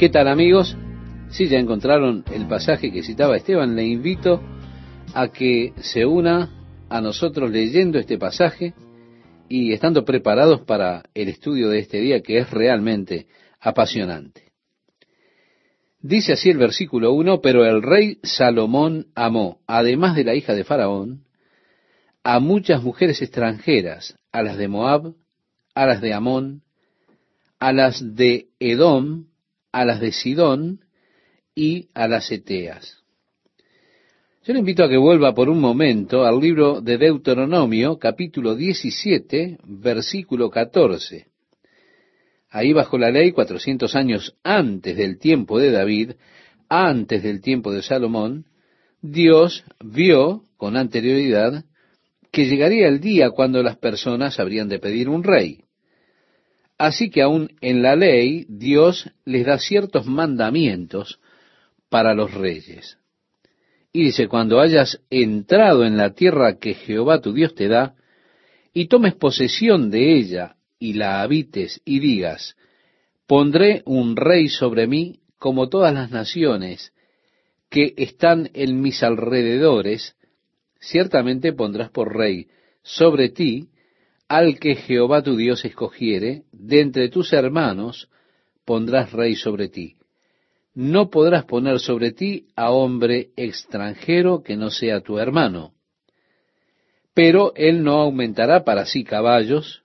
¿Qué 0.00 0.08
tal 0.08 0.28
amigos? 0.28 0.78
Si 1.28 1.46
ya 1.46 1.58
encontraron 1.58 2.24
el 2.32 2.48
pasaje 2.48 2.90
que 2.90 3.02
citaba 3.02 3.36
Esteban, 3.36 3.76
le 3.76 3.84
invito 3.84 4.40
a 5.12 5.28
que 5.28 5.74
se 5.76 6.06
una 6.06 6.48
a 6.88 7.02
nosotros 7.02 7.50
leyendo 7.50 7.98
este 7.98 8.16
pasaje 8.16 8.72
y 9.46 9.74
estando 9.74 10.06
preparados 10.06 10.62
para 10.62 11.02
el 11.12 11.28
estudio 11.28 11.68
de 11.68 11.80
este 11.80 12.00
día 12.00 12.22
que 12.22 12.38
es 12.38 12.50
realmente 12.50 13.26
apasionante. 13.60 14.52
Dice 16.00 16.32
así 16.32 16.48
el 16.48 16.56
versículo 16.56 17.12
1, 17.12 17.42
pero 17.42 17.66
el 17.66 17.82
rey 17.82 18.20
Salomón 18.22 19.08
amó, 19.14 19.60
además 19.66 20.16
de 20.16 20.24
la 20.24 20.34
hija 20.34 20.54
de 20.54 20.64
Faraón, 20.64 21.26
a 22.24 22.40
muchas 22.40 22.82
mujeres 22.82 23.20
extranjeras, 23.20 24.16
a 24.32 24.40
las 24.40 24.56
de 24.56 24.66
Moab, 24.66 25.12
a 25.74 25.84
las 25.84 26.00
de 26.00 26.14
Amón, 26.14 26.62
a 27.58 27.74
las 27.74 28.16
de 28.16 28.46
Edom, 28.60 29.26
a 29.72 29.84
las 29.84 30.00
de 30.00 30.12
Sidón 30.12 30.84
y 31.54 31.88
a 31.94 32.08
las 32.08 32.30
Eteas. 32.30 33.00
Yo 34.42 34.54
le 34.54 34.60
invito 34.60 34.82
a 34.82 34.88
que 34.88 34.96
vuelva 34.96 35.34
por 35.34 35.48
un 35.48 35.60
momento 35.60 36.24
al 36.24 36.40
libro 36.40 36.80
de 36.80 36.96
Deuteronomio, 36.96 37.98
capítulo 37.98 38.54
17, 38.54 39.58
versículo 39.64 40.50
14. 40.50 41.26
Ahí 42.48 42.72
bajo 42.72 42.98
la 42.98 43.10
ley, 43.10 43.32
400 43.32 43.94
años 43.94 44.34
antes 44.42 44.96
del 44.96 45.18
tiempo 45.18 45.58
de 45.58 45.70
David, 45.70 46.12
antes 46.68 47.22
del 47.22 47.40
tiempo 47.42 47.70
de 47.70 47.82
Salomón, 47.82 48.46
Dios 49.02 49.64
vio 49.84 50.44
con 50.56 50.76
anterioridad 50.76 51.64
que 52.32 52.46
llegaría 52.46 52.88
el 52.88 53.00
día 53.00 53.30
cuando 53.30 53.62
las 53.62 53.76
personas 53.76 54.40
habrían 54.40 54.68
de 54.68 54.78
pedir 54.78 55.08
un 55.08 55.22
rey. 55.22 55.64
Así 56.80 57.10
que 57.10 57.20
aún 57.20 57.50
en 57.60 57.82
la 57.82 57.94
ley 57.94 58.46
Dios 58.48 59.10
les 59.26 59.44
da 59.44 59.58
ciertos 59.58 60.06
mandamientos 60.06 61.20
para 61.90 62.14
los 62.14 62.32
reyes. 62.32 62.96
Y 63.92 64.04
dice, 64.04 64.28
cuando 64.28 64.60
hayas 64.60 64.98
entrado 65.10 65.84
en 65.84 65.98
la 65.98 66.14
tierra 66.14 66.58
que 66.58 66.72
Jehová 66.72 67.20
tu 67.20 67.34
Dios 67.34 67.54
te 67.54 67.68
da, 67.68 67.96
y 68.72 68.86
tomes 68.88 69.14
posesión 69.14 69.90
de 69.90 70.16
ella 70.16 70.56
y 70.78 70.94
la 70.94 71.20
habites 71.20 71.82
y 71.84 72.00
digas, 72.00 72.56
pondré 73.26 73.82
un 73.84 74.16
rey 74.16 74.48
sobre 74.48 74.86
mí 74.86 75.20
como 75.38 75.68
todas 75.68 75.92
las 75.92 76.10
naciones 76.10 76.94
que 77.68 77.92
están 77.98 78.48
en 78.54 78.80
mis 78.80 79.02
alrededores, 79.02 80.16
ciertamente 80.80 81.52
pondrás 81.52 81.90
por 81.90 82.16
rey 82.16 82.48
sobre 82.82 83.28
ti 83.28 83.68
al 84.30 84.60
que 84.60 84.76
Jehová 84.76 85.24
tu 85.24 85.34
Dios 85.34 85.64
escogiere, 85.64 86.44
de 86.52 86.80
entre 86.82 87.08
tus 87.08 87.32
hermanos 87.32 88.08
pondrás 88.64 89.10
rey 89.12 89.34
sobre 89.34 89.68
ti. 89.68 89.96
No 90.72 91.10
podrás 91.10 91.46
poner 91.46 91.80
sobre 91.80 92.12
ti 92.12 92.46
a 92.54 92.70
hombre 92.70 93.30
extranjero 93.34 94.44
que 94.44 94.56
no 94.56 94.70
sea 94.70 95.00
tu 95.00 95.18
hermano. 95.18 95.72
Pero 97.12 97.52
él 97.56 97.82
no 97.82 97.94
aumentará 97.94 98.62
para 98.62 98.86
sí 98.86 99.02
caballos, 99.02 99.82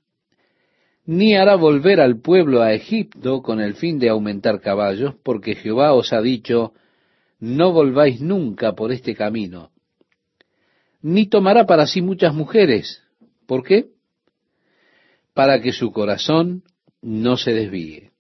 ni 1.07 1.35
hará 1.35 1.55
volver 1.55 1.99
al 1.99 2.21
pueblo 2.21 2.61
a 2.61 2.71
Egipto 2.71 3.41
con 3.41 3.59
el 3.59 3.73
fin 3.73 3.97
de 3.97 4.09
aumentar 4.09 4.61
caballos, 4.61 5.15
porque 5.23 5.55
Jehová 5.55 5.93
os 5.93 6.13
ha 6.13 6.21
dicho, 6.21 6.73
no 7.39 7.73
volváis 7.73 8.21
nunca 8.21 8.73
por 8.73 8.91
este 8.91 9.15
camino. 9.15 9.71
Ni 11.01 11.25
tomará 11.25 11.65
para 11.65 11.87
sí 11.87 12.03
muchas 12.03 12.35
mujeres. 12.35 13.01
¿Por 13.47 13.63
qué? 13.63 13.94
Para 15.35 15.61
que 15.61 15.73
su 15.73 15.91
corazón 15.91 16.63
no 17.01 17.37
se 17.37 17.53
desvíe. 17.53 18.11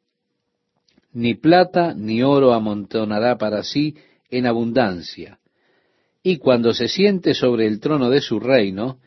Ni 1.13 1.33
plata 1.33 1.93
ni 1.95 2.21
oro 2.21 2.53
amontonará 2.53 3.37
para 3.37 3.63
sí 3.63 3.95
en 4.29 4.45
abundancia. 4.45 5.39
Y 6.21 6.37
cuando 6.37 6.73
se 6.73 6.89
siente 6.89 7.33
sobre 7.33 7.67
el 7.67 7.79
trono 7.79 8.09
de 8.09 8.19
su 8.19 8.41
reino, 8.41 8.99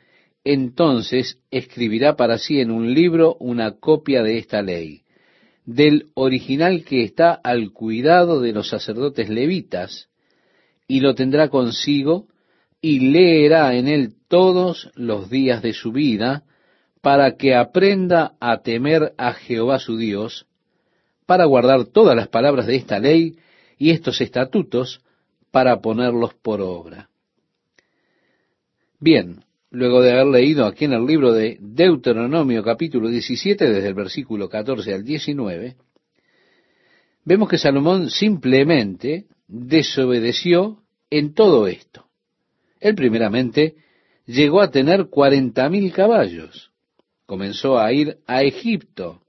entonces 0.43 1.39
escribirá 1.51 2.17
para 2.17 2.39
sí 2.39 2.61
en 2.61 2.71
un 2.71 2.95
libro 2.95 3.37
una 3.41 3.73
copia 3.73 4.23
de 4.23 4.39
esta 4.39 4.63
ley, 4.63 5.03
del 5.67 6.09
original 6.15 6.85
que 6.85 7.05
está 7.05 7.35
al 7.35 7.73
cuidado 7.73 8.41
de 8.41 8.55
los 8.55 8.71
sacerdotes 8.71 9.29
levitas, 9.29 10.09
y 10.87 11.01
lo 11.01 11.15
tendrá 11.15 11.51
consigo, 11.51 12.29
y 12.81 13.11
leerá 13.11 13.75
en 13.75 13.87
él 13.87 14.15
todos 14.29 14.91
los 14.95 15.29
días 15.29 15.61
de 15.61 15.75
su 15.75 15.93
vida, 15.93 16.45
para 17.09 17.39
que 17.39 17.55
aprenda 17.55 18.35
a 18.39 18.61
temer 18.61 19.15
a 19.17 19.33
Jehová 19.33 19.79
su 19.79 19.97
Dios, 19.97 20.47
para 21.25 21.47
guardar 21.47 21.87
todas 21.87 22.15
las 22.15 22.29
palabras 22.29 22.67
de 22.67 22.77
esta 22.77 22.99
ley 22.99 23.39
y 23.79 23.93
estos 23.93 24.21
estatutos, 24.21 25.01
para 25.51 25.81
ponerlos 25.81 26.35
por 26.35 26.61
obra. 26.61 27.09
Bien, 29.01 29.43
luego 29.71 30.03
de 30.03 30.13
haber 30.13 30.27
leído 30.27 30.67
aquí 30.67 30.85
en 30.85 30.93
el 30.93 31.07
libro 31.07 31.33
de 31.33 31.57
Deuteronomio 31.63 32.63
capítulo 32.63 33.09
17, 33.09 33.71
desde 33.71 33.89
el 33.89 33.95
versículo 33.95 34.51
14 34.51 34.93
al 34.93 35.03
19, 35.03 35.77
vemos 37.25 37.49
que 37.49 37.57
Salomón 37.57 38.11
simplemente 38.11 39.25
desobedeció 39.47 40.83
en 41.09 41.33
todo 41.33 41.69
esto. 41.69 42.05
Él 42.81 42.95
primeramente 42.95 43.77
llegó 44.27 44.61
a 44.61 44.71
tener 44.71 45.07
cuarenta 45.07 45.71
mil 45.71 45.91
caballos 45.91 46.68
comenzó 47.29 47.79
a 47.79 47.93
ir 47.93 48.21
a 48.27 48.43
Egipto. 48.43 49.21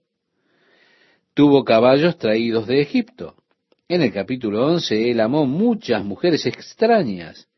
Tuvo 1.33 1.65
caballos 1.65 2.17
traídos 2.17 2.65
de 2.65 2.79
Egipto. 2.81 3.35
En 3.89 4.01
el 4.01 4.13
capítulo 4.13 4.65
11 4.67 5.11
él 5.11 5.19
amó 5.19 5.45
muchas 5.45 6.05
mujeres 6.05 6.45
extrañas. 6.45 7.49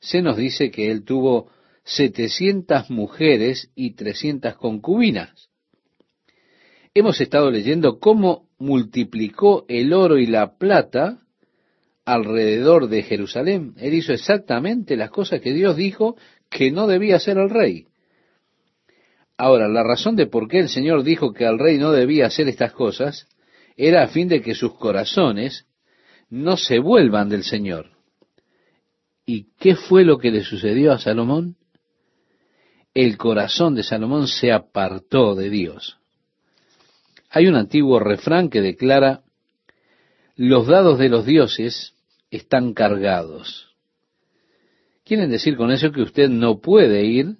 Se 0.00 0.22
nos 0.22 0.38
dice 0.38 0.70
que 0.70 0.90
él 0.90 1.04
tuvo 1.04 1.50
setecientas 1.84 2.88
mujeres 2.88 3.70
y 3.74 3.94
trescientas 3.94 4.56
concubinas. 4.56 5.50
Hemos 6.94 7.20
estado 7.20 7.50
leyendo 7.50 7.98
cómo 7.98 8.48
multiplicó 8.58 9.66
el 9.68 9.92
oro 9.92 10.16
y 10.16 10.26
la 10.26 10.56
plata 10.56 11.18
alrededor 12.06 12.88
de 12.88 13.02
Jerusalén. 13.02 13.74
Él 13.76 13.92
hizo 13.92 14.14
exactamente 14.14 14.96
las 14.96 15.10
cosas 15.10 15.42
que 15.42 15.52
Dios 15.52 15.76
dijo 15.76 16.16
que 16.48 16.70
no 16.70 16.86
debía 16.86 17.16
hacer 17.16 17.36
el 17.36 17.50
rey. 17.50 17.88
Ahora, 19.36 19.68
la 19.68 19.82
razón 19.82 20.16
de 20.16 20.26
por 20.26 20.48
qué 20.48 20.60
el 20.60 20.68
Señor 20.68 21.02
dijo 21.02 21.32
que 21.32 21.44
al 21.46 21.58
rey 21.58 21.78
no 21.78 21.90
debía 21.92 22.26
hacer 22.26 22.48
estas 22.48 22.72
cosas 22.72 23.28
era 23.76 24.04
a 24.04 24.08
fin 24.08 24.28
de 24.28 24.40
que 24.40 24.54
sus 24.54 24.74
corazones 24.74 25.66
no 26.30 26.56
se 26.56 26.78
vuelvan 26.78 27.28
del 27.28 27.42
Señor. 27.42 27.90
¿Y 29.26 29.48
qué 29.58 29.74
fue 29.74 30.04
lo 30.04 30.18
que 30.18 30.30
le 30.30 30.44
sucedió 30.44 30.92
a 30.92 30.98
Salomón? 30.98 31.56
El 32.92 33.16
corazón 33.16 33.74
de 33.74 33.82
Salomón 33.82 34.28
se 34.28 34.52
apartó 34.52 35.34
de 35.34 35.50
Dios. 35.50 35.98
Hay 37.30 37.48
un 37.48 37.56
antiguo 37.56 37.98
refrán 37.98 38.48
que 38.48 38.60
declara, 38.60 39.22
los 40.36 40.68
dados 40.68 40.98
de 40.98 41.08
los 41.08 41.26
dioses 41.26 41.94
están 42.30 42.74
cargados. 42.74 43.74
Quieren 45.04 45.30
decir 45.30 45.56
con 45.56 45.72
eso 45.72 45.90
que 45.90 46.02
usted 46.02 46.28
no 46.28 46.60
puede 46.60 47.04
ir 47.04 47.36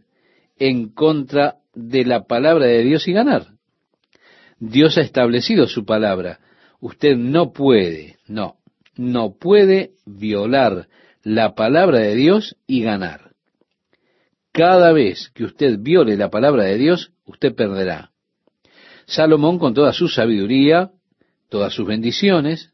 en 0.58 0.88
contra 0.88 1.58
de 1.74 2.04
la 2.04 2.24
palabra 2.24 2.66
de 2.66 2.82
Dios 2.82 3.08
y 3.08 3.12
ganar. 3.12 3.48
Dios 4.58 4.96
ha 4.98 5.02
establecido 5.02 5.66
su 5.66 5.84
palabra. 5.84 6.40
Usted 6.80 7.16
no 7.16 7.52
puede, 7.52 8.16
no, 8.26 8.56
no 8.96 9.36
puede 9.38 9.92
violar 10.06 10.88
la 11.22 11.54
palabra 11.54 11.98
de 12.00 12.14
Dios 12.14 12.56
y 12.66 12.82
ganar. 12.82 13.32
Cada 14.52 14.92
vez 14.92 15.30
que 15.34 15.44
usted 15.44 15.78
viole 15.80 16.16
la 16.16 16.30
palabra 16.30 16.64
de 16.64 16.78
Dios, 16.78 17.12
usted 17.24 17.54
perderá. 17.54 18.12
Salomón, 19.06 19.58
con 19.58 19.74
toda 19.74 19.92
su 19.92 20.08
sabiduría, 20.08 20.92
todas 21.48 21.74
sus 21.74 21.86
bendiciones, 21.86 22.72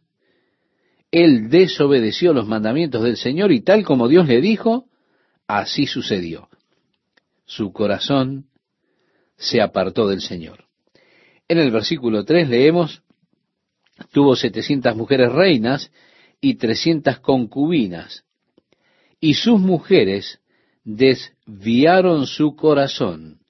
él 1.10 1.48
desobedeció 1.48 2.32
los 2.32 2.46
mandamientos 2.46 3.02
del 3.02 3.16
Señor 3.16 3.50
y 3.50 3.62
tal 3.62 3.84
como 3.84 4.08
Dios 4.08 4.28
le 4.28 4.40
dijo, 4.40 4.86
así 5.48 5.86
sucedió. 5.86 6.48
Su 7.46 7.72
corazón 7.72 8.49
se 9.40 9.62
apartó 9.62 10.06
del 10.06 10.20
Señor. 10.20 10.66
En 11.48 11.58
el 11.58 11.72
versículo 11.72 12.24
3 12.24 12.48
leemos, 12.48 13.02
tuvo 14.12 14.36
setecientas 14.36 14.94
mujeres 14.94 15.32
reinas 15.32 15.90
y 16.40 16.54
trescientas 16.54 17.18
concubinas, 17.20 18.24
y 19.18 19.34
sus 19.34 19.58
mujeres 19.58 20.40
desviaron 20.84 22.26
su 22.26 22.54
corazón. 22.54 23.40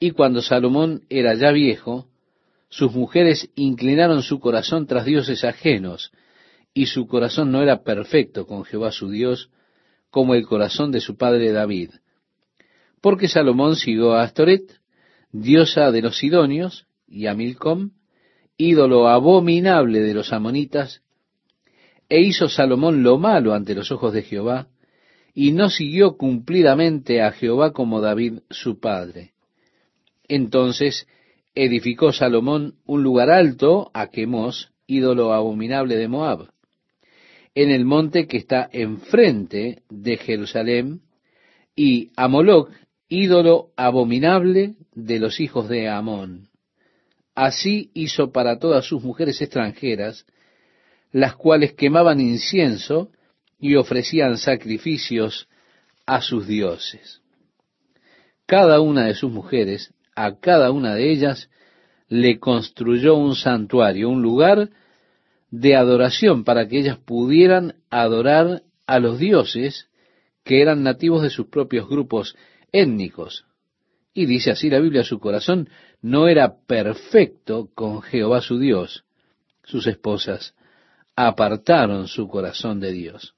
Y 0.00 0.10
cuando 0.10 0.42
Salomón 0.42 1.02
era 1.10 1.34
ya 1.34 1.52
viejo, 1.52 2.08
sus 2.68 2.92
mujeres 2.92 3.50
inclinaron 3.54 4.22
su 4.22 4.40
corazón 4.40 4.86
tras 4.86 5.04
dioses 5.04 5.44
ajenos, 5.44 6.10
y 6.74 6.86
su 6.86 7.06
corazón 7.06 7.52
no 7.52 7.62
era 7.62 7.82
perfecto 7.82 8.46
con 8.46 8.64
Jehová 8.64 8.92
su 8.92 9.10
Dios, 9.10 9.50
como 10.10 10.34
el 10.34 10.46
corazón 10.46 10.90
de 10.90 11.00
su 11.00 11.16
padre 11.16 11.52
David. 11.52 11.90
Porque 13.02 13.28
Salomón 13.28 13.76
siguió 13.76 14.14
a 14.14 14.22
Astoret, 14.22 14.81
diosa 15.32 15.90
de 15.90 16.02
los 16.02 16.18
Sidonios, 16.18 16.86
y 17.08 17.26
a 17.26 17.34
Milcom, 17.34 17.90
ídolo 18.56 19.08
abominable 19.08 20.00
de 20.00 20.14
los 20.14 20.32
amonitas, 20.32 21.02
e 22.08 22.20
hizo 22.20 22.48
Salomón 22.48 23.02
lo 23.02 23.18
malo 23.18 23.54
ante 23.54 23.74
los 23.74 23.90
ojos 23.90 24.12
de 24.12 24.22
Jehová, 24.22 24.68
y 25.34 25.52
no 25.52 25.70
siguió 25.70 26.16
cumplidamente 26.16 27.22
a 27.22 27.32
Jehová 27.32 27.72
como 27.72 28.00
David 28.00 28.40
su 28.50 28.78
padre. 28.78 29.32
Entonces 30.28 31.06
edificó 31.54 32.12
Salomón 32.12 32.74
un 32.84 33.02
lugar 33.02 33.30
alto 33.30 33.90
a 33.94 34.08
Quemos, 34.08 34.72
ídolo 34.86 35.32
abominable 35.32 35.96
de 35.96 36.08
Moab, 36.08 36.50
en 37.54 37.70
el 37.70 37.84
monte 37.84 38.26
que 38.26 38.38
está 38.38 38.68
enfrente 38.72 39.82
de 39.88 40.16
Jerusalén, 40.16 41.00
y 41.74 42.10
a 42.16 42.28
Moloch, 42.28 42.70
ídolo 43.12 43.72
abominable 43.76 44.76
de 44.94 45.18
los 45.18 45.38
hijos 45.38 45.68
de 45.68 45.86
Amón. 45.86 46.48
Así 47.34 47.90
hizo 47.92 48.32
para 48.32 48.58
todas 48.58 48.86
sus 48.86 49.02
mujeres 49.02 49.42
extranjeras, 49.42 50.24
las 51.10 51.36
cuales 51.36 51.74
quemaban 51.74 52.20
incienso 52.20 53.10
y 53.60 53.74
ofrecían 53.76 54.38
sacrificios 54.38 55.46
a 56.06 56.22
sus 56.22 56.46
dioses. 56.46 57.20
Cada 58.46 58.80
una 58.80 59.04
de 59.04 59.14
sus 59.14 59.30
mujeres, 59.30 59.92
a 60.16 60.38
cada 60.40 60.70
una 60.70 60.94
de 60.94 61.12
ellas, 61.12 61.50
le 62.08 62.38
construyó 62.38 63.14
un 63.16 63.34
santuario, 63.34 64.08
un 64.08 64.22
lugar 64.22 64.70
de 65.50 65.76
adoración 65.76 66.44
para 66.44 66.66
que 66.66 66.78
ellas 66.78 66.96
pudieran 66.96 67.74
adorar 67.90 68.62
a 68.86 68.98
los 68.98 69.18
dioses 69.18 69.90
que 70.44 70.62
eran 70.62 70.82
nativos 70.82 71.22
de 71.22 71.30
sus 71.30 71.48
propios 71.48 71.86
grupos 71.88 72.36
étnicos. 72.72 73.44
Y 74.14 74.26
dice 74.26 74.50
así 74.50 74.68
la 74.68 74.80
Biblia, 74.80 75.04
su 75.04 75.18
corazón 75.20 75.68
no 76.00 76.28
era 76.28 76.56
perfecto 76.66 77.70
con 77.74 78.02
Jehová 78.02 78.40
su 78.40 78.58
Dios. 78.58 79.04
Sus 79.62 79.86
esposas 79.86 80.54
apartaron 81.14 82.08
su 82.08 82.28
corazón 82.28 82.80
de 82.80 82.92
Dios. 82.92 83.34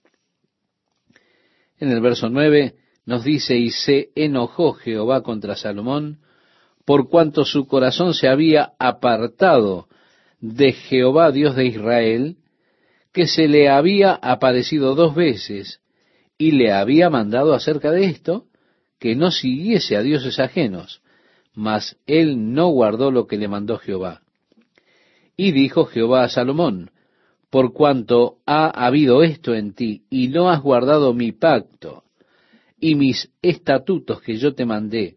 En 1.79 1.91
el 1.91 2.01
verso 2.01 2.29
9 2.29 2.75
nos 3.07 3.25
dice, 3.25 3.57
y 3.57 3.71
se 3.71 4.11
enojó 4.15 4.73
Jehová 4.73 5.23
contra 5.23 5.57
Salomón, 5.57 6.21
por 6.85 7.09
cuanto 7.09 7.45
su 7.45 7.67
corazón 7.67 8.15
se 8.15 8.29
había 8.29 8.73
apartado 8.79 9.89
de 10.41 10.73
Jehová 10.73 11.31
Dios 11.31 11.57
de 11.57 11.67
Israel, 11.67 12.37
que 13.13 13.27
se 13.27 13.49
le 13.49 13.69
había 13.69 14.13
aparecido 14.15 14.95
dos 14.95 15.15
veces 15.15 15.81
y 16.37 16.53
le 16.53 16.73
había 16.73 17.11
mandado 17.11 17.55
acerca 17.55 17.91
de 17.91 18.07
esto, 18.07 18.47
que 18.99 19.14
no 19.17 19.31
siguiese 19.31 19.96
a 19.96 20.02
dioses 20.02 20.38
ajenos, 20.38 21.02
mas 21.55 21.96
él 22.06 22.52
no 22.52 22.69
guardó 22.69 23.11
lo 23.11 23.26
que 23.26 23.37
le 23.37 23.49
mandó 23.49 23.79
Jehová. 23.79 24.23
Y 25.37 25.52
dijo 25.52 25.87
Jehová 25.87 26.25
a 26.25 26.29
Salomón, 26.29 26.91
por 27.50 27.73
cuanto 27.73 28.38
ha 28.46 28.67
habido 28.69 29.23
esto 29.23 29.55
en 29.55 29.75
ti, 29.75 30.02
y 30.11 30.29
no 30.29 30.50
has 30.50 30.61
guardado 30.61 31.14
mi 31.14 31.32
pacto 31.32 32.05
y 32.81 32.96
mis 32.96 33.31
estatutos 33.41 34.20
que 34.20 34.37
yo 34.37 34.55
te 34.55 34.67
mandé, 34.67 35.17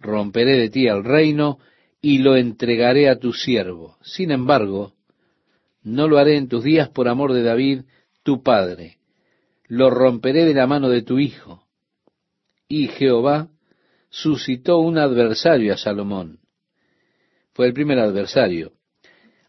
romperé 0.00 0.56
de 0.56 0.70
ti 0.70 0.86
el 0.86 1.04
reino 1.04 1.58
y 2.00 2.18
lo 2.18 2.36
entregaré 2.36 3.08
a 3.08 3.18
tu 3.18 3.32
siervo. 3.32 3.96
Sin 4.02 4.30
embargo, 4.30 4.94
no 5.82 6.08
lo 6.08 6.18
haré 6.18 6.36
en 6.36 6.48
tus 6.48 6.64
días 6.64 6.88
por 6.88 7.08
amor 7.08 7.32
de 7.32 7.42
David, 7.42 7.82
tu 8.22 8.42
padre. 8.42 8.98
Lo 9.66 9.90
romperé 9.90 10.44
de 10.44 10.54
la 10.54 10.66
mano 10.66 10.88
de 10.88 11.02
tu 11.02 11.18
hijo. 11.18 11.67
Y 12.68 12.88
Jehová 12.88 13.48
suscitó 14.10 14.78
un 14.78 14.98
adversario 14.98 15.72
a 15.72 15.76
Salomón. 15.76 16.40
Fue 17.52 17.66
el 17.66 17.72
primer 17.72 17.98
adversario. 17.98 18.72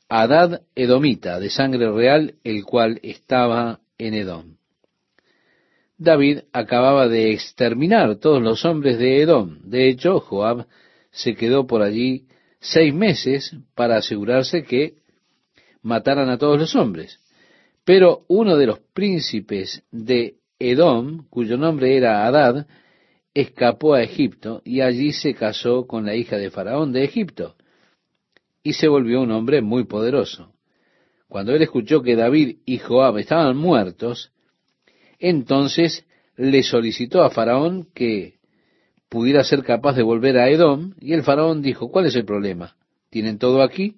Adad 0.08 0.62
Edomita, 0.74 1.40
de 1.40 1.50
sangre 1.50 1.92
real, 1.92 2.36
el 2.44 2.64
cual 2.64 3.00
estaba 3.04 3.82
en 3.98 4.16
Edom. 4.16 4.56
David 5.98 6.40
acababa 6.54 7.10
de 7.10 7.32
exterminar 7.32 8.16
todos 8.16 8.42
los 8.42 8.64
hombres 8.64 8.98
de 8.98 9.22
Edom. 9.22 9.60
De 9.64 9.90
hecho, 9.90 10.22
Joab 10.22 10.66
se 11.12 11.36
quedó 11.36 11.68
por 11.68 11.82
allí 11.82 12.26
seis 12.60 12.94
meses 12.94 13.56
para 13.76 13.98
asegurarse 13.98 14.64
que 14.64 14.96
mataran 15.82 16.30
a 16.30 16.38
todos 16.38 16.58
los 16.58 16.76
hombres. 16.76 17.20
Pero 17.84 18.24
uno 18.28 18.56
de 18.56 18.66
los 18.66 18.80
príncipes 18.80 19.84
de 19.92 20.36
Edom, 20.58 21.28
cuyo 21.30 21.58
nombre 21.58 21.98
era 21.98 22.26
Adad, 22.26 22.66
escapó 23.34 23.94
a 23.94 24.04
Egipto 24.04 24.62
y 24.66 24.82
allí 24.82 25.14
se 25.14 25.34
casó 25.34 25.86
con 25.88 26.06
la 26.06 26.16
hija 26.16 26.38
de 26.38 26.50
Faraón 26.50 26.92
de 26.92 27.04
Egipto 27.04 27.56
y 28.64 28.74
se 28.74 28.88
volvió 28.88 29.22
un 29.22 29.32
hombre 29.32 29.62
muy 29.62 29.86
poderoso. 29.86 30.54
Cuando 31.28 31.54
él 31.54 31.62
escuchó 31.62 32.02
que 32.02 32.16
David 32.16 32.58
y 32.66 32.80
Joab 32.80 33.18
estaban 33.18 33.56
muertos, 33.56 34.32
entonces 35.20 36.06
le 36.36 36.64
solicitó 36.64 37.22
a 37.22 37.30
Faraón 37.30 37.88
que 37.94 38.40
pudiera 39.10 39.44
ser 39.44 39.64
capaz 39.64 39.96
de 39.96 40.04
volver 40.04 40.38
a 40.38 40.50
Edom, 40.50 40.94
y 41.00 41.14
el 41.14 41.24
Faraón 41.24 41.62
dijo, 41.62 41.92
¿cuál 41.92 42.06
es 42.06 42.16
el 42.16 42.26
problema? 42.26 42.76
¿Tienen 43.10 43.38
todo 43.38 43.62
aquí? 43.62 43.98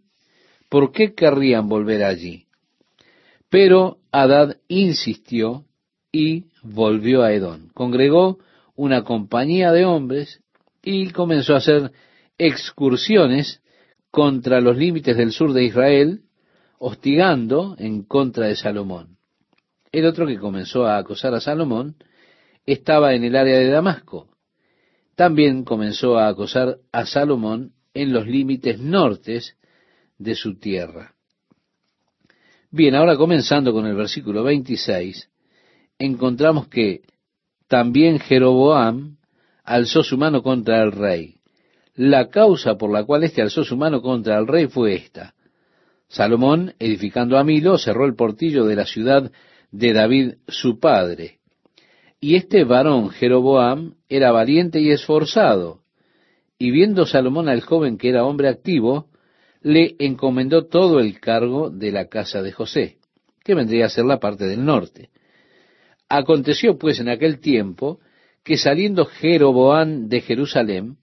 ¿Por 0.69 0.91
qué 0.91 1.13
querrían 1.13 1.67
volver 1.67 2.03
allí? 2.03 2.45
Pero 3.49 3.97
Adad 4.11 4.57
insistió 4.69 5.65
y 6.11 6.45
volvió 6.63 7.23
a 7.23 7.33
Edom. 7.33 7.67
Congregó 7.73 8.39
una 8.75 9.03
compañía 9.03 9.71
de 9.71 9.85
hombres 9.85 10.41
y 10.83 11.09
comenzó 11.11 11.53
a 11.53 11.57
hacer 11.57 11.91
excursiones 12.37 13.61
contra 14.09 14.61
los 14.61 14.77
límites 14.77 15.15
del 15.15 15.31
sur 15.31 15.53
de 15.53 15.63
Israel, 15.63 16.21
hostigando 16.79 17.75
en 17.77 18.03
contra 18.03 18.47
de 18.47 18.55
Salomón. 18.55 19.17
El 19.91 20.05
otro 20.05 20.25
que 20.25 20.37
comenzó 20.37 20.85
a 20.85 20.97
acosar 20.97 21.33
a 21.33 21.41
Salomón 21.41 21.95
estaba 22.65 23.13
en 23.13 23.23
el 23.23 23.35
área 23.35 23.57
de 23.57 23.69
Damasco. 23.69 24.29
También 25.15 25.63
comenzó 25.63 26.17
a 26.17 26.27
acosar 26.27 26.77
a 26.91 27.05
Salomón 27.05 27.73
en 27.93 28.13
los 28.13 28.25
límites 28.25 28.79
nortes 28.79 29.57
de 30.17 30.35
su 30.35 30.57
tierra. 30.57 31.13
Bien, 32.69 32.95
ahora 32.95 33.17
comenzando 33.17 33.73
con 33.73 33.85
el 33.85 33.95
versículo 33.95 34.43
26, 34.43 35.29
encontramos 35.99 36.69
que 36.69 37.01
también 37.71 38.19
Jeroboam 38.19 39.15
alzó 39.63 40.03
su 40.03 40.17
mano 40.17 40.43
contra 40.43 40.83
el 40.83 40.91
rey. 40.91 41.35
La 41.95 42.27
causa 42.27 42.77
por 42.77 42.91
la 42.91 43.05
cual 43.05 43.23
éste 43.23 43.41
alzó 43.41 43.63
su 43.63 43.77
mano 43.77 44.01
contra 44.01 44.37
el 44.37 44.45
rey 44.45 44.67
fue 44.67 44.95
esta. 44.95 45.35
Salomón, 46.09 46.73
edificando 46.79 47.37
a 47.37 47.45
Milo, 47.45 47.77
cerró 47.77 48.05
el 48.05 48.15
portillo 48.15 48.65
de 48.65 48.75
la 48.75 48.85
ciudad 48.85 49.31
de 49.71 49.93
David 49.93 50.33
su 50.49 50.81
padre. 50.81 51.39
Y 52.19 52.35
este 52.35 52.65
varón, 52.65 53.09
Jeroboam, 53.09 53.93
era 54.09 54.33
valiente 54.33 54.81
y 54.81 54.91
esforzado. 54.91 55.79
Y 56.59 56.71
viendo 56.71 57.05
Salomón 57.05 57.47
al 57.47 57.61
joven 57.61 57.97
que 57.97 58.09
era 58.09 58.25
hombre 58.25 58.49
activo, 58.49 59.07
le 59.61 59.95
encomendó 59.99 60.65
todo 60.65 60.99
el 60.99 61.21
cargo 61.21 61.69
de 61.69 61.93
la 61.93 62.09
casa 62.09 62.41
de 62.41 62.51
José, 62.51 62.97
que 63.45 63.55
vendría 63.55 63.85
a 63.85 63.89
ser 63.89 64.03
la 64.03 64.19
parte 64.19 64.45
del 64.45 64.65
norte. 64.65 65.09
Aconteció 66.13 66.77
pues 66.77 66.99
en 66.99 67.07
aquel 67.07 67.39
tiempo 67.39 68.01
que 68.43 68.57
saliendo 68.57 69.05
Jeroboam 69.05 70.09
de 70.09 70.19
Jerusalén, 70.19 70.97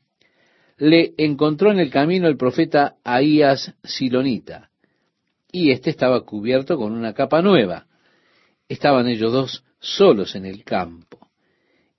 le 0.76 1.14
encontró 1.16 1.72
en 1.72 1.78
el 1.78 1.88
camino 1.88 2.28
el 2.28 2.36
profeta 2.36 2.96
Ahías 3.04 3.74
Silonita, 3.82 4.68
y 5.50 5.70
éste 5.70 5.88
estaba 5.88 6.26
cubierto 6.26 6.76
con 6.76 6.92
una 6.92 7.14
capa 7.14 7.40
nueva. 7.40 7.86
Estaban 8.68 9.08
ellos 9.08 9.32
dos 9.32 9.64
solos 9.80 10.34
en 10.36 10.44
el 10.44 10.62
campo. 10.62 11.30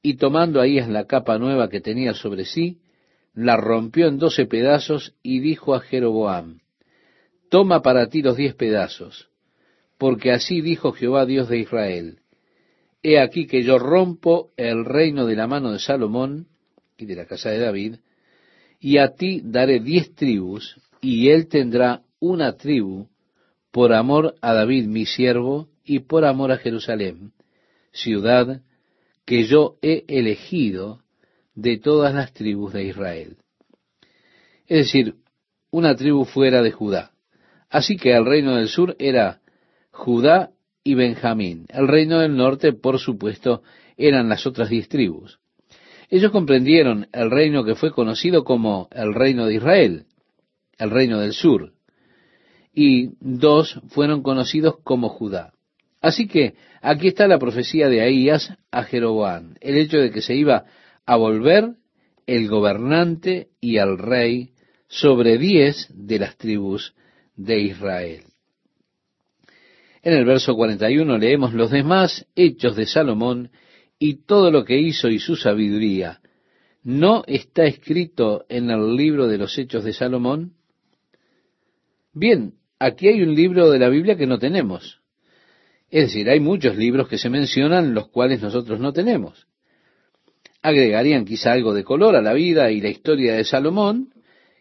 Y 0.03 0.17
tomando 0.17 0.61
Ahías 0.61 0.87
la 0.87 1.07
capa 1.07 1.39
nueva 1.39 1.67
que 1.67 1.81
tenía 1.81 2.13
sobre 2.13 2.45
sí, 2.45 2.77
la 3.33 3.57
rompió 3.57 4.07
en 4.07 4.19
doce 4.19 4.45
pedazos 4.45 5.15
y 5.23 5.39
dijo 5.39 5.73
a 5.73 5.79
Jeroboam, 5.79 6.59
Toma 7.49 7.81
para 7.81 8.07
ti 8.07 8.21
los 8.21 8.37
diez 8.37 8.53
pedazos, 8.53 9.29
porque 9.97 10.31
así 10.31 10.61
dijo 10.61 10.91
Jehová 10.91 11.25
Dios 11.25 11.49
de 11.49 11.57
Israel, 11.57 12.19
He 13.01 13.19
aquí 13.19 13.47
que 13.47 13.63
yo 13.63 13.79
rompo 13.79 14.51
el 14.57 14.85
reino 14.85 15.25
de 15.25 15.35
la 15.35 15.47
mano 15.47 15.71
de 15.71 15.79
Salomón 15.79 16.47
y 16.97 17.05
de 17.05 17.15
la 17.15 17.25
casa 17.25 17.49
de 17.49 17.59
David, 17.59 17.95
y 18.79 18.97
a 18.97 19.15
ti 19.15 19.41
daré 19.43 19.79
diez 19.79 20.13
tribus, 20.15 20.75
y 21.01 21.29
él 21.29 21.47
tendrá 21.47 22.01
una 22.19 22.57
tribu 22.57 23.07
por 23.71 23.93
amor 23.93 24.35
a 24.41 24.53
David 24.53 24.87
mi 24.87 25.05
siervo 25.05 25.69
y 25.85 25.99
por 25.99 26.25
amor 26.25 26.51
a 26.51 26.57
Jerusalén, 26.57 27.31
ciudad 27.91 28.61
que 29.25 29.45
yo 29.45 29.77
he 29.81 30.05
elegido 30.07 31.01
de 31.55 31.77
todas 31.77 32.13
las 32.13 32.33
tribus 32.33 32.73
de 32.73 32.83
Israel. 32.85 33.37
Es 34.67 34.85
decir, 34.85 35.15
una 35.71 35.95
tribu 35.95 36.25
fuera 36.25 36.61
de 36.61 36.71
Judá. 36.71 37.11
Así 37.69 37.97
que 37.97 38.15
el 38.15 38.25
reino 38.25 38.55
del 38.55 38.67
sur 38.67 38.95
era 38.99 39.41
Judá 39.91 40.51
y 40.83 40.93
Benjamín. 40.95 41.65
El 41.69 41.87
reino 41.87 42.19
del 42.19 42.35
norte, 42.35 42.73
por 42.73 42.99
supuesto, 42.99 43.63
eran 43.97 44.29
las 44.29 44.45
otras 44.47 44.69
diez 44.69 44.87
tribus. 44.87 45.39
Ellos 46.09 46.31
comprendieron 46.31 47.07
el 47.13 47.29
reino 47.29 47.63
que 47.63 47.75
fue 47.75 47.91
conocido 47.91 48.43
como 48.43 48.87
el 48.91 49.13
reino 49.13 49.45
de 49.45 49.55
Israel, 49.55 50.05
el 50.77 50.89
reino 50.89 51.19
del 51.19 51.33
sur. 51.33 51.73
y 52.71 53.09
dos 53.19 53.81
fueron 53.89 54.21
conocidos 54.21 54.75
como 54.83 55.09
Judá. 55.09 55.53
Así 56.01 56.27
que 56.27 56.53
aquí 56.81 57.09
está 57.09 57.27
la 57.27 57.39
profecía 57.39 57.89
de 57.89 58.01
Ahías 58.01 58.55
a 58.71 58.83
Jeroboam, 58.83 59.55
el 59.59 59.77
hecho 59.77 59.97
de 59.97 60.11
que 60.11 60.21
se 60.21 60.35
iba 60.35 60.65
a 61.05 61.15
volver 61.17 61.75
el 62.25 62.47
gobernante 62.47 63.49
y 63.59 63.77
el 63.77 63.97
rey 63.97 64.51
sobre 64.87 65.37
diez 65.37 65.87
de 65.89 66.19
las 66.19 66.37
tribus 66.37 66.93
de 67.35 67.59
Israel. 67.59 68.28
En 70.01 70.13
el 70.13 70.25
verso 70.25 70.55
41 70.55 71.17
leemos 71.17 71.53
los 71.53 71.71
demás 71.71 72.25
hechos 72.35 72.75
de 72.75 72.85
Salomón 72.85 73.51
y 73.97 74.25
todo 74.25 74.49
lo 74.49 74.63
que 74.63 74.79
hizo 74.79 75.09
y 75.09 75.19
su 75.19 75.35
sabiduría. 75.35 76.21
¿No 76.83 77.23
está 77.27 77.65
escrito 77.65 78.45
en 78.47 78.69
el 78.69 78.95
libro 78.95 79.27
de 79.27 79.37
los 79.37 79.57
hechos 79.57 79.83
de 79.83 79.91
Salomón? 79.91 80.53
Bien, 82.13 82.53
aquí 82.79 83.09
hay 83.09 83.21
un 83.21 83.35
libro 83.35 83.69
de 83.69 83.79
la 83.79 83.89
Biblia 83.89 84.15
que 84.15 84.25
no 84.25 84.39
tenemos. 84.39 85.01
Es 85.91 86.05
decir, 86.05 86.29
hay 86.29 86.39
muchos 86.39 86.77
libros 86.77 87.09
que 87.09 87.17
se 87.17 87.29
mencionan 87.29 87.93
los 87.93 88.07
cuales 88.07 88.41
nosotros 88.41 88.79
no 88.79 88.93
tenemos. 88.93 89.47
Agregarían 90.61 91.25
quizá 91.25 91.51
algo 91.51 91.73
de 91.73 91.83
color 91.83 92.15
a 92.15 92.21
la 92.21 92.33
vida 92.33 92.71
y 92.71 92.79
la 92.79 92.89
historia 92.89 93.33
de 93.33 93.43
Salomón 93.43 94.13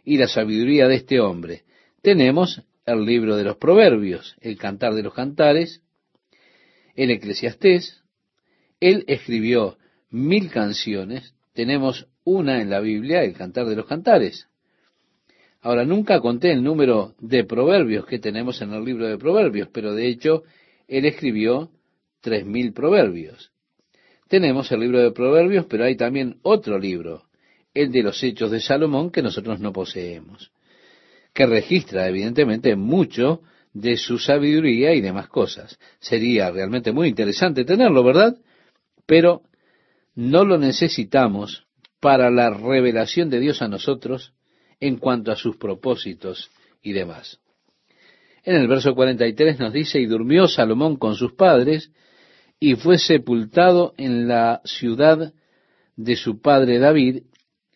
y 0.05 0.17
la 0.17 0.27
sabiduría 0.27 0.89
de 0.89 0.97
este 0.97 1.21
hombre. 1.21 1.63
Tenemos 2.03 2.63
el 2.93 3.05
libro 3.05 3.37
de 3.37 3.45
los 3.45 3.57
proverbios, 3.57 4.37
el 4.41 4.57
cantar 4.57 4.95
de 4.95 5.03
los 5.03 5.15
cantares, 5.15 5.83
el 6.95 7.11
eclesiastés. 7.11 8.03
Él 8.81 9.05
escribió 9.07 9.77
mil 10.11 10.51
canciones, 10.51 11.35
tenemos 11.53 12.09
una 12.25 12.61
en 12.61 12.71
la 12.71 12.81
Biblia, 12.81 13.23
el 13.23 13.35
cantar 13.35 13.67
de 13.67 13.77
los 13.77 13.87
cantares. 13.87 14.49
Ahora, 15.61 15.85
nunca 15.85 16.21
conté 16.21 16.53
el 16.53 16.63
número 16.63 17.15
de 17.19 17.45
proverbios 17.45 18.07
que 18.07 18.19
tenemos 18.19 18.63
en 18.63 18.73
el 18.73 18.85
libro 18.85 19.07
de 19.07 19.19
proverbios, 19.19 19.69
pero 19.73 19.93
de 19.93 20.09
hecho, 20.09 20.45
él 20.87 21.05
escribió 21.05 21.71
tres 22.21 22.47
mil 22.47 22.73
proverbios. 22.73 23.51
Tenemos 24.29 24.71
el 24.71 24.81
libro 24.81 25.01
de 25.01 25.11
proverbios, 25.11 25.67
pero 25.67 25.85
hay 25.85 25.97
también 25.97 26.39
otro 26.43 26.79
libro, 26.79 27.25
el 27.75 27.91
de 27.91 28.03
los 28.03 28.23
hechos 28.23 28.51
de 28.51 28.61
Salomón, 28.61 29.11
que 29.11 29.23
nosotros 29.23 29.59
no 29.59 29.73
poseemos 29.73 30.53
que 31.39 31.47
registra 31.47 32.09
evidentemente 32.09 32.75
mucho 32.75 33.43
de 33.73 33.97
su 33.97 34.19
sabiduría 34.19 34.93
y 34.95 35.01
demás 35.01 35.29
cosas. 35.29 35.79
Sería 36.01 36.51
realmente 36.51 36.91
muy 36.91 37.07
interesante 37.07 37.65
tenerlo, 37.65 38.03
¿verdad? 38.03 38.37
Pero 39.07 39.43
no 40.17 40.45
lo 40.45 40.59
necesitamos 40.59 41.69
para 42.01 42.29
la 42.33 42.51
revelación 42.51 43.31
de 43.31 43.39
Dios 43.39 43.63
a 43.63 43.69
nosotros 43.69 44.33
en 44.81 44.97
cuanto 44.97 45.31
a 45.31 45.37
sus 45.37 45.57
propósitos 45.59 46.51
y 46.83 46.93
demás. 46.93 47.39
En 48.43 48.57
el 48.57 48.67
verso 48.67 48.97
43 48.97 49.61
nos 49.61 49.73
dice, 49.73 50.01
y 50.01 50.07
durmió 50.07 50.49
Salomón 50.49 50.97
con 50.97 51.15
sus 51.15 51.35
padres, 51.35 51.93
y 52.59 52.75
fue 52.75 52.99
sepultado 52.99 53.95
en 53.97 54.27
la 54.27 54.61
ciudad 54.65 55.33
de 55.95 56.17
su 56.17 56.41
padre 56.41 56.81
David, 56.81 57.23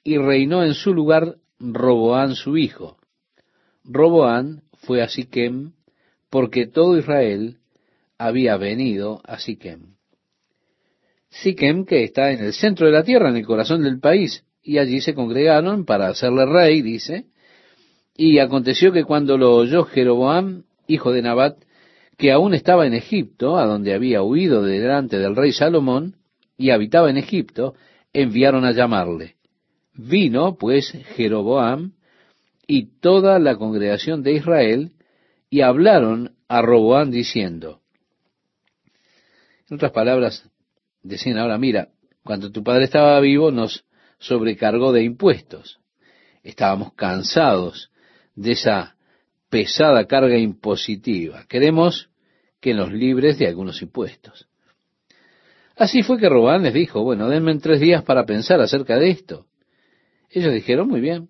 y 0.02 0.18
reinó 0.18 0.64
en 0.64 0.74
su 0.74 0.92
lugar 0.92 1.36
Roboán 1.60 2.34
su 2.34 2.56
hijo. 2.56 2.96
Roboán 3.84 4.62
fue 4.82 5.02
a 5.02 5.08
Siquem 5.08 5.72
porque 6.30 6.66
todo 6.66 6.96
Israel 6.96 7.58
había 8.18 8.56
venido 8.56 9.20
a 9.24 9.38
Siquem. 9.38 9.96
Siquem 11.28 11.84
que 11.84 12.04
está 12.04 12.30
en 12.30 12.44
el 12.44 12.52
centro 12.52 12.86
de 12.86 12.92
la 12.92 13.04
tierra, 13.04 13.30
en 13.30 13.36
el 13.36 13.46
corazón 13.46 13.82
del 13.82 14.00
país, 14.00 14.44
y 14.62 14.78
allí 14.78 15.00
se 15.00 15.14
congregaron 15.14 15.84
para 15.84 16.08
hacerle 16.08 16.46
rey, 16.46 16.82
dice, 16.82 17.26
y 18.16 18.38
aconteció 18.38 18.92
que 18.92 19.04
cuando 19.04 19.38
lo 19.38 19.56
oyó 19.56 19.84
Jeroboam, 19.84 20.64
hijo 20.86 21.12
de 21.12 21.22
Nabat, 21.22 21.56
que 22.18 22.30
aún 22.30 22.54
estaba 22.54 22.86
en 22.86 22.94
Egipto, 22.94 23.56
a 23.56 23.66
donde 23.66 23.94
había 23.94 24.22
huido 24.22 24.62
de 24.62 24.78
delante 24.78 25.18
del 25.18 25.34
rey 25.34 25.52
Salomón, 25.52 26.16
y 26.56 26.70
habitaba 26.70 27.10
en 27.10 27.16
Egipto, 27.16 27.74
enviaron 28.12 28.64
a 28.64 28.72
llamarle. 28.72 29.36
Vino, 29.94 30.56
pues, 30.56 30.92
Jeroboam, 31.16 31.94
y 32.66 32.98
toda 33.00 33.38
la 33.38 33.56
congregación 33.56 34.22
de 34.22 34.32
Israel 34.34 34.92
y 35.50 35.60
hablaron 35.60 36.36
a 36.48 36.62
Roboán 36.62 37.10
diciendo, 37.10 37.80
en 39.68 39.76
otras 39.76 39.92
palabras, 39.92 40.48
decían 41.02 41.38
ahora, 41.38 41.58
mira, 41.58 41.88
cuando 42.24 42.50
tu 42.52 42.62
padre 42.62 42.84
estaba 42.84 43.18
vivo 43.20 43.50
nos 43.50 43.84
sobrecargó 44.18 44.92
de 44.92 45.02
impuestos. 45.02 45.80
Estábamos 46.42 46.94
cansados 46.94 47.90
de 48.34 48.52
esa 48.52 48.96
pesada 49.48 50.06
carga 50.06 50.38
impositiva. 50.38 51.44
Queremos 51.48 52.10
que 52.60 52.74
nos 52.74 52.92
libres 52.92 53.38
de 53.38 53.48
algunos 53.48 53.82
impuestos. 53.82 54.48
Así 55.76 56.02
fue 56.02 56.18
que 56.18 56.28
Robán 56.28 56.62
les 56.62 56.74
dijo, 56.74 57.02
bueno, 57.02 57.28
denme 57.28 57.58
tres 57.58 57.80
días 57.80 58.04
para 58.04 58.24
pensar 58.24 58.60
acerca 58.60 58.96
de 58.98 59.10
esto. 59.10 59.46
Ellos 60.30 60.52
dijeron, 60.54 60.88
muy 60.88 61.00
bien. 61.00 61.28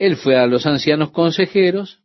Él 0.00 0.16
fue 0.16 0.38
a 0.38 0.46
los 0.46 0.64
ancianos 0.64 1.10
consejeros, 1.10 2.00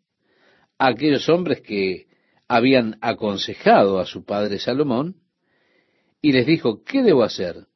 a 0.78 0.88
aquellos 0.88 1.30
hombres 1.30 1.62
que 1.62 2.08
habían 2.46 2.98
aconsejado 3.00 4.00
a 4.00 4.06
su 4.06 4.26
padre 4.26 4.60
Salomón, 4.60 5.16
y 6.22 6.34
les 6.34 6.46
dijo, 6.46 6.84
¿qué 6.84 7.02
debo 7.02 7.24
hacer? 7.24 7.68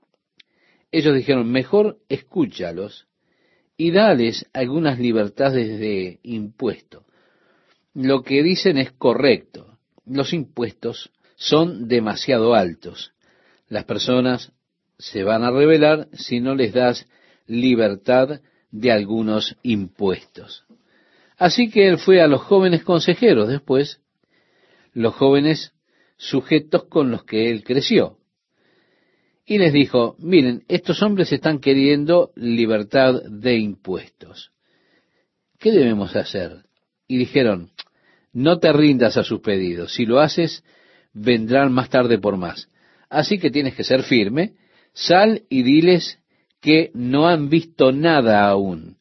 Ellos 0.92 1.16
dijeron, 1.16 1.50
mejor 1.50 2.00
escúchalos 2.10 3.08
y 3.78 3.92
dales 3.92 4.46
algunas 4.52 5.00
libertades 5.00 5.80
de 5.80 6.20
impuesto. 6.24 7.06
Lo 7.94 8.22
que 8.22 8.44
dicen 8.44 8.78
es 8.78 8.92
correcto. 8.92 9.78
Los 10.06 10.34
impuestos 10.34 11.12
son 11.38 11.88
demasiado 11.88 12.56
altos. 12.56 13.14
Las 13.70 13.86
personas 13.86 14.52
se 14.98 15.24
van 15.24 15.46
a 15.46 15.52
rebelar 15.52 16.10
si 16.12 16.42
no 16.42 16.56
les 16.56 16.74
das 16.74 17.08
libertad 17.48 18.42
de 18.72 18.92
algunos 18.92 19.58
impuestos. 19.64 20.66
Así 21.38 21.70
que 21.70 21.88
él 21.88 21.98
fue 21.98 22.22
a 22.22 22.28
los 22.28 22.42
jóvenes 22.42 22.84
consejeros 22.84 23.48
después, 23.48 24.02
los 24.94 25.16
jóvenes 25.16 25.74
sujetos 26.18 26.86
con 26.86 27.12
los 27.12 27.24
que 27.24 27.50
él 27.50 27.64
creció. 27.64 28.18
Y 29.46 29.58
les 29.58 29.74
dijo, 29.74 30.16
miren, 30.20 30.64
estos 30.68 31.02
hombres 31.02 31.32
están 31.32 31.60
queriendo 31.60 32.32
libertad 32.36 33.24
de 33.24 33.58
impuestos. 33.58 34.52
¿Qué 35.58 35.72
debemos 35.72 36.16
hacer? 36.16 36.66
Y 37.08 37.18
dijeron, 37.18 37.72
no 38.32 38.60
te 38.60 38.72
rindas 38.72 39.18
a 39.18 39.24
sus 39.24 39.40
pedidos. 39.40 39.94
Si 39.94 40.06
lo 40.06 40.20
haces, 40.20 40.64
vendrán 41.14 41.72
más 41.72 41.90
tarde 41.90 42.20
por 42.20 42.38
más. 42.38 42.70
Así 43.10 43.40
que 43.40 43.50
tienes 43.50 43.76
que 43.76 43.84
ser 43.84 44.04
firme. 44.04 44.54
Sal 44.94 45.44
y 45.50 45.64
diles 45.64 46.19
que 46.62 46.92
no 46.94 47.28
han 47.28 47.50
visto 47.50 47.92
nada 47.92 48.48
aún, 48.48 48.98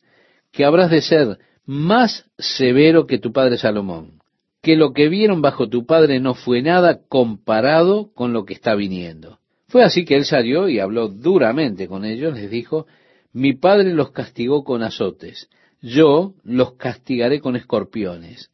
que 0.52 0.64
habrás 0.64 0.90
de 0.90 1.02
ser 1.02 1.38
más 1.64 2.24
severo 2.38 3.06
que 3.06 3.18
tu 3.18 3.32
padre 3.32 3.58
Salomón, 3.58 4.22
que 4.62 4.76
lo 4.76 4.92
que 4.92 5.08
vieron 5.08 5.42
bajo 5.42 5.68
tu 5.68 5.86
padre 5.86 6.20
no 6.20 6.34
fue 6.34 6.62
nada 6.62 7.00
comparado 7.08 8.12
con 8.14 8.32
lo 8.32 8.44
que 8.44 8.54
está 8.54 8.74
viniendo. 8.74 9.38
Fue 9.68 9.84
así 9.84 10.04
que 10.04 10.16
él 10.16 10.24
salió 10.24 10.68
y 10.68 10.78
habló 10.78 11.08
duramente 11.08 11.88
con 11.88 12.04
ellos, 12.04 12.34
les 12.34 12.50
dijo, 12.50 12.86
mi 13.32 13.52
padre 13.52 13.92
los 13.92 14.12
castigó 14.12 14.64
con 14.64 14.82
azotes, 14.82 15.50
yo 15.82 16.34
los 16.42 16.72
castigaré 16.74 17.40
con 17.40 17.54
escorpiones. 17.56 18.50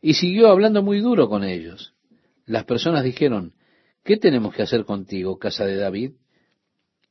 Y 0.00 0.14
siguió 0.14 0.48
hablando 0.48 0.82
muy 0.82 1.00
duro 1.00 1.28
con 1.28 1.44
ellos. 1.44 1.94
Las 2.46 2.64
personas 2.64 3.04
dijeron, 3.04 3.52
¿qué 4.02 4.16
tenemos 4.16 4.54
que 4.54 4.62
hacer 4.62 4.84
contigo, 4.84 5.38
casa 5.38 5.64
de 5.66 5.76
David? 5.76 6.12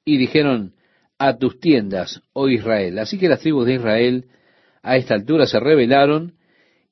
Y 0.05 0.17
dijeron, 0.17 0.73
a 1.17 1.37
tus 1.37 1.59
tiendas, 1.59 2.21
oh 2.33 2.49
Israel. 2.49 2.99
Así 2.99 3.17
que 3.17 3.29
las 3.29 3.39
tribus 3.39 3.65
de 3.65 3.75
Israel 3.75 4.25
a 4.81 4.97
esta 4.97 5.15
altura 5.15 5.45
se 5.45 5.59
rebelaron 5.59 6.33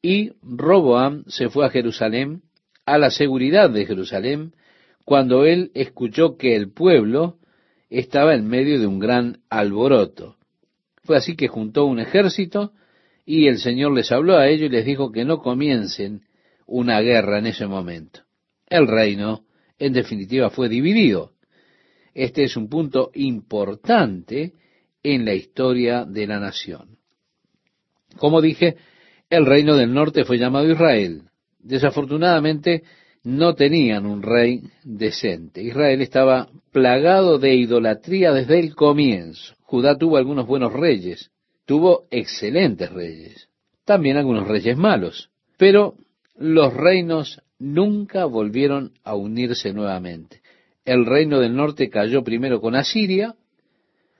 y 0.01 0.31
Roboam 0.41 1.23
se 1.27 1.49
fue 1.49 1.65
a 1.65 1.69
Jerusalén, 1.69 2.41
a 2.85 2.97
la 2.97 3.11
seguridad 3.11 3.69
de 3.69 3.85
Jerusalén, 3.85 4.53
cuando 5.05 5.45
él 5.45 5.71
escuchó 5.73 6.37
que 6.37 6.55
el 6.55 6.71
pueblo 6.71 7.37
estaba 7.89 8.33
en 8.33 8.47
medio 8.47 8.79
de 8.79 8.87
un 8.87 8.99
gran 8.99 9.39
alboroto. 9.49 10.37
Fue 11.03 11.17
así 11.17 11.35
que 11.35 11.47
juntó 11.47 11.85
un 11.85 11.99
ejército 11.99 12.71
y 13.25 13.47
el 13.47 13.59
Señor 13.59 13.93
les 13.93 14.11
habló 14.11 14.37
a 14.37 14.47
ellos 14.47 14.67
y 14.67 14.73
les 14.73 14.85
dijo 14.85 15.11
que 15.11 15.25
no 15.25 15.39
comiencen 15.39 16.21
una 16.65 17.01
guerra 17.01 17.39
en 17.39 17.47
ese 17.47 17.67
momento. 17.67 18.21
El 18.67 18.87
reino, 18.87 19.43
en 19.77 19.93
definitiva, 19.93 20.49
fue 20.49 20.69
dividido. 20.69 21.30
Este 22.13 22.43
es 22.43 22.57
un 22.57 22.67
punto 22.69 23.11
importante 23.13 24.53
en 25.03 25.25
la 25.25 25.33
historia 25.33 26.05
de 26.05 26.27
la 26.27 26.39
nación. 26.39 26.97
Como 28.17 28.41
dije, 28.41 28.75
el 29.29 29.45
reino 29.45 29.75
del 29.75 29.93
norte 29.93 30.25
fue 30.25 30.37
llamado 30.37 30.69
Israel. 30.69 31.23
Desafortunadamente 31.59 32.83
no 33.23 33.55
tenían 33.55 34.05
un 34.05 34.21
rey 34.21 34.61
decente. 34.83 35.61
Israel 35.61 36.01
estaba 36.01 36.49
plagado 36.71 37.37
de 37.37 37.55
idolatría 37.55 38.33
desde 38.33 38.59
el 38.59 38.75
comienzo. 38.75 39.55
Judá 39.61 39.97
tuvo 39.97 40.17
algunos 40.17 40.47
buenos 40.47 40.73
reyes, 40.73 41.31
tuvo 41.65 42.07
excelentes 42.11 42.91
reyes, 42.91 43.47
también 43.85 44.17
algunos 44.17 44.47
reyes 44.47 44.77
malos, 44.77 45.29
Pero 45.57 45.95
los 46.35 46.73
reinos 46.73 47.41
nunca 47.59 48.25
volvieron 48.25 48.93
a 49.03 49.15
unirse 49.15 49.71
nuevamente. 49.73 50.40
El 50.91 51.05
reino 51.05 51.39
del 51.39 51.55
norte 51.55 51.89
cayó 51.89 52.21
primero 52.21 52.59
con 52.59 52.75
Asiria, 52.75 53.35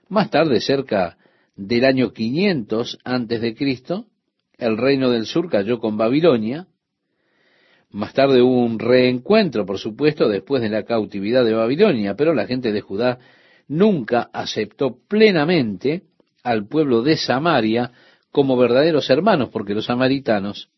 más 0.08 0.30
tarde, 0.30 0.58
cerca 0.62 1.18
del 1.54 1.84
año 1.84 2.14
500 2.14 2.98
antes 3.04 3.42
de 3.42 3.54
Cristo, 3.54 4.06
el 4.56 4.78
reino 4.78 5.10
del 5.10 5.26
sur 5.26 5.50
cayó 5.50 5.80
con 5.80 5.98
Babilonia. 5.98 6.68
Más 7.90 8.14
tarde 8.14 8.40
hubo 8.40 8.64
un 8.64 8.78
reencuentro, 8.78 9.66
por 9.66 9.78
supuesto, 9.78 10.30
después 10.30 10.62
de 10.62 10.70
la 10.70 10.84
cautividad 10.84 11.44
de 11.44 11.52
Babilonia, 11.52 12.16
pero 12.16 12.32
la 12.32 12.46
gente 12.46 12.72
de 12.72 12.80
Judá 12.80 13.18
nunca 13.68 14.30
aceptó 14.32 14.96
plenamente 15.06 16.04
al 16.42 16.66
pueblo 16.68 17.02
de 17.02 17.18
Samaria 17.18 17.92
como 18.30 18.56
verdaderos 18.56 19.10
hermanos, 19.10 19.50
porque 19.50 19.74
los 19.74 19.84
samaritanos 19.84 20.70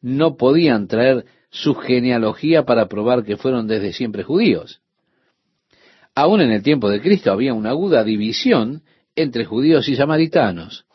no 0.00 0.36
podían 0.36 0.86
traer 0.86 1.24
su 1.50 1.74
genealogía 1.74 2.62
para 2.62 2.86
probar 2.86 3.24
que 3.24 3.36
fueron 3.36 3.66
desde 3.66 3.92
siempre 3.92 4.22
judíos. 4.22 4.82
Aún 6.14 6.40
en 6.40 6.50
el 6.50 6.62
tiempo 6.62 6.90
de 6.90 7.00
Cristo 7.00 7.32
había 7.32 7.54
una 7.54 7.70
aguda 7.70 8.04
división 8.04 8.82
entre 9.16 9.44
judíos 9.44 9.88
y 9.88 9.96
samaritanos. 9.96 10.86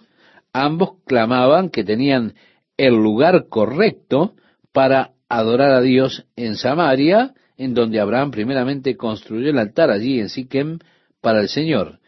Ambos 0.53 0.91
clamaban 1.05 1.69
que 1.69 1.83
tenían 1.83 2.35
el 2.77 2.93
lugar 2.95 3.47
correcto 3.49 4.35
para 4.71 5.11
adorar 5.29 5.71
a 5.71 5.81
Dios 5.81 6.25
en 6.35 6.55
Samaria, 6.55 7.33
en 7.57 7.73
donde 7.73 7.99
Abraham 7.99 8.31
primeramente 8.31 8.95
construyó 8.95 9.49
el 9.49 9.57
altar 9.57 9.89
allí 9.89 10.19
en 10.19 10.29
Siquem 10.29 10.79
para 11.21 11.41
el 11.41 11.49
Señor. 11.49 11.99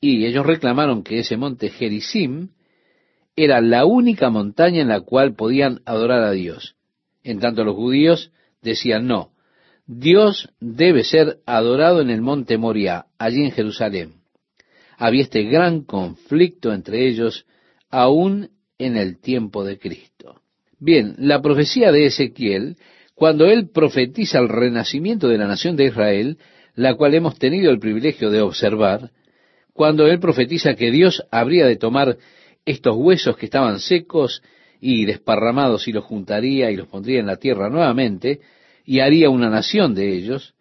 Y 0.00 0.24
ellos 0.24 0.46
reclamaron 0.46 1.02
que 1.02 1.18
ese 1.18 1.36
monte 1.36 1.68
Gerizim 1.70 2.50
era 3.34 3.60
la 3.60 3.84
única 3.84 4.30
montaña 4.30 4.80
en 4.80 4.88
la 4.88 5.00
cual 5.00 5.34
podían 5.34 5.80
adorar 5.84 6.22
a 6.22 6.30
Dios. 6.30 6.76
En 7.22 7.40
tanto 7.40 7.64
los 7.64 7.74
judíos 7.74 8.30
decían 8.62 9.06
no, 9.06 9.32
Dios 9.86 10.48
debe 10.60 11.04
ser 11.04 11.38
adorado 11.46 12.00
en 12.00 12.10
el 12.10 12.20
monte 12.20 12.58
Moria, 12.58 13.06
allí 13.18 13.44
en 13.44 13.52
Jerusalén. 13.52 14.14
Había 14.98 15.22
este 15.22 15.44
gran 15.44 15.84
conflicto 15.84 16.72
entre 16.72 17.06
ellos 17.06 17.46
aún 17.88 18.50
en 18.78 18.96
el 18.96 19.20
tiempo 19.20 19.64
de 19.64 19.78
Cristo. 19.78 20.40
Bien, 20.80 21.14
la 21.18 21.40
profecía 21.40 21.92
de 21.92 22.06
Ezequiel, 22.06 22.76
cuando 23.14 23.46
él 23.46 23.70
profetiza 23.70 24.40
el 24.40 24.48
renacimiento 24.48 25.28
de 25.28 25.38
la 25.38 25.46
nación 25.46 25.76
de 25.76 25.86
Israel, 25.86 26.38
la 26.74 26.94
cual 26.94 27.14
hemos 27.14 27.38
tenido 27.38 27.70
el 27.70 27.78
privilegio 27.78 28.30
de 28.30 28.42
observar, 28.42 29.12
cuando 29.72 30.06
él 30.06 30.18
profetiza 30.18 30.74
que 30.74 30.90
Dios 30.90 31.24
habría 31.30 31.66
de 31.66 31.76
tomar 31.76 32.16
estos 32.64 32.96
huesos 32.96 33.36
que 33.36 33.46
estaban 33.46 33.78
secos 33.78 34.42
y 34.80 35.04
desparramados 35.04 35.86
y 35.86 35.92
los 35.92 36.04
juntaría 36.04 36.70
y 36.70 36.76
los 36.76 36.88
pondría 36.88 37.20
en 37.20 37.26
la 37.26 37.36
tierra 37.36 37.70
nuevamente 37.70 38.40
y 38.86 39.00
haría 39.00 39.28
una 39.28 39.50
nación 39.50 39.94
de 39.94 40.16
ellos, 40.16 40.54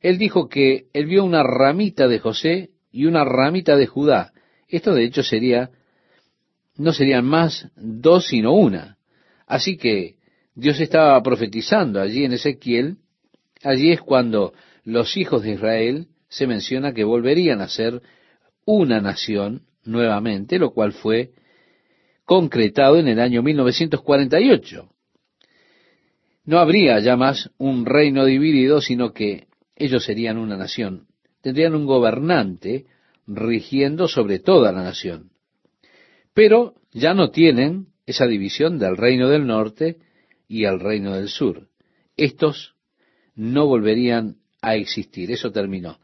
él 0.00 0.18
dijo 0.18 0.48
que 0.48 0.84
él 0.92 1.06
vio 1.06 1.24
una 1.24 1.42
ramita 1.42 2.06
de 2.06 2.20
José 2.20 2.70
y 2.92 3.06
una 3.06 3.24
ramita 3.24 3.76
de 3.76 3.86
Judá. 3.86 4.32
Esto 4.68 4.94
de 4.94 5.04
hecho 5.04 5.22
sería, 5.22 5.70
no 6.76 6.92
serían 6.92 7.24
más 7.24 7.68
dos 7.74 8.26
sino 8.26 8.52
una. 8.52 8.98
Así 9.46 9.78
que 9.78 10.16
Dios 10.54 10.78
estaba 10.80 11.20
profetizando 11.22 12.00
allí 12.00 12.24
en 12.24 12.34
Ezequiel, 12.34 12.98
allí 13.64 13.90
es 13.90 14.02
cuando 14.02 14.52
los 14.84 15.16
hijos 15.16 15.42
de 15.42 15.52
Israel 15.52 16.08
se 16.28 16.46
menciona 16.46 16.92
que 16.92 17.04
volverían 17.04 17.62
a 17.62 17.68
ser 17.68 18.02
una 18.66 19.00
nación 19.00 19.62
nuevamente, 19.84 20.58
lo 20.58 20.72
cual 20.72 20.92
fue 20.92 21.30
concretado 22.24 22.98
en 22.98 23.08
el 23.08 23.20
año 23.20 23.42
1948. 23.42 24.90
No 26.46 26.60
habría 26.60 27.00
ya 27.00 27.16
más 27.16 27.50
un 27.58 27.84
reino 27.84 28.24
dividido, 28.24 28.80
sino 28.80 29.12
que 29.12 29.48
ellos 29.74 30.04
serían 30.04 30.38
una 30.38 30.56
nación. 30.56 31.08
Tendrían 31.42 31.74
un 31.74 31.86
gobernante 31.86 32.86
rigiendo 33.26 34.06
sobre 34.06 34.38
toda 34.38 34.70
la 34.70 34.82
nación. 34.82 35.30
Pero 36.32 36.74
ya 36.92 37.14
no 37.14 37.30
tienen 37.30 37.88
esa 38.06 38.26
división 38.26 38.78
del 38.78 38.96
reino 38.96 39.28
del 39.28 39.46
norte 39.46 39.96
y 40.48 40.64
el 40.64 40.78
reino 40.78 41.14
del 41.14 41.28
sur. 41.28 41.68
Estos 42.16 42.74
no 43.34 43.66
volverían 43.66 44.36
a 44.62 44.76
existir. 44.76 45.32
Eso 45.32 45.50
terminó. 45.50 45.98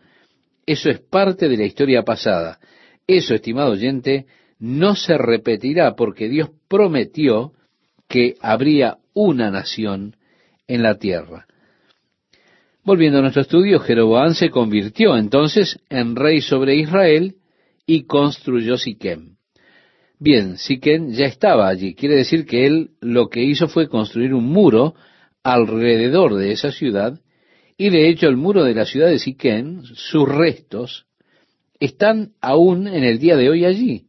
Eso 0.67 0.90
es 0.90 1.01
parte 1.01 1.49
de 1.49 1.57
la 1.57 1.64
historia 1.64 2.03
pasada. 2.03 2.59
Eso, 3.07 3.35
estimado 3.35 3.73
oyente, 3.73 4.27
no 4.59 4.97
se 4.97 5.17
repetirá 5.17 5.95
porque 5.95 6.29
Dios 6.29 6.51
prometió 6.69 7.53
que 8.09 8.35
habría 8.40 8.99
una 9.14 9.51
nación 9.51 10.17
en 10.73 10.83
la 10.83 10.99
tierra. 10.99 11.47
Volviendo 12.83 13.19
a 13.19 13.21
nuestro 13.21 13.43
estudio, 13.43 13.79
Jeroboam 13.79 14.35
se 14.35 14.49
convirtió 14.49 15.17
entonces 15.17 15.79
en 15.91 16.17
rey 16.17 16.41
sobre 16.41 16.77
Israel 16.77 17.37
y 17.87 18.05
construyó 18.05 18.79
Siquem. 18.79 19.37
Bien, 20.19 20.57
Siquem 20.57 21.11
ya 21.11 21.27
estaba 21.27 21.69
allí, 21.69 21.95
quiere 21.95 22.17
decir 22.17 22.47
que 22.47 22.67
él 22.67 22.91
lo 23.01 23.29
que 23.29 23.43
hizo 23.43 23.69
fue 23.69 23.89
construir 23.89 24.33
un 24.33 24.47
muro 24.47 24.95
alrededor 25.43 26.37
de 26.37 26.53
esa 26.53 26.73
ciudad 26.73 27.21
y 27.77 27.91
de 27.91 28.09
hecho 28.09 28.29
el 28.29 28.37
muro 28.37 28.65
de 28.65 28.75
la 28.75 28.87
ciudad 28.87 29.09
de 29.09 29.19
Siquén, 29.19 29.83
sus 29.85 30.27
restos, 30.27 31.07
están 31.81 32.33
aún 32.41 32.89
en 32.89 33.05
el 33.05 33.19
día 33.19 33.37
de 33.37 33.51
hoy 33.51 33.67
allí. 33.67 34.07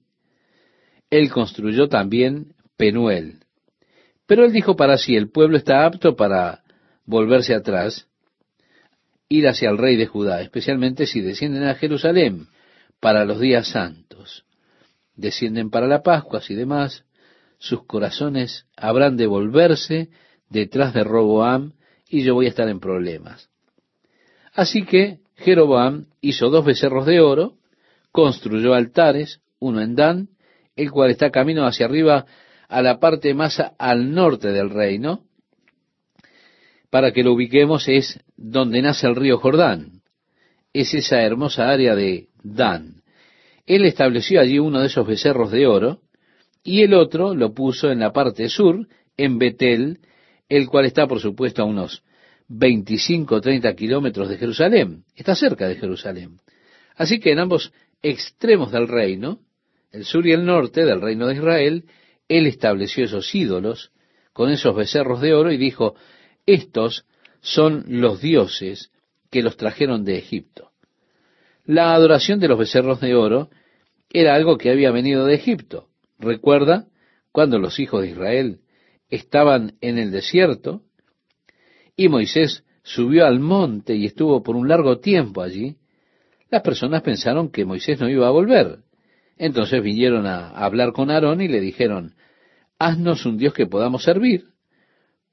Él 1.09 1.29
construyó 1.29 1.89
también 1.89 2.53
Penuel. 2.77 3.42
Pero 4.25 4.45
él 4.45 4.51
dijo 4.51 4.75
para 4.75 4.97
sí, 4.97 5.15
el 5.15 5.29
pueblo 5.29 5.57
está 5.57 5.85
apto 5.85 6.15
para 6.15 6.63
volverse 7.05 7.53
atrás, 7.53 8.07
ir 9.29 9.47
hacia 9.47 9.69
el 9.69 9.77
rey 9.77 9.95
de 9.95 10.05
Judá, 10.05 10.41
especialmente 10.41 11.05
si 11.05 11.21
descienden 11.21 11.63
a 11.63 11.75
Jerusalén 11.75 12.47
para 12.99 13.25
los 13.25 13.39
días 13.39 13.67
santos. 13.67 14.45
Descienden 15.15 15.69
para 15.69 15.87
la 15.87 16.01
Pascua 16.01 16.41
y 16.47 16.55
demás, 16.55 17.03
sus 17.57 17.85
corazones 17.85 18.65
habrán 18.75 19.17
de 19.17 19.27
volverse 19.27 20.09
detrás 20.49 20.93
de 20.93 21.03
Roboam 21.03 21.73
y 22.07 22.23
yo 22.23 22.33
voy 22.33 22.45
a 22.45 22.49
estar 22.49 22.67
en 22.69 22.79
problemas. 22.79 23.49
Así 24.53 24.85
que 24.85 25.19
Jeroboam 25.35 26.05
hizo 26.21 26.49
dos 26.49 26.65
becerros 26.65 27.05
de 27.05 27.19
oro, 27.19 27.57
construyó 28.11 28.73
altares, 28.73 29.41
uno 29.59 29.81
en 29.81 29.95
Dan, 29.95 30.29
el 30.75 30.91
cual 30.91 31.09
está 31.11 31.31
camino 31.31 31.65
hacia 31.65 31.85
arriba 31.85 32.25
a 32.67 32.81
la 32.81 32.99
parte 32.99 33.33
más 33.33 33.61
al 33.77 34.11
norte 34.11 34.49
del 34.49 34.69
reino. 34.69 35.23
Para 36.89 37.11
que 37.11 37.23
lo 37.23 37.33
ubiquemos 37.33 37.87
es 37.87 38.19
donde 38.35 38.81
nace 38.81 39.07
el 39.07 39.15
río 39.15 39.37
Jordán. 39.37 40.01
Es 40.73 40.93
esa 40.93 41.21
hermosa 41.21 41.69
área 41.69 41.95
de 41.95 42.27
Dan. 42.43 43.03
Él 43.65 43.85
estableció 43.85 44.41
allí 44.41 44.59
uno 44.59 44.81
de 44.81 44.87
esos 44.87 45.07
becerros 45.07 45.51
de 45.51 45.65
oro 45.65 46.01
y 46.63 46.81
el 46.81 46.93
otro 46.93 47.35
lo 47.35 47.53
puso 47.53 47.91
en 47.91 47.99
la 47.99 48.11
parte 48.11 48.49
sur, 48.49 48.87
en 49.17 49.37
Betel, 49.37 49.99
el 50.49 50.67
cual 50.67 50.85
está 50.85 51.07
por 51.07 51.19
supuesto 51.19 51.61
a 51.61 51.65
unos 51.65 52.03
25 52.47 53.35
o 53.35 53.41
30 53.41 53.73
kilómetros 53.75 54.29
de 54.29 54.37
Jerusalén. 54.37 55.03
Está 55.15 55.35
cerca 55.35 55.67
de 55.67 55.75
Jerusalén. 55.75 56.37
Así 56.95 57.19
que 57.19 57.31
en 57.31 57.39
ambos 57.39 57.73
extremos 58.01 58.71
del 58.71 58.87
reino, 58.87 59.39
el 59.91 60.05
sur 60.05 60.25
y 60.27 60.31
el 60.31 60.45
norte 60.45 60.85
del 60.85 61.01
reino 61.01 61.27
de 61.27 61.35
Israel, 61.35 61.85
él 62.27 62.47
estableció 62.47 63.05
esos 63.05 63.33
ídolos 63.33 63.91
con 64.33 64.49
esos 64.49 64.75
becerros 64.75 65.21
de 65.21 65.33
oro 65.33 65.51
y 65.51 65.57
dijo, 65.57 65.95
estos 66.45 67.05
son 67.41 67.85
los 67.87 68.21
dioses 68.21 68.91
que 69.29 69.43
los 69.43 69.57
trajeron 69.57 70.03
de 70.03 70.17
Egipto. 70.17 70.71
La 71.65 71.93
adoración 71.93 72.39
de 72.39 72.47
los 72.47 72.59
becerros 72.59 72.99
de 72.99 73.15
oro 73.15 73.49
era 74.09 74.35
algo 74.35 74.57
que 74.57 74.69
había 74.69 74.91
venido 74.91 75.25
de 75.25 75.35
Egipto. 75.35 75.87
Recuerda 76.19 76.87
cuando 77.31 77.57
los 77.57 77.79
hijos 77.79 78.01
de 78.01 78.09
Israel 78.09 78.59
estaban 79.09 79.77
en 79.81 79.97
el 79.97 80.11
desierto 80.11 80.81
y 81.95 82.09
Moisés 82.09 82.63
subió 82.83 83.25
al 83.25 83.39
monte 83.39 83.95
y 83.95 84.05
estuvo 84.05 84.43
por 84.43 84.55
un 84.55 84.67
largo 84.67 84.99
tiempo 84.99 85.41
allí, 85.41 85.77
las 86.49 86.61
personas 86.61 87.01
pensaron 87.01 87.49
que 87.49 87.65
Moisés 87.65 87.99
no 87.99 88.09
iba 88.09 88.27
a 88.27 88.31
volver. 88.31 88.79
Entonces 89.43 89.83
vinieron 89.83 90.25
a 90.25 90.51
hablar 90.51 90.93
con 90.93 91.11
Aarón 91.11 91.41
y 91.41 91.49
le 91.49 91.59
dijeron, 91.59 92.15
haznos 92.79 93.25
un 93.25 93.37
Dios 93.37 93.53
que 93.53 93.67
podamos 93.67 94.01
servir. 94.03 94.45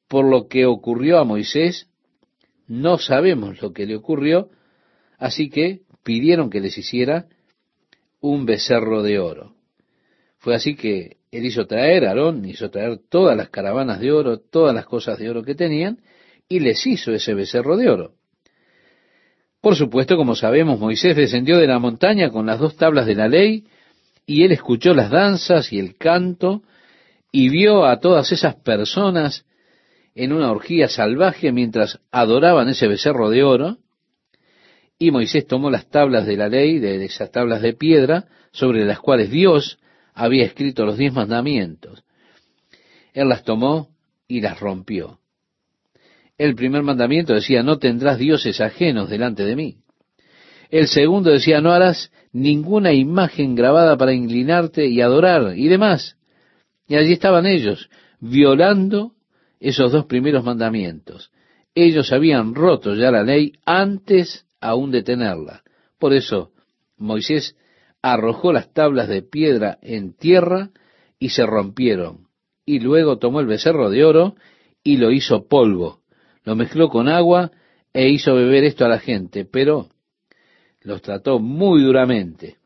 Por 0.08 0.28
lo 0.28 0.48
que 0.48 0.66
ocurrió 0.66 1.20
a 1.20 1.24
Moisés, 1.24 1.88
no 2.66 2.98
sabemos 2.98 3.62
lo 3.62 3.72
que 3.72 3.86
le 3.86 3.94
ocurrió, 3.94 4.48
así 5.16 5.48
que 5.48 5.82
pidieron 6.02 6.50
que 6.50 6.58
les 6.58 6.76
hiciera 6.76 7.26
un 8.20 8.46
becerro 8.46 9.04
de 9.04 9.20
oro. 9.20 9.54
Fue 10.38 10.56
así 10.56 10.74
que 10.74 11.18
él 11.30 11.46
hizo 11.46 11.68
traer, 11.68 12.04
Aarón 12.04 12.44
hizo 12.46 12.68
traer 12.68 12.98
todas 13.08 13.36
las 13.36 13.48
caravanas 13.50 14.00
de 14.00 14.10
oro, 14.10 14.40
todas 14.40 14.74
las 14.74 14.86
cosas 14.86 15.20
de 15.20 15.30
oro 15.30 15.44
que 15.44 15.54
tenían, 15.54 16.00
y 16.48 16.58
les 16.58 16.84
hizo 16.84 17.12
ese 17.12 17.32
becerro 17.32 17.76
de 17.76 17.88
oro. 17.88 18.14
Por 19.60 19.76
supuesto, 19.76 20.16
como 20.16 20.34
sabemos, 20.34 20.80
Moisés 20.80 21.14
descendió 21.14 21.58
de 21.58 21.68
la 21.68 21.78
montaña 21.78 22.30
con 22.30 22.46
las 22.46 22.58
dos 22.58 22.76
tablas 22.76 23.06
de 23.06 23.14
la 23.14 23.28
ley, 23.28 23.66
y 24.30 24.44
él 24.44 24.52
escuchó 24.52 24.94
las 24.94 25.10
danzas 25.10 25.72
y 25.72 25.80
el 25.80 25.96
canto, 25.96 26.62
y 27.32 27.48
vio 27.48 27.84
a 27.84 27.98
todas 27.98 28.30
esas 28.30 28.54
personas 28.54 29.44
en 30.14 30.32
una 30.32 30.52
orgía 30.52 30.86
salvaje 30.86 31.50
mientras 31.50 31.98
adoraban 32.12 32.68
ese 32.68 32.86
becerro 32.86 33.28
de 33.28 33.42
oro, 33.42 33.78
y 35.00 35.10
Moisés 35.10 35.48
tomó 35.48 35.68
las 35.68 35.90
tablas 35.90 36.26
de 36.26 36.36
la 36.36 36.48
ley, 36.48 36.78
de 36.78 37.04
esas 37.04 37.32
tablas 37.32 37.60
de 37.60 37.72
piedra, 37.72 38.28
sobre 38.52 38.84
las 38.84 39.00
cuales 39.00 39.32
Dios 39.32 39.80
había 40.14 40.44
escrito 40.44 40.86
los 40.86 40.96
diez 40.96 41.12
mandamientos. 41.12 42.04
Él 43.12 43.28
las 43.28 43.42
tomó 43.42 43.88
y 44.28 44.42
las 44.42 44.60
rompió. 44.60 45.18
El 46.38 46.54
primer 46.54 46.84
mandamiento 46.84 47.34
decía, 47.34 47.64
no 47.64 47.78
tendrás 47.78 48.16
dioses 48.16 48.60
ajenos 48.60 49.10
delante 49.10 49.44
de 49.44 49.56
mí. 49.56 49.78
El 50.70 50.86
segundo 50.86 51.32
decía, 51.32 51.60
no 51.60 51.72
harás 51.72 52.12
ninguna 52.32 52.92
imagen 52.92 53.54
grabada 53.54 53.96
para 53.96 54.12
inclinarte 54.12 54.86
y 54.86 55.00
adorar 55.00 55.56
y 55.56 55.68
demás. 55.68 56.16
Y 56.88 56.96
allí 56.96 57.12
estaban 57.12 57.46
ellos, 57.46 57.90
violando 58.20 59.12
esos 59.60 59.92
dos 59.92 60.06
primeros 60.06 60.44
mandamientos. 60.44 61.30
Ellos 61.74 62.12
habían 62.12 62.54
roto 62.54 62.94
ya 62.94 63.10
la 63.10 63.22
ley 63.22 63.52
antes 63.64 64.46
aún 64.60 64.90
de 64.90 65.02
tenerla. 65.02 65.62
Por 65.98 66.12
eso 66.12 66.50
Moisés 66.96 67.56
arrojó 68.02 68.52
las 68.52 68.72
tablas 68.72 69.08
de 69.08 69.22
piedra 69.22 69.78
en 69.82 70.14
tierra 70.14 70.70
y 71.18 71.30
se 71.30 71.46
rompieron. 71.46 72.28
Y 72.64 72.80
luego 72.80 73.18
tomó 73.18 73.40
el 73.40 73.46
becerro 73.46 73.90
de 73.90 74.04
oro 74.04 74.34
y 74.82 74.96
lo 74.96 75.10
hizo 75.10 75.46
polvo. 75.46 76.00
Lo 76.44 76.56
mezcló 76.56 76.88
con 76.88 77.08
agua 77.08 77.50
e 77.92 78.08
hizo 78.08 78.34
beber 78.34 78.64
esto 78.64 78.84
a 78.84 78.88
la 78.88 78.98
gente, 78.98 79.44
pero 79.44 79.88
los 80.82 81.02
trató 81.02 81.38
muy 81.38 81.82
duramente. 81.82 82.56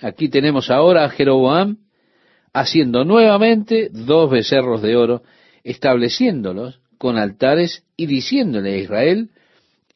Aquí 0.00 0.28
tenemos 0.28 0.70
ahora 0.70 1.04
a 1.04 1.10
Jeroboam 1.10 1.78
haciendo 2.52 3.04
nuevamente 3.04 3.90
dos 3.92 4.30
becerros 4.30 4.82
de 4.82 4.96
oro, 4.96 5.22
estableciéndolos 5.64 6.80
con 6.98 7.16
altares 7.16 7.84
y 7.96 8.06
diciéndole 8.06 8.74
a 8.74 8.78
Israel, 8.78 9.30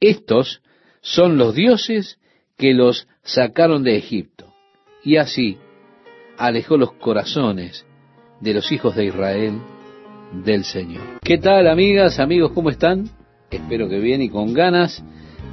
estos 0.00 0.62
son 1.00 1.38
los 1.38 1.54
dioses 1.54 2.18
que 2.56 2.74
los 2.74 3.08
sacaron 3.22 3.82
de 3.82 3.96
Egipto. 3.96 4.52
Y 5.04 5.16
así 5.16 5.58
alejó 6.38 6.76
los 6.76 6.92
corazones 6.94 7.84
de 8.40 8.54
los 8.54 8.70
hijos 8.72 8.94
de 8.96 9.06
Israel 9.06 9.60
del 10.44 10.64
Señor. 10.64 11.20
¿Qué 11.22 11.38
tal 11.38 11.68
amigas, 11.68 12.18
amigos, 12.18 12.52
cómo 12.52 12.70
están? 12.70 13.08
Espero 13.50 13.88
que 13.88 13.98
bien 13.98 14.22
y 14.22 14.28
con 14.28 14.52
ganas 14.54 15.04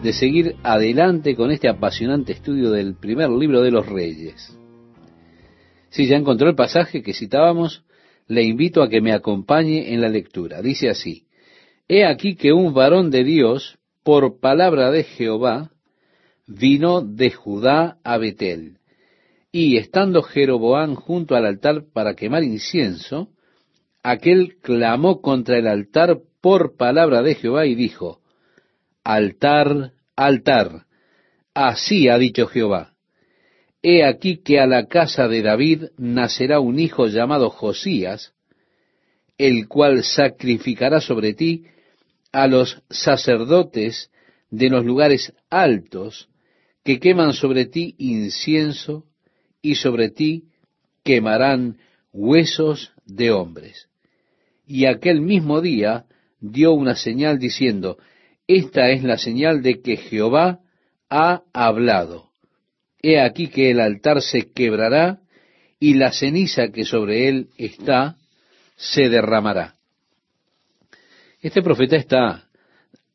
de 0.03 0.13
seguir 0.13 0.55
adelante 0.63 1.35
con 1.35 1.51
este 1.51 1.67
apasionante 1.67 2.31
estudio 2.31 2.71
del 2.71 2.95
primer 2.95 3.29
libro 3.29 3.61
de 3.61 3.71
los 3.71 3.85
reyes. 3.85 4.57
Si 5.89 6.07
ya 6.07 6.15
encontró 6.15 6.49
el 6.49 6.55
pasaje 6.55 7.01
que 7.01 7.13
citábamos, 7.13 7.83
le 8.27 8.43
invito 8.43 8.81
a 8.81 8.89
que 8.89 9.01
me 9.01 9.11
acompañe 9.11 9.93
en 9.93 10.01
la 10.01 10.07
lectura. 10.07 10.61
Dice 10.61 10.89
así, 10.89 11.25
He 11.87 12.05
aquí 12.05 12.35
que 12.35 12.53
un 12.53 12.73
varón 12.73 13.09
de 13.09 13.23
Dios 13.23 13.79
por 14.03 14.39
palabra 14.39 14.91
de 14.91 15.03
Jehová, 15.03 15.71
vino 16.47 17.01
de 17.01 17.31
Judá 17.31 17.97
a 18.03 18.17
Betel. 18.17 18.77
Y 19.51 19.77
estando 19.77 20.21
Jeroboán 20.21 20.95
junto 20.95 21.35
al 21.35 21.45
altar 21.45 21.85
para 21.91 22.15
quemar 22.15 22.43
incienso, 22.43 23.29
aquel 24.03 24.57
clamó 24.61 25.21
contra 25.21 25.57
el 25.57 25.67
altar 25.67 26.19
por 26.41 26.77
palabra 26.77 27.21
de 27.23 27.35
Jehová 27.35 27.65
y 27.65 27.75
dijo, 27.75 28.21
Altar, 29.03 29.93
altar, 30.15 30.85
así 31.53 32.09
ha 32.09 32.17
dicho 32.17 32.47
Jehová. 32.47 32.93
He 33.81 34.03
aquí 34.03 34.37
que 34.37 34.59
a 34.59 34.67
la 34.67 34.87
casa 34.87 35.27
de 35.27 35.41
David 35.41 35.85
nacerá 35.97 36.59
un 36.59 36.79
hijo 36.79 37.07
llamado 37.07 37.49
Josías, 37.49 38.33
el 39.37 39.67
cual 39.67 40.03
sacrificará 40.03 40.99
sobre 40.99 41.33
ti 41.33 41.65
a 42.31 42.47
los 42.47 42.83
sacerdotes 42.89 44.11
de 44.51 44.69
los 44.69 44.85
lugares 44.85 45.33
altos 45.49 46.29
que 46.83 46.99
queman 46.99 47.33
sobre 47.33 47.65
ti 47.65 47.95
incienso 47.97 49.05
y 49.61 49.75
sobre 49.75 50.09
ti 50.09 50.45
quemarán 51.03 51.77
huesos 52.11 52.93
de 53.05 53.31
hombres. 53.31 53.87
Y 54.65 54.85
aquel 54.85 55.21
mismo 55.21 55.61
día 55.61 56.05
dio 56.39 56.73
una 56.73 56.95
señal 56.95 57.39
diciendo, 57.39 57.97
esta 58.49 58.89
es 58.89 59.03
la 59.03 59.19
señal 59.19 59.61
de 59.61 59.79
que 59.79 59.95
Jehová 59.95 60.61
ha 61.07 61.43
hablado. 61.53 62.31
He 62.99 63.21
aquí 63.21 63.47
que 63.47 63.69
el 63.69 63.79
altar 63.79 64.23
se 64.23 64.51
quebrará 64.51 65.19
y 65.79 65.93
la 65.93 66.11
ceniza 66.11 66.69
que 66.69 66.83
sobre 66.83 67.29
él 67.29 67.49
está 67.59 68.17
se 68.75 69.07
derramará. 69.07 69.75
Este 71.43 71.61
profeta 71.61 71.95
está 71.95 72.49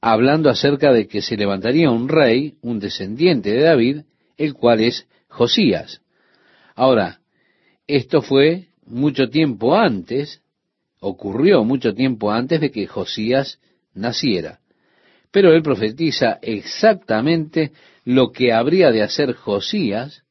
hablando 0.01 0.51
acerca 0.51 0.93
de 0.93 1.09
que 1.09 1.21
se 1.21 1.37
levantaría 1.37 1.91
un 1.91 2.09
rey, 2.09 2.55
un 2.63 2.79
descendiente 2.79 3.51
de 3.51 3.63
David, 3.63 4.03
el 4.37 4.55
cual 4.55 4.83
es 4.83 5.09
Josías. 5.27 6.01
Ahora, 6.77 7.19
esto 7.89 8.23
fue 8.23 8.69
mucho 8.87 9.29
tiempo 9.31 9.75
antes, 9.75 10.43
ocurrió 11.01 11.65
mucho 11.65 11.93
tiempo 11.93 12.31
antes 12.31 12.61
de 12.61 12.71
que 12.71 12.87
Josías 12.87 13.59
naciera. 13.95 14.61
Pero 15.35 15.53
él 15.53 15.65
profetiza 15.65 16.39
exactamente 16.43 17.73
lo 18.05 18.31
que 18.31 18.53
habría 18.53 18.93
de 18.93 19.03
hacer 19.03 19.33
Josías, 19.33 20.23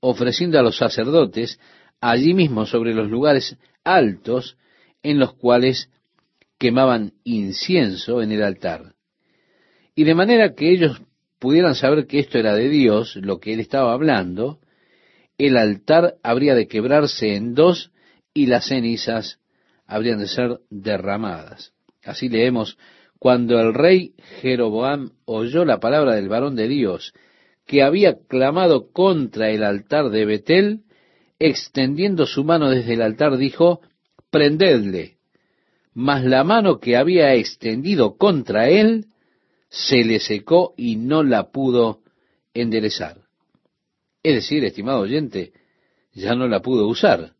ofreciendo 0.00 0.58
a 0.58 0.62
los 0.62 0.76
sacerdotes 0.76 1.60
allí 2.00 2.34
mismo 2.34 2.66
sobre 2.66 2.92
los 2.92 3.08
lugares 3.08 3.56
altos 3.84 4.56
en 5.04 5.20
los 5.20 5.34
cuales 5.34 5.90
quemaban 6.58 7.12
incienso 7.22 8.20
en 8.20 8.32
el 8.32 8.42
altar. 8.42 8.94
Y 9.94 10.02
de 10.02 10.16
manera 10.16 10.56
que 10.56 10.72
ellos 10.72 11.02
pudieran 11.38 11.76
saber 11.76 12.08
que 12.08 12.18
esto 12.18 12.36
era 12.36 12.52
de 12.54 12.68
Dios, 12.68 13.14
lo 13.14 13.38
que 13.38 13.52
él 13.52 13.60
estaba 13.60 13.92
hablando, 13.92 14.58
el 15.38 15.56
altar 15.56 16.16
habría 16.24 16.56
de 16.56 16.66
quebrarse 16.66 17.36
en 17.36 17.54
dos 17.54 17.92
y 18.34 18.46
las 18.46 18.66
cenizas 18.66 19.38
habrían 19.86 20.18
de 20.18 20.26
ser 20.26 20.58
derramadas. 20.68 21.74
Así 22.02 22.28
leemos, 22.28 22.76
cuando 23.18 23.60
el 23.60 23.74
rey 23.74 24.14
Jeroboam 24.40 25.10
oyó 25.24 25.64
la 25.64 25.80
palabra 25.80 26.14
del 26.14 26.28
varón 26.28 26.56
de 26.56 26.68
Dios, 26.68 27.12
que 27.66 27.82
había 27.82 28.18
clamado 28.28 28.90
contra 28.92 29.50
el 29.50 29.62
altar 29.62 30.10
de 30.10 30.24
Betel, 30.24 30.80
extendiendo 31.38 32.26
su 32.26 32.44
mano 32.44 32.70
desde 32.70 32.94
el 32.94 33.02
altar, 33.02 33.36
dijo, 33.36 33.80
prendedle 34.30 35.18
mas 36.00 36.24
la 36.24 36.44
mano 36.44 36.78
que 36.78 36.96
había 36.96 37.34
extendido 37.34 38.16
contra 38.16 38.68
él 38.68 39.06
se 39.68 40.04
le 40.04 40.20
secó 40.20 40.72
y 40.76 40.94
no 40.94 41.24
la 41.24 41.50
pudo 41.50 42.02
enderezar. 42.54 43.22
Es 44.22 44.36
decir, 44.36 44.64
estimado 44.64 45.00
oyente, 45.00 45.52
ya 46.12 46.36
no 46.36 46.46
la 46.46 46.62
pudo 46.62 46.86
usar. 46.86 47.32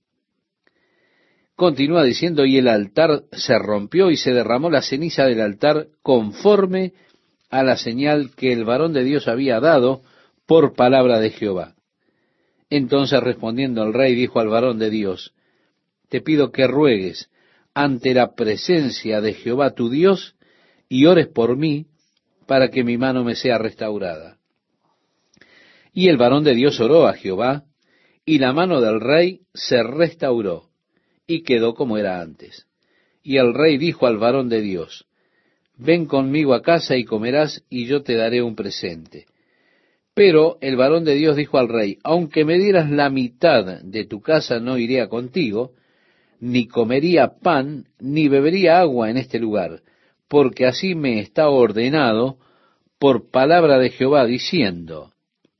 Continúa 1.58 2.04
diciendo, 2.04 2.46
y 2.46 2.56
el 2.56 2.68
altar 2.68 3.24
se 3.32 3.58
rompió 3.58 4.12
y 4.12 4.16
se 4.16 4.32
derramó 4.32 4.70
la 4.70 4.80
ceniza 4.80 5.24
del 5.24 5.40
altar 5.40 5.88
conforme 6.02 6.92
a 7.50 7.64
la 7.64 7.76
señal 7.76 8.30
que 8.36 8.52
el 8.52 8.64
varón 8.64 8.92
de 8.92 9.02
Dios 9.02 9.26
había 9.26 9.58
dado 9.58 10.02
por 10.46 10.76
palabra 10.76 11.18
de 11.18 11.30
Jehová. 11.30 11.74
Entonces 12.70 13.20
respondiendo 13.20 13.82
el 13.82 13.92
rey 13.92 14.14
dijo 14.14 14.38
al 14.38 14.46
varón 14.46 14.78
de 14.78 14.88
Dios, 14.88 15.34
te 16.08 16.20
pido 16.20 16.52
que 16.52 16.68
ruegues 16.68 17.28
ante 17.74 18.14
la 18.14 18.36
presencia 18.36 19.20
de 19.20 19.34
Jehová 19.34 19.74
tu 19.74 19.90
Dios 19.90 20.36
y 20.88 21.06
ores 21.06 21.26
por 21.26 21.56
mí 21.56 21.86
para 22.46 22.68
que 22.68 22.84
mi 22.84 22.98
mano 22.98 23.24
me 23.24 23.34
sea 23.34 23.58
restaurada. 23.58 24.38
Y 25.92 26.06
el 26.06 26.18
varón 26.18 26.44
de 26.44 26.54
Dios 26.54 26.78
oró 26.78 27.08
a 27.08 27.14
Jehová, 27.14 27.64
y 28.24 28.38
la 28.38 28.52
mano 28.52 28.80
del 28.80 29.00
rey 29.00 29.40
se 29.54 29.82
restauró, 29.82 30.67
y 31.28 31.42
quedó 31.42 31.74
como 31.74 31.96
era 31.98 32.20
antes. 32.20 32.66
Y 33.22 33.36
el 33.36 33.54
rey 33.54 33.78
dijo 33.78 34.08
al 34.08 34.18
varón 34.18 34.48
de 34.48 34.60
Dios, 34.60 35.06
Ven 35.76 36.06
conmigo 36.06 36.54
a 36.54 36.62
casa 36.62 36.96
y 36.96 37.04
comerás, 37.04 37.62
y 37.70 37.86
yo 37.86 38.02
te 38.02 38.16
daré 38.16 38.42
un 38.42 38.56
presente. 38.56 39.26
Pero 40.14 40.58
el 40.60 40.74
varón 40.76 41.04
de 41.04 41.14
Dios 41.14 41.36
dijo 41.36 41.58
al 41.58 41.68
rey, 41.68 41.98
Aunque 42.02 42.44
me 42.44 42.58
dieras 42.58 42.90
la 42.90 43.10
mitad 43.10 43.82
de 43.82 44.04
tu 44.04 44.20
casa, 44.20 44.58
no 44.58 44.76
iría 44.78 45.08
contigo, 45.08 45.74
ni 46.40 46.66
comería 46.66 47.34
pan, 47.40 47.84
ni 48.00 48.28
bebería 48.28 48.80
agua 48.80 49.10
en 49.10 49.18
este 49.18 49.38
lugar, 49.38 49.82
porque 50.28 50.66
así 50.66 50.94
me 50.94 51.20
está 51.20 51.48
ordenado 51.48 52.38
por 52.98 53.30
palabra 53.30 53.78
de 53.78 53.90
Jehová, 53.90 54.26
diciendo, 54.26 55.12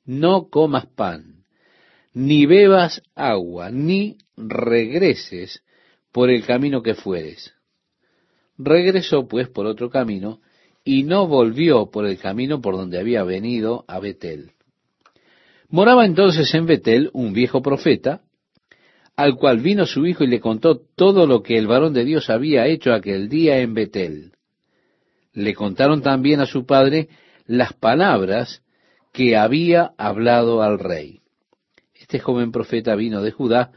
no 0.05 0.49
comas 0.49 0.87
pan, 0.87 1.45
ni 2.13 2.47
bebas 2.47 3.03
agua, 3.15 3.71
ni 3.71 4.17
regreses 4.39 5.63
por 6.13 6.31
el 6.31 6.45
camino 6.45 6.83
que 6.83 6.95
fueres. 6.95 7.53
Regresó 8.57 9.29
pues 9.29 9.49
por 9.49 9.67
otro 9.67 9.91
camino, 9.91 10.41
y 10.85 11.03
no 11.03 11.27
volvió 11.27 11.91
por 11.91 12.07
el 12.07 12.19
camino 12.19 12.63
por 12.63 12.75
donde 12.75 12.99
había 12.99 13.23
venido 13.23 13.85
a 13.89 14.01
Betel. 14.01 14.53
Moraba 15.69 16.07
entonces 16.07 16.55
en 16.55 16.65
Betel 16.65 17.11
un 17.13 17.35
viejo 17.35 17.61
profeta, 17.61 18.23
al 19.15 19.37
cual 19.37 19.59
vino 19.59 19.85
su 19.85 20.07
hijo 20.07 20.25
y 20.25 20.29
le 20.29 20.41
contó 20.41 20.81
todo 20.97 21.27
lo 21.27 21.43
que 21.43 21.59
el 21.59 21.67
varón 21.67 21.93
de 21.93 22.05
Dios 22.05 22.31
había 22.31 22.67
hecho 22.67 22.95
aquel 22.95 23.29
día 23.29 23.59
en 23.59 23.75
Betel. 23.75 24.33
Le 25.35 25.55
contaron 25.55 26.01
también 26.01 26.41
a 26.41 26.47
su 26.47 26.65
padre 26.65 27.09
las 27.45 27.75
palabras 27.75 28.63
que 29.13 29.37
había 29.37 29.93
hablado 29.99 30.63
al 30.63 30.79
rey. 30.79 31.21
Este 31.95 32.19
joven 32.19 32.51
profeta 32.51 32.95
vino 32.95 33.21
de 33.21 33.33
Judá 33.33 33.73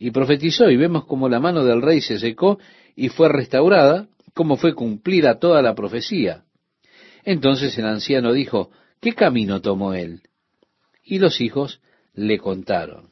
y 0.00 0.10
profetizó 0.12 0.70
y 0.70 0.78
vemos 0.78 1.04
como 1.04 1.28
la 1.28 1.40
mano 1.40 1.62
del 1.62 1.82
rey 1.82 2.00
se 2.00 2.18
secó 2.18 2.58
y 2.96 3.10
fue 3.10 3.28
restaurada, 3.28 4.08
como 4.32 4.56
fue 4.56 4.74
cumplida 4.74 5.38
toda 5.38 5.60
la 5.60 5.74
profecía. 5.74 6.44
Entonces 7.22 7.76
el 7.78 7.84
anciano 7.84 8.32
dijo, 8.32 8.70
¿qué 9.00 9.12
camino 9.12 9.60
tomó 9.60 9.92
él? 9.92 10.22
Y 11.04 11.18
los 11.18 11.42
hijos 11.42 11.82
le 12.14 12.38
contaron. 12.38 13.10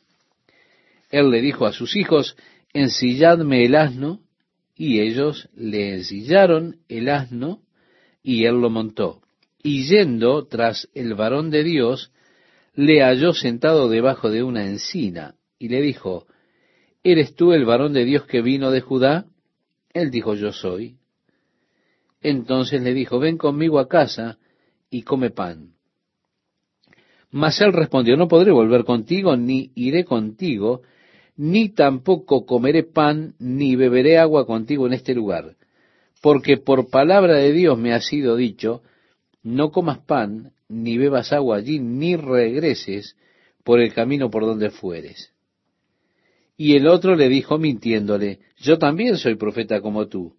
Él 1.10 1.30
le 1.30 1.42
dijo 1.42 1.66
a 1.66 1.74
sus 1.74 1.94
hijos, 1.94 2.36
ensilladme 2.72 3.66
el 3.66 3.74
asno, 3.74 4.20
y 4.74 5.00
ellos 5.00 5.50
le 5.54 5.94
ensillaron 5.94 6.78
el 6.88 7.10
asno, 7.10 7.60
y 8.22 8.46
él 8.46 8.62
lo 8.62 8.70
montó. 8.70 9.20
Y 9.62 9.86
yendo 9.88 10.46
tras 10.46 10.88
el 10.94 11.14
varón 11.14 11.50
de 11.50 11.64
Dios, 11.64 12.12
le 12.74 13.02
halló 13.02 13.34
sentado 13.34 13.90
debajo 13.90 14.30
de 14.30 14.42
una 14.42 14.64
encina, 14.64 15.34
y 15.58 15.68
le 15.68 15.82
dijo, 15.82 16.27
¿Eres 17.10 17.34
tú 17.34 17.54
el 17.54 17.64
varón 17.64 17.94
de 17.94 18.04
Dios 18.04 18.26
que 18.26 18.42
vino 18.42 18.70
de 18.70 18.82
Judá? 18.82 19.24
Él 19.94 20.10
dijo, 20.10 20.34
yo 20.34 20.52
soy. 20.52 20.96
Entonces 22.20 22.82
le 22.82 22.92
dijo, 22.92 23.18
ven 23.18 23.38
conmigo 23.38 23.78
a 23.78 23.88
casa 23.88 24.36
y 24.90 25.04
come 25.04 25.30
pan. 25.30 25.72
Mas 27.30 27.62
él 27.62 27.72
respondió, 27.72 28.14
no 28.18 28.28
podré 28.28 28.52
volver 28.52 28.84
contigo, 28.84 29.38
ni 29.38 29.72
iré 29.74 30.04
contigo, 30.04 30.82
ni 31.34 31.70
tampoco 31.70 32.44
comeré 32.44 32.82
pan, 32.82 33.34
ni 33.38 33.74
beberé 33.74 34.18
agua 34.18 34.44
contigo 34.44 34.86
en 34.86 34.92
este 34.92 35.14
lugar. 35.14 35.56
Porque 36.20 36.58
por 36.58 36.90
palabra 36.90 37.36
de 37.36 37.54
Dios 37.54 37.78
me 37.78 37.94
ha 37.94 38.02
sido 38.02 38.36
dicho, 38.36 38.82
no 39.42 39.70
comas 39.70 40.00
pan, 40.00 40.52
ni 40.68 40.98
bebas 40.98 41.32
agua 41.32 41.56
allí, 41.56 41.78
ni 41.78 42.16
regreses 42.16 43.16
por 43.64 43.80
el 43.80 43.94
camino 43.94 44.30
por 44.30 44.44
donde 44.44 44.68
fueres. 44.68 45.32
Y 46.60 46.74
el 46.74 46.88
otro 46.88 47.14
le 47.14 47.28
dijo 47.28 47.56
mintiéndole, 47.56 48.40
yo 48.56 48.78
también 48.78 49.16
soy 49.16 49.36
profeta 49.36 49.80
como 49.80 50.08
tú. 50.08 50.34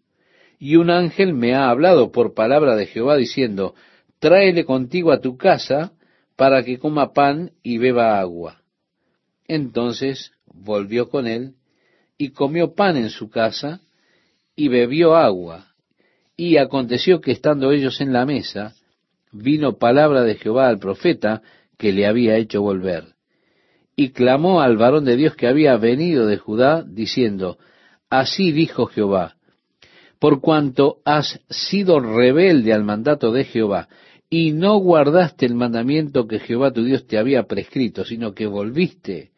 Y 0.59 0.75
un 0.75 0.89
ángel 0.89 1.33
me 1.33 1.55
ha 1.55 1.69
hablado 1.69 2.11
por 2.11 2.33
palabra 2.33 2.75
de 2.75 2.87
Jehová 2.87 3.15
diciendo, 3.15 3.73
tráele 4.19 4.65
contigo 4.65 5.13
a 5.13 5.21
tu 5.21 5.37
casa 5.37 5.93
para 6.35 6.61
que 6.63 6.77
coma 6.77 7.13
pan 7.13 7.51
y 7.63 7.77
beba 7.77 8.19
agua. 8.19 8.61
Entonces 9.47 10.33
volvió 10.45 11.09
con 11.09 11.25
él 11.25 11.53
y 12.17 12.31
comió 12.31 12.75
pan 12.75 12.97
en 12.97 13.09
su 13.09 13.29
casa 13.29 13.79
y 14.57 14.67
bebió 14.67 15.15
agua. 15.15 15.73
Y 16.35 16.57
aconteció 16.57 17.21
que 17.21 17.31
estando 17.31 17.71
ellos 17.71 18.01
en 18.01 18.11
la 18.11 18.25
mesa, 18.25 18.75
vino 19.31 19.77
palabra 19.77 20.23
de 20.23 20.35
Jehová 20.35 20.67
al 20.67 20.79
profeta 20.79 21.41
que 21.77 21.93
le 21.93 22.05
había 22.05 22.35
hecho 22.35 22.61
volver 22.61 23.18
y 23.99 24.11
clamó 24.11 24.61
al 24.61 24.77
varón 24.77 25.03
de 25.03 25.17
Dios 25.17 25.35
que 25.35 25.45
había 25.45 25.75
venido 25.75 26.25
de 26.25 26.37
Judá, 26.37 26.85
diciendo, 26.87 27.57
Así 28.09 28.53
dijo 28.53 28.85
Jehová, 28.85 29.35
por 30.19 30.39
cuanto 30.39 30.99
has 31.03 31.41
sido 31.49 31.99
rebelde 31.99 32.71
al 32.71 32.85
mandato 32.85 33.33
de 33.33 33.43
Jehová, 33.43 33.89
y 34.29 34.53
no 34.53 34.77
guardaste 34.77 35.45
el 35.45 35.53
mandamiento 35.53 36.29
que 36.29 36.39
Jehová 36.39 36.71
tu 36.71 36.85
Dios 36.85 37.07
te 37.07 37.17
había 37.17 37.43
prescrito, 37.43 38.05
sino 38.05 38.33
que 38.33 38.47
volviste 38.47 39.31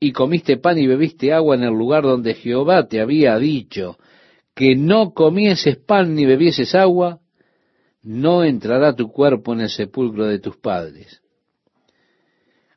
y 0.00 0.12
comiste 0.12 0.56
pan 0.56 0.78
y 0.78 0.86
bebiste 0.86 1.34
agua 1.34 1.54
en 1.54 1.64
el 1.64 1.74
lugar 1.74 2.04
donde 2.04 2.32
Jehová 2.32 2.88
te 2.88 3.02
había 3.02 3.36
dicho 3.36 3.98
que 4.54 4.76
no 4.76 5.12
comieses 5.12 5.76
pan 5.76 6.14
ni 6.14 6.24
bebieses 6.24 6.74
agua, 6.74 7.20
no 8.02 8.44
entrará 8.44 8.96
tu 8.96 9.12
cuerpo 9.12 9.52
en 9.52 9.60
el 9.60 9.68
sepulcro 9.68 10.24
de 10.24 10.38
tus 10.38 10.56
padres. 10.56 11.20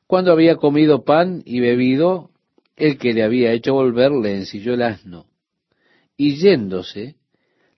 Cuando 0.08 0.32
había 0.32 0.56
comido 0.56 1.04
pan 1.04 1.44
y 1.46 1.60
bebido, 1.60 2.32
el 2.78 2.98
que 2.98 3.14
le 3.14 3.24
había 3.24 3.52
hecho 3.52 3.74
volver 3.74 4.12
le 4.14 4.38
ensilló 4.38 4.74
el 4.74 4.82
asno. 4.82 5.26
Y 6.16 6.38
yéndose, 6.38 7.16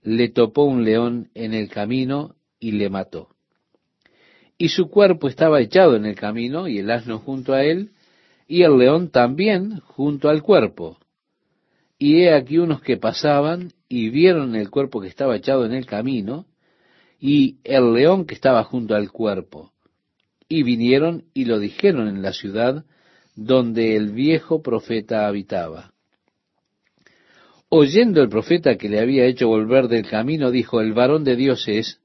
le 0.04 0.30
topó 0.30 0.64
un 0.64 0.86
león 0.86 1.32
en 1.34 1.56
el 1.56 1.70
camino 1.70 2.36
y 2.60 2.74
le 2.74 2.92
mató. 2.92 3.30
Y 4.60 4.70
su 4.70 4.90
cuerpo 4.90 5.28
estaba 5.28 5.60
echado 5.60 5.96
en 5.96 6.06
el 6.06 6.16
camino 6.16 6.68
y 6.68 6.78
el 6.78 6.92
asno 6.92 7.18
junto 7.18 7.54
a 7.54 7.64
él, 7.64 7.94
y 8.48 8.62
el 8.62 8.78
león 8.78 9.10
también 9.10 9.80
junto 9.80 10.30
al 10.30 10.44
cuerpo. 10.44 11.00
Y 11.98 12.22
he 12.22 12.34
aquí 12.34 12.60
unos 12.60 12.82
que 12.82 12.98
pasaban 12.98 13.74
y 13.88 14.10
vieron 14.10 14.56
el 14.56 14.70
cuerpo 14.70 15.02
que 15.02 15.08
estaba 15.08 15.36
echado 15.36 15.66
en 15.66 15.74
el 15.74 15.88
camino, 15.88 16.46
y 17.20 17.58
el 17.64 17.92
león 17.94 18.26
que 18.26 18.36
estaba 18.36 18.64
junto 18.64 18.94
al 18.94 19.12
cuerpo 19.12 19.74
y 20.50 20.64
vinieron 20.64 21.26
y 21.34 21.46
lo 21.46 21.60
dijeron 21.60 22.08
en 22.08 22.24
la 22.24 22.34
ciudad 22.34 22.84
donde 23.36 23.96
el 23.96 24.12
viejo 24.12 24.62
profeta 24.62 25.28
habitaba. 25.28 25.94
Oyendo 27.70 28.22
el 28.22 28.30
profeta 28.30 28.76
que 28.76 28.90
le 28.90 29.00
había 29.00 29.26
hecho 29.26 29.48
volver 29.48 29.88
del 29.88 30.10
camino, 30.10 30.50
dijo, 30.50 30.82
el 30.82 30.94
varón 30.94 31.24
de 31.24 31.36
Dios 31.36 31.68
es, 31.68 32.02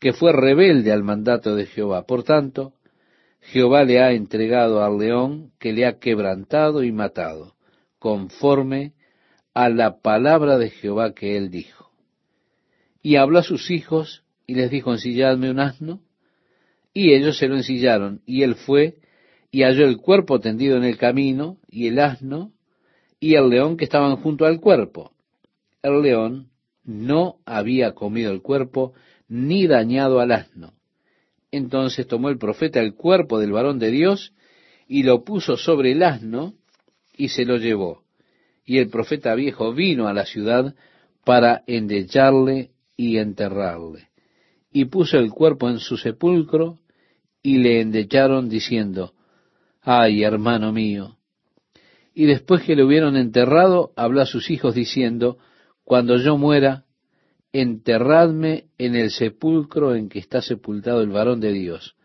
que 0.00 0.12
fue 0.12 0.32
rebelde 0.32 0.92
al 0.92 1.04
mandato 1.04 1.54
de 1.54 1.66
Jehová. 1.66 2.04
Por 2.04 2.24
tanto, 2.24 2.74
Jehová 3.40 3.84
le 3.84 4.00
ha 4.00 4.10
entregado 4.10 4.82
al 4.82 4.98
león 4.98 5.52
que 5.60 5.72
le 5.72 5.86
ha 5.86 6.00
quebrantado 6.00 6.82
y 6.82 6.90
matado, 6.90 7.54
conforme 8.00 8.92
a 9.54 9.68
la 9.68 10.00
palabra 10.00 10.58
de 10.58 10.70
Jehová 10.70 11.14
que 11.14 11.36
él 11.36 11.48
dijo. 11.48 11.92
Y 13.02 13.16
habló 13.16 13.38
a 13.38 13.44
sus 13.44 13.70
hijos 13.70 14.24
y 14.48 14.56
les 14.56 14.68
dijo, 14.68 14.92
ensilladme 14.92 15.48
un 15.50 15.60
asno 15.60 16.00
y 16.94 17.12
ellos 17.12 17.36
se 17.36 17.48
lo 17.48 17.56
ensillaron, 17.56 18.22
y 18.24 18.42
él 18.42 18.54
fue 18.54 18.96
y 19.54 19.62
halló 19.62 19.86
el 19.86 19.98
cuerpo 19.98 20.40
tendido 20.40 20.76
en 20.76 20.82
el 20.82 20.98
camino, 20.98 21.58
y 21.68 21.86
el 21.86 22.00
asno, 22.00 22.50
y 23.20 23.36
el 23.36 23.50
león 23.50 23.76
que 23.76 23.84
estaban 23.84 24.16
junto 24.16 24.46
al 24.46 24.60
cuerpo. 24.60 25.12
El 25.80 26.02
león 26.02 26.48
no 26.82 27.36
había 27.46 27.92
comido 27.92 28.32
el 28.32 28.42
cuerpo, 28.42 28.94
ni 29.28 29.68
dañado 29.68 30.18
al 30.18 30.32
asno. 30.32 30.72
Entonces 31.52 32.08
tomó 32.08 32.30
el 32.30 32.38
profeta 32.38 32.80
el 32.80 32.94
cuerpo 32.94 33.38
del 33.38 33.52
varón 33.52 33.78
de 33.78 33.92
Dios, 33.92 34.32
y 34.88 35.04
lo 35.04 35.22
puso 35.22 35.56
sobre 35.56 35.92
el 35.92 36.02
asno, 36.02 36.54
y 37.16 37.28
se 37.28 37.44
lo 37.44 37.56
llevó. 37.56 38.02
Y 38.64 38.78
el 38.78 38.88
profeta 38.88 39.36
viejo 39.36 39.72
vino 39.72 40.08
a 40.08 40.12
la 40.12 40.26
ciudad 40.26 40.74
para 41.24 41.62
endecharle 41.68 42.72
y 42.96 43.18
enterrarle. 43.18 44.08
Y 44.72 44.86
puso 44.86 45.16
el 45.18 45.30
cuerpo 45.30 45.70
en 45.70 45.78
su 45.78 45.96
sepulcro, 45.96 46.80
y 47.44 47.58
le 47.58 47.82
endecharon 47.82 48.48
diciendo, 48.48 49.12
ay, 49.82 50.24
hermano 50.24 50.72
mío. 50.72 51.18
Y 52.14 52.24
después 52.24 52.62
que 52.62 52.74
le 52.74 52.82
hubieron 52.82 53.16
enterrado, 53.16 53.92
habló 53.96 54.22
a 54.22 54.26
sus 54.26 54.50
hijos 54.50 54.74
diciendo, 54.74 55.36
cuando 55.84 56.16
yo 56.16 56.38
muera, 56.38 56.86
enterradme 57.52 58.64
en 58.78 58.96
el 58.96 59.10
sepulcro 59.10 59.94
en 59.94 60.08
que 60.08 60.20
está 60.20 60.40
sepultado 60.40 61.02
el 61.02 61.10
varón 61.10 61.40
de 61.40 61.52
Dios, 61.52 61.96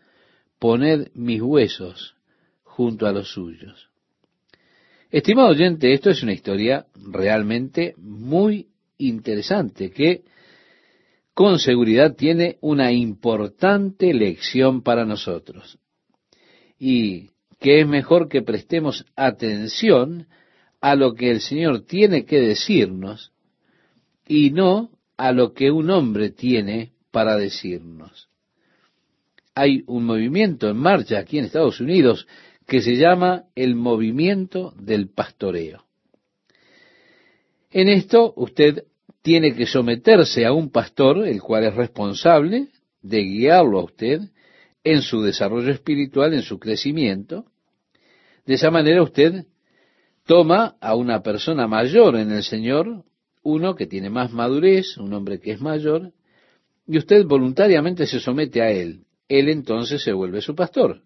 poned 0.58 1.08
mis 1.14 1.40
huesos 1.40 2.16
junto 2.62 3.06
a 3.06 3.12
los 3.12 3.32
suyos. 3.32 3.88
Estimado 5.10 5.48
oyente, 5.48 5.94
esto 5.94 6.10
es 6.10 6.22
una 6.22 6.34
historia 6.34 6.84
realmente 6.94 7.94
muy 7.96 8.68
interesante 8.98 9.90
que 9.90 10.22
con 11.40 11.58
seguridad 11.58 12.16
tiene 12.16 12.58
una 12.60 12.92
importante 12.92 14.12
lección 14.12 14.82
para 14.82 15.06
nosotros. 15.06 15.78
Y 16.78 17.30
que 17.58 17.80
es 17.80 17.88
mejor 17.88 18.28
que 18.28 18.42
prestemos 18.42 19.06
atención 19.16 20.28
a 20.82 20.94
lo 20.96 21.14
que 21.14 21.30
el 21.30 21.40
Señor 21.40 21.86
tiene 21.86 22.26
que 22.26 22.40
decirnos 22.42 23.32
y 24.28 24.50
no 24.50 24.90
a 25.16 25.32
lo 25.32 25.54
que 25.54 25.70
un 25.70 25.88
hombre 25.88 26.28
tiene 26.28 26.92
para 27.10 27.38
decirnos. 27.38 28.28
Hay 29.54 29.82
un 29.86 30.04
movimiento 30.04 30.68
en 30.68 30.76
marcha 30.76 31.20
aquí 31.20 31.38
en 31.38 31.46
Estados 31.46 31.80
Unidos 31.80 32.26
que 32.66 32.82
se 32.82 32.96
llama 32.96 33.44
el 33.54 33.76
movimiento 33.76 34.74
del 34.78 35.08
pastoreo. 35.08 35.86
En 37.70 37.88
esto 37.88 38.34
usted 38.36 38.84
tiene 39.22 39.54
que 39.54 39.66
someterse 39.66 40.46
a 40.46 40.52
un 40.52 40.70
pastor, 40.70 41.26
el 41.26 41.40
cual 41.42 41.64
es 41.64 41.74
responsable 41.74 42.68
de 43.02 43.22
guiarlo 43.22 43.80
a 43.80 43.84
usted 43.84 44.20
en 44.84 45.02
su 45.02 45.22
desarrollo 45.22 45.70
espiritual, 45.72 46.34
en 46.34 46.42
su 46.42 46.58
crecimiento. 46.58 47.44
De 48.46 48.54
esa 48.54 48.70
manera 48.70 49.02
usted 49.02 49.44
toma 50.26 50.76
a 50.80 50.94
una 50.94 51.22
persona 51.22 51.66
mayor 51.66 52.16
en 52.16 52.30
el 52.30 52.42
Señor, 52.42 53.04
uno 53.42 53.74
que 53.74 53.86
tiene 53.86 54.10
más 54.10 54.32
madurez, 54.32 54.96
un 54.96 55.12
hombre 55.12 55.40
que 55.40 55.52
es 55.52 55.60
mayor, 55.60 56.12
y 56.86 56.98
usted 56.98 57.24
voluntariamente 57.26 58.06
se 58.06 58.20
somete 58.20 58.62
a 58.62 58.70
él. 58.70 59.04
Él 59.28 59.48
entonces 59.48 60.02
se 60.02 60.12
vuelve 60.12 60.40
su 60.40 60.54
pastor. 60.54 61.02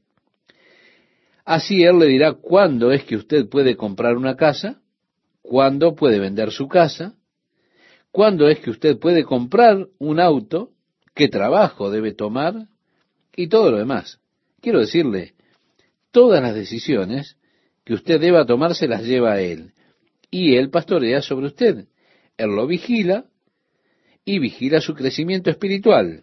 Así 1.44 1.82
él 1.82 1.98
le 1.98 2.06
dirá 2.06 2.32
cuándo 2.32 2.90
es 2.90 3.04
que 3.04 3.16
usted 3.16 3.48
puede 3.48 3.76
comprar 3.76 4.16
una 4.16 4.34
casa, 4.34 4.80
cuándo 5.42 5.94
puede 5.94 6.18
vender 6.18 6.50
su 6.50 6.68
casa, 6.68 7.14
cuándo 8.14 8.48
es 8.48 8.60
que 8.60 8.70
usted 8.70 8.96
puede 9.00 9.24
comprar 9.24 9.88
un 9.98 10.20
auto, 10.20 10.70
qué 11.16 11.26
trabajo 11.26 11.90
debe 11.90 12.14
tomar 12.14 12.68
y 13.34 13.48
todo 13.48 13.72
lo 13.72 13.78
demás. 13.78 14.20
Quiero 14.60 14.78
decirle, 14.78 15.34
todas 16.12 16.40
las 16.40 16.54
decisiones 16.54 17.36
que 17.82 17.92
usted 17.92 18.20
deba 18.20 18.46
tomar 18.46 18.76
se 18.76 18.86
las 18.86 19.02
lleva 19.02 19.32
a 19.32 19.40
él. 19.40 19.72
Y 20.30 20.54
él 20.54 20.70
pastorea 20.70 21.22
sobre 21.22 21.46
usted. 21.46 21.88
Él 22.36 22.50
lo 22.50 22.68
vigila 22.68 23.24
y 24.24 24.38
vigila 24.38 24.80
su 24.80 24.94
crecimiento 24.94 25.50
espiritual. 25.50 26.22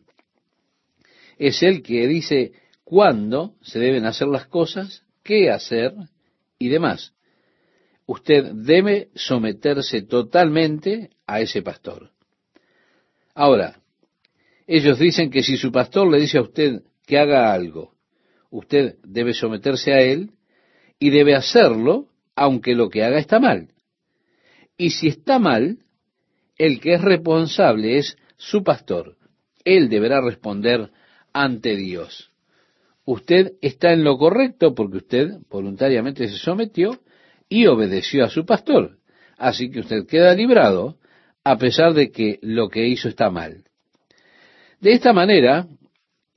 Es 1.38 1.62
él 1.62 1.84
que 1.84 2.08
dice 2.08 2.54
cuándo 2.86 3.56
se 3.62 3.80
deben 3.80 4.06
hacer 4.06 4.30
las 4.30 4.47
cosas, 4.47 5.04
qué 5.23 5.51
hacer 5.51 5.93
y 6.58 6.69
demás. 6.69 7.13
Usted 8.12 8.52
debe 8.56 9.08
someterse 9.15 10.02
totalmente 10.02 11.12
a 11.26 11.39
ese 11.39 11.62
pastor. 11.62 12.12
Ahora, 13.34 13.80
ellos 14.67 15.00
dicen 15.00 15.32
que 15.32 15.41
si 15.41 15.56
su 15.56 15.71
pastor 15.71 16.12
le 16.12 16.19
dice 16.19 16.38
a 16.38 16.41
usted 16.41 16.82
que 17.06 17.17
haga 17.17 17.54
algo, 17.54 17.93
usted 18.50 18.97
debe 19.06 19.34
someterse 19.34 19.93
a 19.93 20.02
él 20.02 20.32
y 21.00 21.10
debe 21.10 21.36
hacerlo 21.36 22.10
aunque 22.36 22.76
lo 22.76 22.89
que 22.89 23.02
haga 23.02 23.17
está 23.17 23.39
mal. 23.39 23.69
Y 24.76 24.89
si 24.89 25.08
está 25.08 25.39
mal, 25.39 25.78
el 26.58 26.82
que 26.82 26.95
es 26.95 27.02
responsable 27.02 27.97
es 27.97 28.17
su 28.36 28.62
pastor. 28.62 29.15
Él 29.63 29.88
deberá 29.88 30.19
responder 30.19 30.91
ante 31.32 31.78
Dios. 31.78 32.30
Usted 33.06 33.54
está 33.62 33.93
en 33.93 34.04
lo 34.04 34.17
correcto 34.17 34.76
porque 34.76 34.97
usted 34.97 35.30
voluntariamente 35.50 36.28
se 36.28 36.36
sometió 36.36 37.00
y 37.52 37.68
obedeció 37.68 38.24
a 38.24 38.30
su 38.30 38.46
pastor. 38.46 38.98
Así 39.38 39.70
que 39.70 39.82
usted 39.82 40.08
queda 40.08 40.34
librado 40.34 40.96
a 41.44 41.58
pesar 41.58 41.94
de 41.94 42.10
que 42.10 42.40
lo 42.42 42.70
que 42.70 42.88
hizo 42.88 43.10
está 43.10 43.30
mal. 43.30 43.66
De 44.80 44.94
esta 44.94 45.12
manera, 45.12 45.68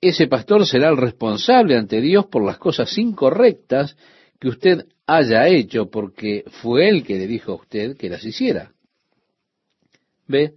ese 0.00 0.26
pastor 0.26 0.66
será 0.66 0.88
el 0.88 0.96
responsable 0.96 1.76
ante 1.76 2.00
Dios 2.00 2.26
por 2.26 2.44
las 2.44 2.58
cosas 2.58 2.98
incorrectas 2.98 3.96
que 4.40 4.48
usted 4.48 4.86
haya 5.06 5.46
hecho, 5.46 5.88
porque 5.88 6.44
fue 6.60 6.88
él 6.88 7.04
que 7.04 7.16
le 7.16 7.28
dijo 7.28 7.52
a 7.52 7.56
usted 7.56 7.96
que 7.96 8.10
las 8.10 8.24
hiciera. 8.24 8.72
¿Ve? 10.26 10.54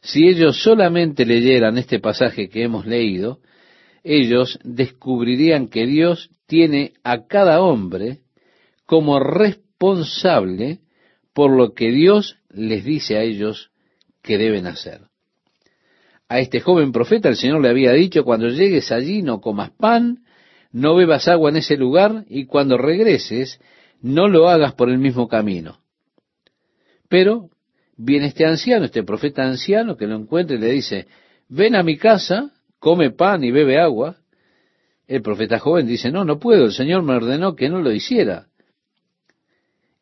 Si 0.00 0.26
ellos 0.26 0.62
solamente 0.62 1.26
leyeran 1.26 1.76
este 1.76 2.00
pasaje 2.00 2.48
que 2.48 2.62
hemos 2.62 2.86
leído, 2.86 3.40
ellos 4.02 4.58
descubrirían 4.64 5.68
que 5.68 5.84
Dios 5.86 6.30
tiene 6.46 6.94
a 7.04 7.26
cada 7.26 7.60
hombre 7.60 8.20
como 8.86 9.20
responsable 9.80 10.80
por 11.32 11.50
lo 11.50 11.72
que 11.72 11.90
Dios 11.90 12.36
les 12.50 12.84
dice 12.84 13.16
a 13.16 13.22
ellos 13.22 13.70
que 14.22 14.36
deben 14.36 14.66
hacer 14.66 15.10
a 16.30 16.38
este 16.38 16.60
joven 16.60 16.92
profeta 16.92 17.28
el 17.28 17.34
Señor 17.34 17.60
le 17.60 17.68
había 17.68 17.92
dicho, 17.92 18.22
cuando 18.22 18.48
llegues 18.48 18.92
allí 18.92 19.20
no 19.20 19.40
comas 19.40 19.70
pan, 19.72 20.22
no 20.70 20.94
bebas 20.94 21.26
agua 21.26 21.50
en 21.50 21.56
ese 21.56 21.76
lugar 21.76 22.24
y 22.28 22.46
cuando 22.46 22.78
regreses 22.78 23.60
no 24.00 24.28
lo 24.28 24.48
hagas 24.48 24.74
por 24.74 24.90
el 24.90 24.98
mismo 24.98 25.26
camino. 25.26 25.80
Pero 27.08 27.50
viene 27.96 28.28
este 28.28 28.46
anciano, 28.46 28.84
este 28.84 29.02
profeta 29.02 29.42
anciano 29.42 29.96
que 29.96 30.06
lo 30.06 30.14
encuentra 30.14 30.54
y 30.54 30.60
le 30.60 30.70
dice, 30.70 31.08
ven 31.48 31.74
a 31.74 31.82
mi 31.82 31.96
casa, 31.96 32.52
come 32.78 33.10
pan 33.10 33.42
y 33.42 33.50
bebe 33.50 33.80
agua. 33.80 34.18
El 35.08 35.22
profeta 35.22 35.58
joven 35.58 35.88
dice, 35.88 36.12
no, 36.12 36.24
no 36.24 36.38
puedo, 36.38 36.66
el 36.66 36.72
Señor 36.72 37.02
me 37.02 37.14
ordenó 37.14 37.56
que 37.56 37.68
no 37.68 37.80
lo 37.80 37.90
hiciera. 37.90 38.46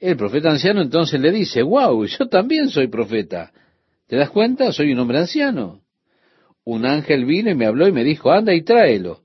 El 0.01 0.17
profeta 0.17 0.51
anciano 0.51 0.81
entonces 0.81 1.21
le 1.21 1.33
dice, 1.33 1.63
wow, 1.63 2.05
yo 2.05 2.29
también 2.29 2.69
soy 2.69 2.89
profeta. 2.89 3.53
¿Te 4.07 4.17
das 4.17 4.31
cuenta? 4.31 4.73
Soy 4.73 4.93
un 4.93 5.01
hombre 5.01 5.19
anciano 5.19 5.83
un 6.69 6.85
ángel 6.85 7.25
vino 7.25 7.51
y 7.51 7.55
me 7.55 7.65
habló 7.65 7.89
y 7.89 7.93
me 7.93 8.05
dijo, 8.05 8.31
anda 8.31 8.53
y 8.53 8.61
tráelo. 8.61 9.23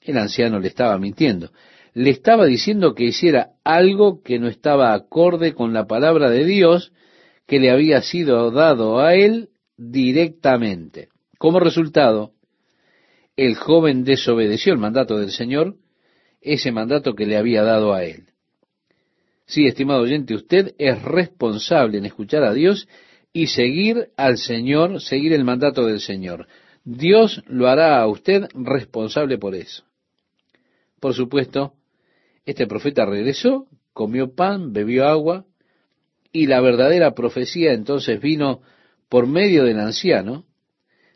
El 0.00 0.18
anciano 0.18 0.60
le 0.60 0.68
estaba 0.68 0.96
mintiendo. 0.98 1.50
Le 1.94 2.10
estaba 2.10 2.46
diciendo 2.46 2.94
que 2.94 3.06
hiciera 3.06 3.54
algo 3.64 4.22
que 4.22 4.38
no 4.38 4.46
estaba 4.46 4.94
acorde 4.94 5.52
con 5.52 5.72
la 5.72 5.88
palabra 5.88 6.30
de 6.30 6.44
Dios 6.44 6.92
que 7.44 7.58
le 7.58 7.72
había 7.72 8.02
sido 8.02 8.52
dado 8.52 9.00
a 9.00 9.16
él 9.16 9.48
directamente. 9.76 11.08
Como 11.38 11.58
resultado, 11.58 12.34
el 13.34 13.56
joven 13.56 14.04
desobedeció 14.04 14.72
el 14.72 14.78
mandato 14.78 15.18
del 15.18 15.32
Señor, 15.32 15.74
ese 16.40 16.70
mandato 16.70 17.16
que 17.16 17.26
le 17.26 17.36
había 17.36 17.64
dado 17.64 17.94
a 17.94 18.04
él. 18.04 18.28
Sí, 19.46 19.66
estimado 19.66 20.02
oyente, 20.02 20.34
usted 20.34 20.74
es 20.76 21.00
responsable 21.02 21.98
en 21.98 22.04
escuchar 22.04 22.42
a 22.42 22.52
Dios 22.52 22.88
y 23.32 23.46
seguir 23.46 24.10
al 24.16 24.38
Señor, 24.38 25.00
seguir 25.00 25.32
el 25.32 25.44
mandato 25.44 25.86
del 25.86 26.00
Señor. 26.00 26.48
Dios 26.84 27.42
lo 27.46 27.68
hará 27.68 28.00
a 28.00 28.08
usted 28.08 28.48
responsable 28.54 29.38
por 29.38 29.54
eso. 29.54 29.84
Por 31.00 31.14
supuesto, 31.14 31.74
este 32.44 32.66
profeta 32.66 33.06
regresó, 33.06 33.66
comió 33.92 34.34
pan, 34.34 34.72
bebió 34.72 35.06
agua, 35.06 35.44
y 36.32 36.46
la 36.46 36.60
verdadera 36.60 37.14
profecía 37.14 37.72
entonces 37.72 38.20
vino 38.20 38.62
por 39.08 39.26
medio 39.26 39.64
del 39.64 39.78
anciano 39.78 40.44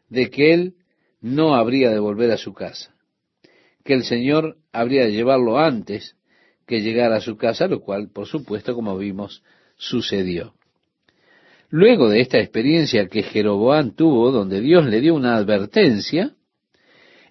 de 0.09 0.31
que 0.31 0.55
él 0.55 0.75
no 1.21 1.55
habría 1.55 1.91
de 1.91 1.99
volver 1.99 2.31
a 2.31 2.37
su 2.37 2.55
casa, 2.55 2.95
que 3.85 3.95
el 3.95 4.05
Señor 4.05 4.57
habría 4.73 5.05
de 5.05 5.13
llevarlo 5.13 5.59
antes 5.59 6.17
que 6.79 7.03
a 7.03 7.21
su 7.21 7.37
casa, 7.37 7.67
lo 7.67 7.81
cual, 7.81 8.11
por 8.13 8.27
supuesto, 8.27 8.75
como 8.77 8.97
vimos, 8.97 9.43
sucedió. 9.77 10.55
Luego 11.69 12.09
de 12.09 12.21
esta 12.21 12.39
experiencia 12.39 13.09
que 13.09 13.25
Jeroboam 13.25 13.91
tuvo, 13.97 14.31
donde 14.31 14.61
Dios 14.61 14.87
le 14.87 15.01
dio 15.01 15.15
una 15.15 15.35
advertencia, 15.35 16.35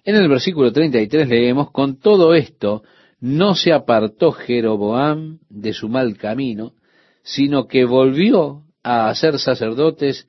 en 0.04 0.16
el 0.16 0.28
versículo 0.28 0.72
33 0.72 1.26
leemos, 1.28 1.70
con 1.70 1.98
todo 1.98 2.34
esto 2.34 2.82
no 3.18 3.54
se 3.54 3.72
apartó 3.72 4.32
Jeroboam 4.32 5.38
de 5.48 5.72
su 5.72 5.88
mal 5.88 6.18
camino, 6.18 6.74
sino 7.22 7.66
que 7.66 7.86
volvió 7.86 8.64
a 8.82 9.08
hacer 9.08 9.38
sacerdotes 9.38 10.26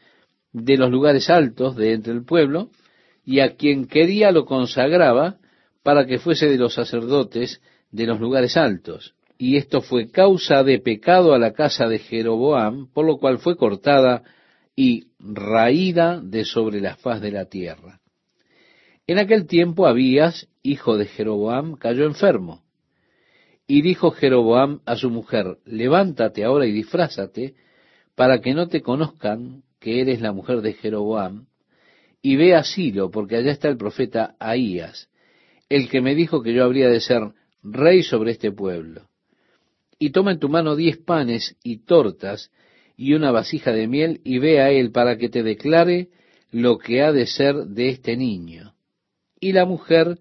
de 0.53 0.77
los 0.77 0.89
lugares 0.89 1.29
altos 1.29 1.75
de 1.75 1.93
entre 1.93 2.13
el 2.13 2.23
pueblo, 2.23 2.69
y 3.25 3.41
a 3.41 3.55
quien 3.55 3.87
quería 3.87 4.31
lo 4.31 4.45
consagraba 4.45 5.37
para 5.83 6.05
que 6.05 6.19
fuese 6.19 6.47
de 6.47 6.57
los 6.57 6.73
sacerdotes 6.73 7.61
de 7.91 8.05
los 8.05 8.19
lugares 8.19 8.57
altos 8.57 9.15
y 9.41 9.57
esto 9.57 9.81
fue 9.81 10.11
causa 10.11 10.63
de 10.63 10.77
pecado 10.77 11.33
a 11.33 11.39
la 11.39 11.53
casa 11.53 11.87
de 11.87 11.97
Jeroboam, 11.97 12.85
por 12.93 13.07
lo 13.07 13.17
cual 13.17 13.39
fue 13.39 13.57
cortada 13.57 14.21
y 14.75 15.07
raída 15.17 16.21
de 16.21 16.45
sobre 16.45 16.79
la 16.79 16.95
faz 16.97 17.21
de 17.21 17.31
la 17.31 17.45
tierra. 17.45 18.01
En 19.07 19.17
aquel 19.17 19.47
tiempo 19.47 19.87
Abías, 19.87 20.47
hijo 20.61 20.95
de 20.95 21.07
Jeroboam, 21.07 21.73
cayó 21.73 22.05
enfermo. 22.05 22.61
Y 23.65 23.81
dijo 23.81 24.11
Jeroboam 24.11 24.81
a 24.85 24.95
su 24.95 25.09
mujer, 25.09 25.57
levántate 25.65 26.43
ahora 26.43 26.67
y 26.67 26.71
disfrázate, 26.71 27.55
para 28.13 28.41
que 28.41 28.53
no 28.53 28.67
te 28.67 28.83
conozcan 28.83 29.63
que 29.79 30.01
eres 30.01 30.21
la 30.21 30.33
mujer 30.33 30.61
de 30.61 30.73
Jeroboam, 30.73 31.47
y 32.21 32.35
ve 32.35 32.53
a 32.53 32.63
Silo, 32.63 33.09
porque 33.09 33.37
allá 33.37 33.51
está 33.51 33.69
el 33.69 33.77
profeta 33.77 34.35
Ahías, 34.37 35.09
el 35.67 35.89
que 35.89 35.99
me 35.99 36.13
dijo 36.13 36.43
que 36.43 36.53
yo 36.53 36.63
habría 36.63 36.87
de 36.87 36.99
ser 36.99 37.23
rey 37.63 38.03
sobre 38.03 38.31
este 38.31 38.51
pueblo 38.51 39.11
y 40.01 40.09
toma 40.09 40.31
en 40.31 40.39
tu 40.39 40.49
mano 40.49 40.75
diez 40.75 40.97
panes 40.97 41.55
y 41.63 41.85
tortas 41.85 42.51
y 42.97 43.13
una 43.13 43.29
vasija 43.29 43.71
de 43.71 43.87
miel 43.87 44.19
y 44.23 44.39
ve 44.39 44.59
a 44.59 44.71
él 44.71 44.91
para 44.91 45.15
que 45.17 45.29
te 45.29 45.43
declare 45.43 46.09
lo 46.49 46.79
que 46.79 47.03
ha 47.03 47.11
de 47.11 47.27
ser 47.27 47.55
de 47.55 47.89
este 47.89 48.17
niño. 48.17 48.73
Y 49.39 49.53
la 49.53 49.65
mujer 49.65 50.17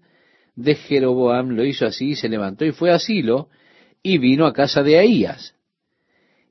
de 0.55 0.75
Jeroboam 0.75 1.49
lo 1.49 1.65
hizo 1.65 1.87
así 1.87 2.11
y 2.11 2.15
se 2.15 2.29
levantó 2.29 2.63
y 2.63 2.71
fue 2.73 2.91
a 2.91 2.99
Silo 2.99 3.49
y 4.03 4.19
vino 4.19 4.45
a 4.45 4.53
casa 4.53 4.83
de 4.83 4.99
Ahías. 4.99 5.55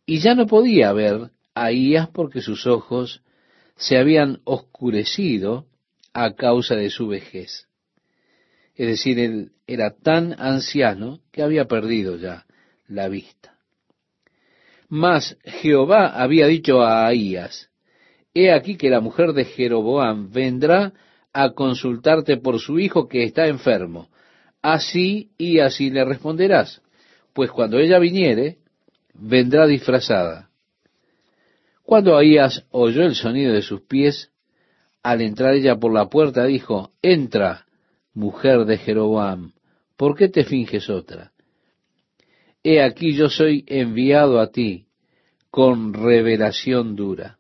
Y 0.07 0.19
ya 0.19 0.35
no 0.35 0.49
podía 0.49 0.93
ver 0.93 1.31
a 1.55 1.67
Ahías 1.67 2.09
porque 2.09 2.41
sus 2.41 2.67
ojos 2.67 3.23
se 3.77 3.97
habían 3.97 4.41
oscurecido 4.43 5.67
a 6.13 6.35
causa 6.35 6.75
de 6.75 6.91
su 6.91 7.07
vejez. 7.07 7.69
Es 8.81 8.87
decir, 8.87 9.19
él 9.19 9.53
era 9.67 9.91
tan 9.91 10.35
anciano 10.41 11.21
que 11.33 11.43
había 11.43 11.67
perdido 11.67 12.17
ya 12.17 12.47
la 12.89 13.09
vista. 13.09 13.59
Mas 14.89 15.37
Jehová 15.45 16.07
había 16.07 16.47
dicho 16.47 16.81
a 16.81 17.07
Ahías, 17.07 17.69
He 18.33 18.51
aquí 18.51 18.79
que 18.79 18.89
la 18.89 19.03
mujer 19.03 19.35
de 19.35 19.45
Jeroboam 19.45 20.33
vendrá 20.33 20.95
a 21.35 21.51
consultarte 21.51 22.39
por 22.39 22.59
su 22.59 22.79
hijo 22.79 23.07
que 23.07 23.23
está 23.23 23.49
enfermo. 23.49 24.09
Así 24.63 25.29
y 25.37 25.59
así 25.59 25.91
le 25.91 26.07
responderás, 26.07 26.81
pues 27.35 27.51
cuando 27.51 27.79
ella 27.79 27.99
viniere, 27.99 28.61
vendrá 29.13 29.67
disfrazada. 29.67 30.49
Cuando 31.83 32.17
Ahías 32.17 32.65
oyó 32.71 33.03
el 33.03 33.15
sonido 33.15 33.53
de 33.53 33.61
sus 33.61 33.83
pies, 33.83 34.31
al 35.03 35.21
entrar 35.21 35.53
ella 35.53 35.77
por 35.77 35.93
la 35.93 36.09
puerta 36.09 36.47
dijo, 36.47 36.93
Entra, 37.03 37.67
mujer 38.15 38.65
de 38.65 38.79
Jeroboam, 38.79 39.53
¿por 39.97 40.17
qué 40.17 40.29
te 40.29 40.45
finges 40.45 40.89
otra? 40.91 41.33
He 42.63 42.83
aquí 42.83 43.15
yo 43.15 43.29
soy 43.29 43.65
enviado 43.67 44.41
a 44.41 44.51
ti 44.51 44.87
con 45.51 45.95
revelación 45.95 46.95
dura. 46.95 47.39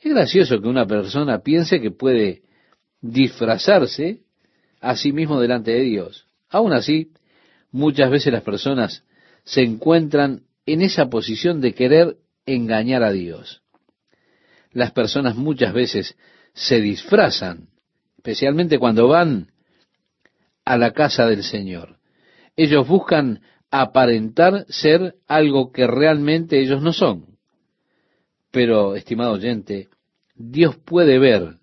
Es 0.00 0.12
gracioso 0.12 0.60
que 0.60 0.68
una 0.68 0.86
persona 0.86 1.40
piense 1.40 1.80
que 1.80 1.90
puede 1.90 2.42
disfrazarse 3.00 4.20
a 4.80 4.96
sí 4.96 5.12
mismo 5.12 5.40
delante 5.40 5.72
de 5.72 5.80
Dios. 5.80 6.26
Aún 6.48 6.72
así, 6.72 7.12
muchas 7.72 8.10
veces 8.10 8.32
las 8.32 8.42
personas 8.42 9.04
se 9.44 9.62
encuentran 9.62 10.42
en 10.66 10.82
esa 10.82 11.08
posición 11.08 11.60
de 11.60 11.74
querer 11.74 12.16
engañar 12.46 13.02
a 13.02 13.12
Dios. 13.12 13.62
Las 14.72 14.92
personas 14.92 15.34
muchas 15.34 15.72
veces 15.72 16.16
se 16.52 16.80
disfrazan, 16.80 17.68
especialmente 18.18 18.78
cuando 18.78 19.08
van 19.08 19.48
a 20.64 20.76
la 20.76 20.92
casa 20.92 21.26
del 21.26 21.42
Señor. 21.42 21.96
Ellos 22.56 22.86
buscan 22.86 23.40
aparentar 23.70 24.66
ser 24.68 25.14
algo 25.26 25.72
que 25.72 25.86
realmente 25.86 26.60
ellos 26.60 26.82
no 26.82 26.92
son. 26.92 27.38
Pero, 28.50 28.96
estimado 28.96 29.32
oyente, 29.32 29.88
Dios 30.34 30.76
puede 30.76 31.18
ver 31.18 31.54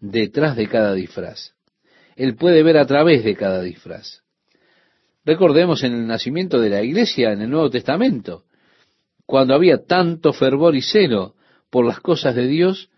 detrás 0.00 0.56
de 0.56 0.68
cada 0.68 0.94
disfraz. 0.94 1.54
Él 2.16 2.34
puede 2.34 2.62
ver 2.62 2.78
a 2.78 2.86
través 2.86 3.22
de 3.22 3.36
cada 3.36 3.62
disfraz. 3.62 4.22
Recordemos 5.24 5.84
en 5.84 5.92
el 5.92 6.06
nacimiento 6.06 6.60
de 6.60 6.70
la 6.70 6.82
iglesia 6.82 7.32
en 7.32 7.42
el 7.42 7.50
Nuevo 7.50 7.70
Testamento, 7.70 8.44
cuando 9.26 9.54
había 9.54 9.84
tanto 9.84 10.32
fervor 10.32 10.74
y 10.74 10.82
celo 10.82 11.34
por 11.70 11.86
las 11.86 12.00
cosas 12.00 12.34
de 12.34 12.46
Dios, 12.46 12.89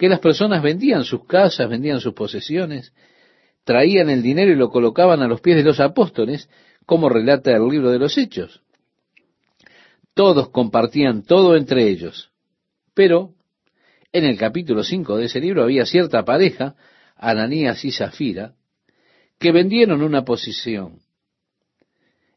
que 0.00 0.08
las 0.08 0.20
personas 0.20 0.62
vendían 0.62 1.04
sus 1.04 1.26
casas, 1.26 1.68
vendían 1.68 2.00
sus 2.00 2.14
posesiones, 2.14 2.94
traían 3.64 4.08
el 4.08 4.22
dinero 4.22 4.50
y 4.50 4.56
lo 4.56 4.70
colocaban 4.70 5.20
a 5.20 5.28
los 5.28 5.42
pies 5.42 5.58
de 5.58 5.62
los 5.62 5.78
apóstoles, 5.78 6.48
como 6.86 7.10
relata 7.10 7.54
el 7.54 7.68
libro 7.68 7.90
de 7.90 7.98
los 7.98 8.16
Hechos. 8.16 8.62
Todos 10.14 10.48
compartían 10.48 11.22
todo 11.22 11.54
entre 11.54 11.86
ellos. 11.86 12.30
Pero 12.94 13.34
en 14.10 14.24
el 14.24 14.38
capítulo 14.38 14.84
5 14.84 15.18
de 15.18 15.26
ese 15.26 15.38
libro 15.38 15.64
había 15.64 15.84
cierta 15.84 16.24
pareja, 16.24 16.76
Ananías 17.14 17.84
y 17.84 17.92
Zafira, 17.92 18.54
que 19.38 19.52
vendieron 19.52 20.00
una 20.00 20.24
posición. 20.24 21.00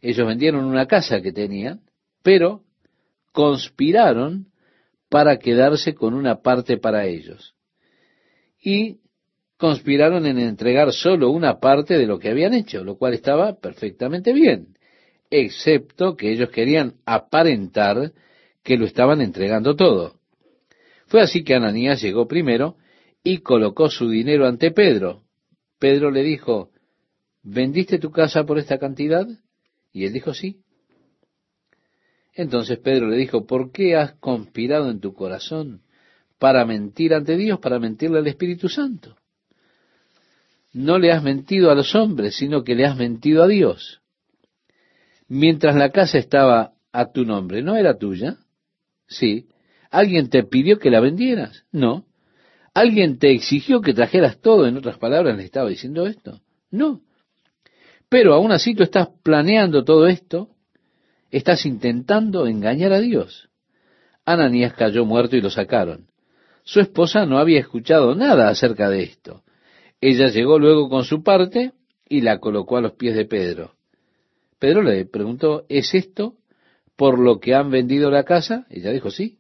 Ellos 0.01 0.27
vendieron 0.27 0.65
una 0.65 0.85
casa 0.85 1.21
que 1.21 1.31
tenían, 1.31 1.79
pero 2.23 2.63
conspiraron 3.31 4.47
para 5.13 5.37
quedarse 5.37 5.93
con 5.93 6.15
una 6.15 6.41
parte 6.41 6.79
para 6.79 7.05
ellos. 7.05 7.53
Y 8.59 8.97
conspiraron 9.57 10.25
en 10.25 10.39
entregar 10.39 10.91
solo 10.91 11.29
una 11.29 11.59
parte 11.59 11.99
de 11.99 12.07
lo 12.07 12.17
que 12.17 12.29
habían 12.29 12.55
hecho, 12.55 12.83
lo 12.83 12.97
cual 12.97 13.13
estaba 13.13 13.59
perfectamente 13.59 14.33
bien, 14.33 14.75
excepto 15.29 16.15
que 16.15 16.31
ellos 16.31 16.49
querían 16.49 16.95
aparentar 17.05 18.11
que 18.63 18.75
lo 18.75 18.85
estaban 18.85 19.21
entregando 19.21 19.75
todo. 19.75 20.15
Fue 21.05 21.21
así 21.21 21.43
que 21.43 21.53
Ananías 21.53 22.01
llegó 22.01 22.27
primero 22.27 22.77
y 23.23 23.41
colocó 23.41 23.91
su 23.91 24.09
dinero 24.09 24.47
ante 24.47 24.71
Pedro. 24.71 25.25
Pedro 25.77 26.09
le 26.09 26.23
dijo, 26.23 26.71
¿vendiste 27.43 27.99
tu 27.99 28.09
casa 28.09 28.47
por 28.47 28.57
esta 28.57 28.79
cantidad? 28.79 29.27
Y 29.91 30.05
él 30.05 30.13
dijo, 30.13 30.33
sí. 30.33 30.62
Entonces 32.35 32.79
Pedro 32.79 33.07
le 33.07 33.17
dijo, 33.17 33.45
¿por 33.45 33.71
qué 33.71 33.95
has 33.95 34.13
conspirado 34.13 34.89
en 34.89 34.99
tu 34.99 35.13
corazón 35.13 35.81
para 36.39 36.65
mentir 36.65 37.13
ante 37.13 37.37
Dios, 37.37 37.59
para 37.59 37.79
mentirle 37.79 38.19
al 38.19 38.27
Espíritu 38.27 38.69
Santo? 38.69 39.15
no 40.73 40.97
le 40.97 41.11
has 41.11 41.23
mentido 41.23 41.71
a 41.71 41.75
los 41.75 41.95
hombres, 41.95 42.35
sino 42.35 42.63
que 42.63 42.75
le 42.75 42.85
has 42.85 42.97
mentido 42.97 43.43
a 43.43 43.47
Dios. 43.47 44.01
Mientras 45.27 45.75
la 45.75 45.91
casa 45.91 46.17
estaba 46.17 46.73
a 46.91 47.11
tu 47.11 47.25
nombre, 47.25 47.61
¿no 47.61 47.75
era 47.75 47.97
tuya? 47.97 48.37
Sí. 49.07 49.47
¿Alguien 49.89 50.29
te 50.29 50.43
pidió 50.43 50.79
que 50.79 50.89
la 50.89 50.99
vendieras? 50.99 51.63
No. 51.71 52.05
¿Alguien 52.73 53.19
te 53.19 53.31
exigió 53.31 53.81
que 53.81 53.93
trajeras 53.93 54.41
todo? 54.41 54.65
En 54.65 54.75
otras 54.75 54.97
palabras, 54.97 55.37
le 55.37 55.43
estaba 55.43 55.69
diciendo 55.69 56.07
esto. 56.07 56.41
No. 56.71 57.01
Pero 58.09 58.33
aún 58.33 58.51
así 58.51 58.73
tú 58.73 58.83
estás 58.83 59.09
planeando 59.21 59.83
todo 59.83 60.07
esto, 60.07 60.52
estás 61.37 61.65
intentando 61.65 62.45
engañar 62.47 62.93
a 62.93 62.99
Dios. 62.99 63.49
Ananías 64.23 64.73
cayó 64.73 65.03
muerto 65.03 65.35
y 65.35 65.41
lo 65.41 65.49
sacaron. 65.49 66.07
Su 66.63 66.79
esposa 66.79 67.25
no 67.25 67.39
había 67.39 67.59
escuchado 67.59 68.15
nada 68.15 68.49
acerca 68.49 68.89
de 68.89 69.03
esto. 69.03 69.43
Ella 69.99 70.27
llegó 70.27 70.59
luego 70.59 70.89
con 70.89 71.03
su 71.03 71.23
parte 71.23 71.73
y 72.07 72.21
la 72.21 72.39
colocó 72.39 72.77
a 72.77 72.81
los 72.81 72.93
pies 72.93 73.15
de 73.15 73.25
Pedro. 73.25 73.73
Pedro 74.59 74.83
le 74.83 75.05
preguntó, 75.05 75.65
¿es 75.69 75.93
esto 75.93 76.35
por 76.95 77.17
lo 77.17 77.39
que 77.39 77.55
han 77.55 77.71
vendido 77.71 78.11
la 78.11 78.23
casa? 78.23 78.65
Ella 78.69 78.91
dijo, 78.91 79.09
sí. 79.09 79.39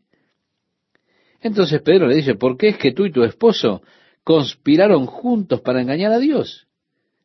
Entonces 1.41 1.81
Pedro 1.81 2.07
le 2.07 2.15
dice, 2.15 2.35
¿por 2.35 2.57
qué 2.57 2.69
es 2.69 2.77
que 2.77 2.91
tú 2.91 3.05
y 3.05 3.11
tu 3.11 3.23
esposo 3.23 3.83
conspiraron 4.23 5.05
juntos 5.05 5.61
para 5.61 5.81
engañar 5.81 6.11
a 6.11 6.19
Dios? 6.19 6.67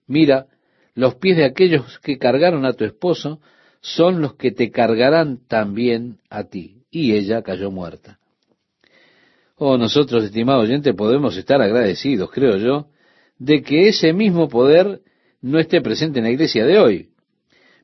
Mira, 0.07 0.47
los 0.95 1.15
pies 1.15 1.39
de 1.39 1.45
aquellos 1.45 1.99
que 2.01 2.19
cargaron 2.19 2.67
a 2.67 2.75
tu 2.75 2.85
esposo 2.85 3.41
son 3.81 4.21
los 4.21 4.35
que 4.35 4.51
te 4.51 4.71
cargarán 4.71 5.39
también 5.47 6.19
a 6.31 6.45
ti. 6.45 6.83
Y 6.91 7.13
ella 7.13 7.43
cayó 7.43 7.71
muerta. 7.71 8.19
Oh, 9.57 9.77
nosotros, 9.77 10.25
estimado 10.25 10.61
oyente, 10.61 10.95
podemos 10.95 11.37
estar 11.37 11.61
agradecidos, 11.61 12.31
creo 12.31 12.57
yo, 12.57 12.87
de 13.39 13.63
que 13.63 13.89
ese 13.89 14.13
mismo 14.13 14.49
poder 14.49 15.03
no 15.41 15.59
esté 15.59 15.81
presente 15.81 16.19
en 16.19 16.25
la 16.25 16.31
iglesia 16.31 16.65
de 16.65 16.79
hoy. 16.79 17.09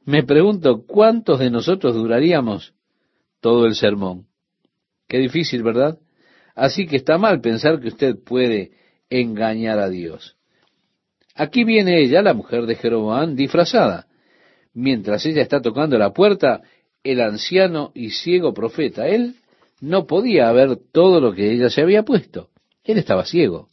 Me 0.05 0.23
pregunto, 0.23 0.85
¿cuántos 0.87 1.39
de 1.39 1.51
nosotros 1.51 1.95
duraríamos 1.95 2.75
todo 3.41 3.67
el 3.67 3.75
sermón? 3.75 4.27
Qué 5.09 5.19
difícil, 5.19 5.63
¿verdad? 5.63 5.99
Así 6.55 6.87
que 6.87 6.97
está 6.97 7.19
mal 7.19 7.41
pensar 7.41 7.81
que 7.81 7.89
usted 7.89 8.17
puede 8.25 8.73
engañar 9.11 9.79
a 9.79 9.89
Dios. 9.89 10.37
Aquí 11.35 11.65
viene 11.65 12.01
ella, 12.01 12.23
la 12.23 12.35
mujer 12.35 12.67
de 12.67 12.77
Jeroboam, 12.77 13.35
disfrazada. 13.35 14.07
Mientras 14.75 15.25
ella 15.25 15.43
está 15.43 15.63
tocando 15.63 15.97
la 15.97 16.13
puerta, 16.13 16.63
el 17.03 17.21
anciano 17.21 17.93
y 17.95 18.11
ciego 18.11 18.53
profeta, 18.53 19.07
él 19.07 19.37
no 19.81 20.07
podía 20.07 20.51
ver 20.53 20.77
todo 20.93 21.21
lo 21.21 21.33
que 21.33 21.53
ella 21.53 21.71
se 21.71 21.83
había 21.83 22.03
puesto. 22.03 22.51
Él 22.83 22.99
estaba 22.99 23.25
ciego. 23.25 23.69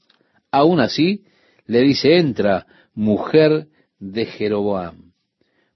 Aún 0.52 0.80
así, 0.80 1.24
le 1.66 1.82
dice, 1.82 2.18
entra, 2.18 2.68
mujer 2.94 3.68
de 4.00 4.26
Jeroboam. 4.26 5.14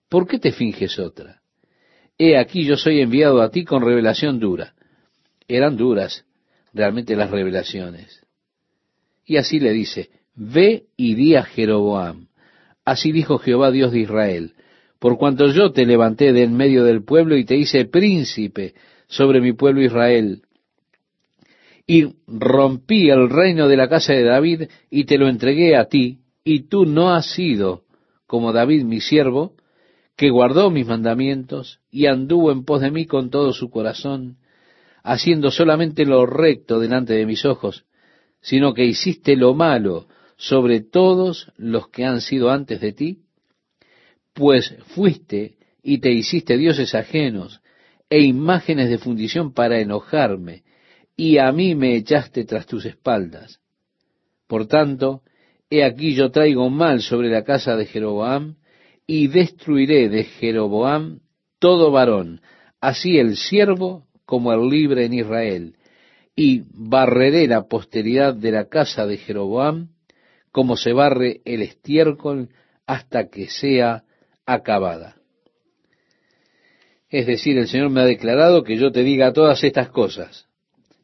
¿Por 0.10 0.28
qué 0.28 0.40
te 0.40 0.52
finges 0.52 1.00
otra? 1.00 1.42
He 2.18 2.38
aquí 2.38 2.66
yo 2.66 2.78
soy 2.78 3.02
enviado 3.02 3.42
a 3.42 3.50
ti 3.50 3.66
con 3.66 3.84
revelación 3.84 4.40
dura. 4.40 4.74
Eran 5.48 5.76
duras 5.76 6.26
realmente 6.74 7.16
las 7.16 7.32
revelaciones. 7.32 8.22
Y 9.26 9.38
así 9.38 9.60
le 9.60 9.72
dice, 9.72 10.10
ve 10.36 10.86
y 10.98 11.16
di 11.16 11.36
a 11.36 11.44
Jeroboam. 11.44 12.28
Así 12.84 13.12
dijo 13.12 13.40
Jehová 13.40 13.72
Dios 13.72 13.92
de 13.92 14.00
Israel, 14.00 14.54
por 15.06 15.20
cuanto 15.20 15.46
yo 15.50 15.72
te 15.72 15.86
levanté 15.86 16.34
de 16.34 16.42
en 16.42 16.58
medio 16.58 16.84
del 16.84 17.04
pueblo 17.04 17.38
y 17.38 17.46
te 17.46 17.56
hice 17.56 17.86
príncipe 17.86 18.74
sobre 19.06 19.40
mi 19.40 19.54
pueblo 19.54 19.84
Israel, 19.84 20.42
y 21.86 22.08
rompí 22.26 23.12
el 23.12 23.30
reino 23.30 23.68
de 23.68 23.78
la 23.78 23.88
casa 23.88 24.14
de 24.14 24.24
David 24.24 24.64
y 24.90 25.06
te 25.06 25.20
lo 25.20 25.28
entregué 25.28 25.76
a 25.76 25.86
ti, 25.86 26.22
y 26.44 26.70
tú 26.70 26.88
no 26.88 27.14
has 27.14 27.28
sido 27.28 27.84
como 28.26 28.52
David 28.52 28.84
mi 28.84 29.00
siervo, 29.00 29.54
que 30.18 30.32
guardó 30.32 30.72
mis 30.72 30.88
mandamientos 30.88 31.82
y 31.92 32.08
anduvo 32.08 32.52
en 32.52 32.66
pos 32.66 32.82
de 32.82 32.90
mí 32.90 33.06
con 33.06 33.30
todo 33.30 33.54
su 33.54 33.70
corazón, 33.70 34.38
haciendo 35.04 35.52
solamente 35.52 36.04
lo 36.04 36.26
recto 36.26 36.80
delante 36.80 37.14
de 37.14 37.28
mis 37.28 37.46
ojos, 37.46 37.86
sino 38.42 38.74
que 38.74 38.86
hiciste 38.86 39.36
lo 39.36 39.54
malo 39.54 40.08
sobre 40.36 40.82
todos 40.82 41.52
los 41.58 41.90
que 41.90 42.06
han 42.06 42.22
sido 42.22 42.50
antes 42.50 42.82
de 42.82 42.92
ti, 42.92 43.25
pues 44.36 44.76
fuiste 44.94 45.56
y 45.82 46.00
te 46.00 46.12
hiciste 46.12 46.58
dioses 46.58 46.94
ajenos 46.94 47.62
e 48.10 48.22
imágenes 48.22 48.90
de 48.90 49.00
fundición 49.00 49.54
para 49.54 49.80
enojarme, 49.80 50.64
y 51.18 51.38
a 51.38 51.52
mí 51.52 51.74
me 51.74 51.96
echaste 51.96 52.44
tras 52.44 52.68
tus 52.68 52.86
espaldas. 52.86 53.62
Por 54.48 54.68
tanto, 54.68 55.22
he 55.70 55.84
aquí 55.84 56.14
yo 56.14 56.30
traigo 56.30 56.70
mal 56.70 57.02
sobre 57.02 57.30
la 57.30 57.44
casa 57.44 57.76
de 57.76 57.86
Jeroboam, 57.86 58.58
y 59.08 59.28
destruiré 59.28 60.10
de 60.10 60.24
Jeroboam 60.26 61.20
todo 61.60 61.92
varón, 61.92 62.42
así 62.82 63.18
el 63.18 63.38
siervo 63.38 64.06
como 64.26 64.52
el 64.52 64.68
libre 64.70 65.06
en 65.06 65.14
Israel, 65.14 65.76
y 66.36 66.64
barreré 66.74 67.48
la 67.48 67.68
posteridad 67.68 68.34
de 68.34 68.52
la 68.52 68.66
casa 68.68 69.06
de 69.06 69.18
Jeroboam, 69.18 69.90
como 70.52 70.76
se 70.76 70.92
barre 70.92 71.42
el 71.46 71.62
estiércol 71.62 72.50
hasta 72.86 73.30
que 73.30 73.48
sea 73.48 74.04
acabada. 74.46 75.16
Es 77.10 77.28
decir, 77.28 77.58
el 77.58 77.68
Señor 77.68 77.90
me 77.90 78.02
ha 78.02 78.06
declarado 78.06 78.64
que 78.64 78.78
yo 78.78 78.92
te 78.92 79.04
diga 79.04 79.34
todas 79.34 79.64
estas 79.64 79.90
cosas. 79.90 80.48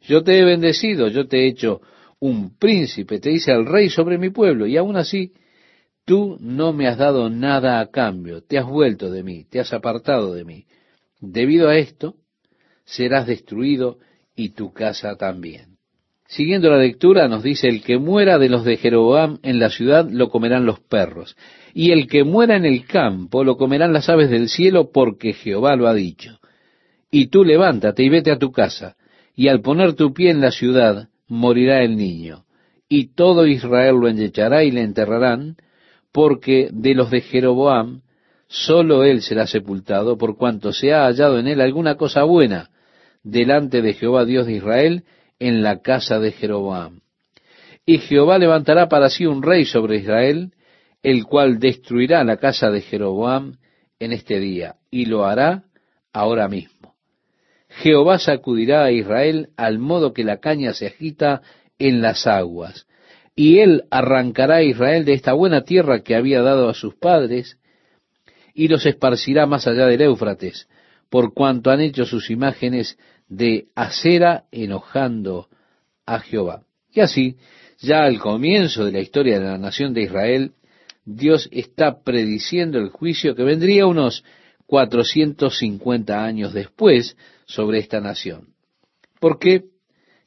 Yo 0.01 0.23
te 0.23 0.39
he 0.39 0.43
bendecido, 0.43 1.07
yo 1.07 1.27
te 1.27 1.41
he 1.41 1.47
hecho 1.47 1.81
un 2.19 2.57
príncipe, 2.57 3.19
te 3.19 3.31
hice 3.31 3.51
el 3.51 3.65
rey 3.65 3.89
sobre 3.89 4.17
mi 4.17 4.29
pueblo, 4.29 4.67
y 4.67 4.77
aún 4.77 4.95
así 4.95 5.33
tú 6.05 6.37
no 6.39 6.73
me 6.73 6.87
has 6.87 6.97
dado 6.97 7.29
nada 7.29 7.79
a 7.79 7.87
cambio, 7.89 8.41
te 8.41 8.57
has 8.57 8.65
vuelto 8.65 9.11
de 9.11 9.23
mí, 9.23 9.45
te 9.45 9.59
has 9.59 9.73
apartado 9.73 10.33
de 10.33 10.43
mí. 10.43 10.65
Debido 11.19 11.69
a 11.69 11.77
esto, 11.77 12.15
serás 12.83 13.27
destruido 13.27 13.99
y 14.35 14.49
tu 14.49 14.73
casa 14.73 15.15
también. 15.15 15.70
Siguiendo 16.31 16.69
la 16.69 16.77
lectura 16.77 17.27
nos 17.27 17.43
dice, 17.43 17.67
el 17.67 17.83
que 17.83 17.97
muera 17.97 18.39
de 18.39 18.47
los 18.47 18.63
de 18.63 18.77
Jeroboam 18.77 19.39
en 19.43 19.59
la 19.59 19.69
ciudad 19.69 20.09
lo 20.09 20.29
comerán 20.29 20.65
los 20.65 20.79
perros, 20.79 21.35
y 21.73 21.91
el 21.91 22.07
que 22.07 22.23
muera 22.23 22.55
en 22.55 22.63
el 22.63 22.85
campo 22.85 23.43
lo 23.43 23.57
comerán 23.57 23.91
las 23.91 24.07
aves 24.07 24.29
del 24.29 24.47
cielo 24.47 24.91
porque 24.93 25.33
Jehová 25.33 25.75
lo 25.75 25.89
ha 25.89 25.93
dicho. 25.93 26.39
Y 27.11 27.27
tú 27.27 27.43
levántate 27.43 28.03
y 28.03 28.07
vete 28.07 28.31
a 28.31 28.39
tu 28.39 28.53
casa, 28.53 28.95
y 29.35 29.49
al 29.49 29.59
poner 29.59 29.91
tu 29.95 30.13
pie 30.13 30.29
en 30.29 30.39
la 30.39 30.51
ciudad 30.51 31.09
morirá 31.27 31.83
el 31.83 31.97
niño, 31.97 32.45
y 32.87 33.13
todo 33.13 33.45
Israel 33.45 33.95
lo 33.99 34.07
enyechará 34.07 34.63
y 34.63 34.71
le 34.71 34.83
enterrarán, 34.83 35.57
porque 36.13 36.69
de 36.71 36.95
los 36.95 37.11
de 37.11 37.19
Jeroboam 37.19 38.03
sólo 38.47 39.03
él 39.03 39.21
será 39.21 39.47
sepultado, 39.47 40.17
por 40.17 40.37
cuanto 40.37 40.71
se 40.71 40.93
ha 40.93 41.07
hallado 41.07 41.39
en 41.39 41.47
él 41.47 41.59
alguna 41.59 41.95
cosa 41.95 42.23
buena 42.23 42.69
delante 43.21 43.81
de 43.81 43.95
Jehová 43.95 44.23
Dios 44.23 44.45
de 44.47 44.53
Israel, 44.53 45.03
en 45.41 45.63
la 45.63 45.81
casa 45.81 46.19
de 46.19 46.31
Jeroboam. 46.33 47.01
Y 47.83 47.97
Jehová 47.97 48.37
levantará 48.37 48.87
para 48.87 49.09
sí 49.09 49.25
un 49.25 49.41
rey 49.41 49.65
sobre 49.65 49.97
Israel, 49.97 50.53
el 51.01 51.25
cual 51.25 51.57
destruirá 51.57 52.23
la 52.23 52.37
casa 52.37 52.69
de 52.69 52.81
Jeroboam 52.81 53.57
en 53.99 54.13
este 54.13 54.39
día, 54.39 54.75
y 54.91 55.07
lo 55.07 55.25
hará 55.25 55.63
ahora 56.13 56.47
mismo. 56.47 56.93
Jehová 57.69 58.19
sacudirá 58.19 58.83
a 58.83 58.91
Israel 58.91 59.49
al 59.57 59.79
modo 59.79 60.13
que 60.13 60.23
la 60.23 60.37
caña 60.37 60.73
se 60.73 60.85
agita 60.85 61.41
en 61.79 62.03
las 62.03 62.27
aguas, 62.27 62.85
y 63.35 63.59
él 63.59 63.85
arrancará 63.89 64.57
a 64.57 64.63
Israel 64.63 65.05
de 65.05 65.13
esta 65.13 65.33
buena 65.33 65.63
tierra 65.63 66.03
que 66.03 66.15
había 66.15 66.43
dado 66.43 66.69
a 66.69 66.75
sus 66.75 66.93
padres, 66.93 67.57
y 68.53 68.67
los 68.67 68.85
esparcirá 68.85 69.47
más 69.47 69.65
allá 69.65 69.87
del 69.87 70.01
Éufrates, 70.01 70.67
por 71.09 71.33
cuanto 71.33 71.71
han 71.71 71.81
hecho 71.81 72.05
sus 72.05 72.29
imágenes 72.29 72.99
de 73.31 73.67
acera 73.75 74.43
enojando 74.51 75.47
a 76.05 76.19
Jehová. 76.19 76.63
Y 76.91 76.99
así, 76.99 77.37
ya 77.79 78.03
al 78.03 78.19
comienzo 78.19 78.83
de 78.83 78.91
la 78.91 78.99
historia 78.99 79.39
de 79.39 79.45
la 79.45 79.57
nación 79.57 79.93
de 79.93 80.03
Israel, 80.03 80.51
Dios 81.05 81.47
está 81.51 82.03
prediciendo 82.03 82.77
el 82.77 82.89
juicio 82.89 83.33
que 83.33 83.43
vendría 83.43 83.87
unos 83.87 84.25
450 84.67 86.23
años 86.23 86.53
después 86.53 87.15
sobre 87.45 87.79
esta 87.79 88.01
nación. 88.01 88.49
¿Por 89.21 89.39
qué? 89.39 89.63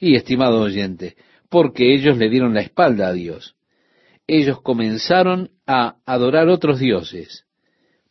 Y 0.01 0.17
estimado 0.17 0.63
oyente, 0.63 1.17
porque 1.51 1.95
ellos 1.95 2.17
le 2.17 2.31
dieron 2.31 2.55
la 2.55 2.63
espalda 2.63 3.09
a 3.09 3.13
Dios. 3.13 3.55
Ellos 4.27 4.63
comenzaron 4.63 5.51
a 5.67 5.97
adorar 6.07 6.49
otros 6.49 6.79
dioses. 6.79 7.45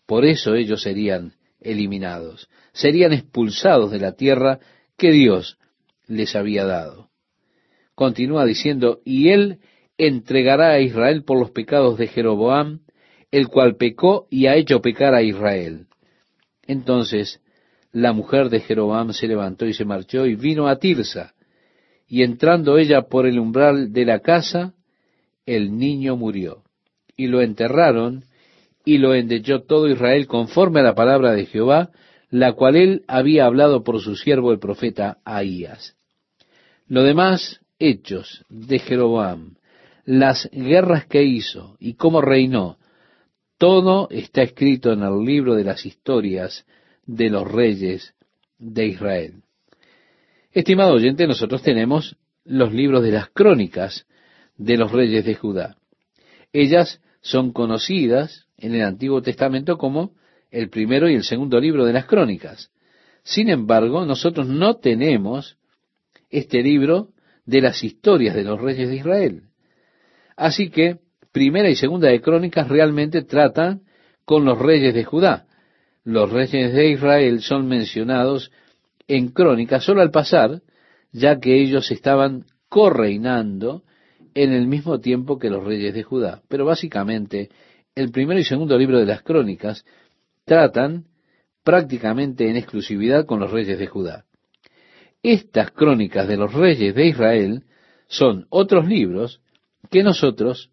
Por 0.05 0.23
eso 0.23 0.53
ellos 0.53 0.83
serían 0.83 1.33
eliminados, 1.59 2.47
serían 2.73 3.11
expulsados 3.13 3.89
de 3.89 3.99
la 3.99 4.11
tierra 4.11 4.59
que 4.97 5.11
Dios 5.11 5.57
les 6.07 6.35
había 6.35 6.65
dado. 6.65 7.09
Continúa 7.95 8.45
diciendo, 8.45 9.01
y 9.05 9.29
él 9.29 9.59
entregará 9.97 10.71
a 10.71 10.79
Israel 10.79 11.23
por 11.23 11.39
los 11.39 11.51
pecados 11.51 11.97
de 11.97 12.07
Jeroboam, 12.07 12.81
el 13.31 13.47
cual 13.47 13.75
pecó 13.75 14.27
y 14.29 14.47
ha 14.47 14.55
hecho 14.55 14.81
pecar 14.81 15.13
a 15.13 15.21
Israel. 15.21 15.87
Entonces 16.65 17.41
la 17.91 18.11
mujer 18.11 18.49
de 18.49 18.59
Jeroboam 18.59 19.13
se 19.13 19.27
levantó 19.27 19.67
y 19.67 19.73
se 19.73 19.85
marchó 19.85 20.25
y 20.25 20.35
vino 20.35 20.67
a 20.67 20.77
Tirsa, 20.77 21.33
y 22.07 22.23
entrando 22.23 22.77
ella 22.77 23.03
por 23.03 23.25
el 23.27 23.39
umbral 23.39 23.93
de 23.93 24.05
la 24.05 24.19
casa, 24.19 24.73
el 25.45 25.77
niño 25.77 26.15
murió. 26.17 26.63
Y 27.15 27.27
lo 27.27 27.41
enterraron, 27.41 28.25
y 28.83 28.97
lo 28.97 29.13
endechó 29.13 29.61
todo 29.61 29.87
Israel 29.87 30.27
conforme 30.27 30.79
a 30.79 30.83
la 30.83 30.95
palabra 30.95 31.33
de 31.33 31.45
Jehová, 31.45 31.91
la 32.33 32.53
cual 32.53 32.75
él 32.75 33.03
había 33.07 33.45
hablado 33.45 33.83
por 33.83 34.01
su 34.01 34.15
siervo 34.15 34.51
el 34.51 34.57
profeta 34.57 35.19
Ahías. 35.23 35.95
Lo 36.87 37.03
demás, 37.03 37.61
hechos 37.77 38.43
de 38.49 38.79
Jeroboam, 38.79 39.57
las 40.03 40.49
guerras 40.51 41.05
que 41.05 41.21
hizo 41.21 41.77
y 41.79 41.93
cómo 41.93 42.21
reinó, 42.21 42.79
todo 43.59 44.09
está 44.09 44.41
escrito 44.41 44.91
en 44.91 45.03
el 45.03 45.23
libro 45.23 45.53
de 45.53 45.63
las 45.63 45.85
historias 45.85 46.65
de 47.05 47.29
los 47.29 47.47
reyes 47.51 48.15
de 48.57 48.87
Israel. 48.87 49.43
Estimado 50.51 50.93
oyente, 50.93 51.27
nosotros 51.27 51.61
tenemos 51.61 52.17
los 52.45 52.73
libros 52.73 53.03
de 53.03 53.11
las 53.11 53.29
crónicas 53.29 54.07
de 54.57 54.77
los 54.77 54.91
reyes 54.91 55.23
de 55.23 55.35
Judá. 55.35 55.77
Ellas 56.51 56.99
son 57.21 57.53
conocidas 57.53 58.47
en 58.57 58.73
el 58.73 58.81
Antiguo 58.81 59.21
Testamento 59.21 59.77
como 59.77 60.15
el 60.53 60.69
primero 60.69 61.09
y 61.09 61.15
el 61.15 61.23
segundo 61.23 61.59
libro 61.59 61.83
de 61.83 61.93
las 61.93 62.05
crónicas. 62.05 62.69
Sin 63.23 63.49
embargo, 63.49 64.05
nosotros 64.05 64.47
no 64.47 64.75
tenemos 64.75 65.57
este 66.29 66.61
libro 66.61 67.09
de 67.45 67.59
las 67.59 67.83
historias 67.83 68.35
de 68.35 68.43
los 68.43 68.61
reyes 68.61 68.87
de 68.87 68.97
Israel. 68.97 69.43
Así 70.37 70.69
que 70.69 70.99
primera 71.31 71.69
y 71.69 71.75
segunda 71.75 72.09
de 72.09 72.21
crónicas 72.21 72.67
realmente 72.67 73.23
tratan 73.23 73.81
con 74.25 74.45
los 74.45 74.59
reyes 74.59 74.93
de 74.93 75.03
Judá. 75.03 75.47
Los 76.03 76.31
reyes 76.31 76.71
de 76.71 76.91
Israel 76.91 77.41
son 77.41 77.67
mencionados 77.67 78.51
en 79.07 79.29
crónicas 79.29 79.83
solo 79.83 80.01
al 80.01 80.11
pasar, 80.11 80.61
ya 81.11 81.39
que 81.39 81.59
ellos 81.59 81.89
estaban 81.89 82.45
correinando 82.69 83.81
en 84.35 84.53
el 84.53 84.67
mismo 84.67 84.99
tiempo 84.99 85.39
que 85.39 85.49
los 85.49 85.63
reyes 85.63 85.95
de 85.95 86.03
Judá. 86.03 86.43
Pero 86.47 86.65
básicamente, 86.65 87.49
el 87.95 88.11
primero 88.11 88.39
y 88.39 88.43
segundo 88.43 88.77
libro 88.77 88.99
de 88.99 89.07
las 89.07 89.23
crónicas 89.23 89.83
tratan 90.45 91.05
prácticamente 91.63 92.49
en 92.49 92.57
exclusividad 92.57 93.25
con 93.25 93.39
los 93.39 93.51
reyes 93.51 93.79
de 93.79 93.87
Judá. 93.87 94.25
Estas 95.21 95.71
crónicas 95.71 96.27
de 96.27 96.37
los 96.37 96.53
reyes 96.53 96.93
de 96.95 97.07
Israel 97.07 97.63
son 98.07 98.45
otros 98.49 98.87
libros 98.87 99.41
que 99.89 100.03
nosotros 100.03 100.69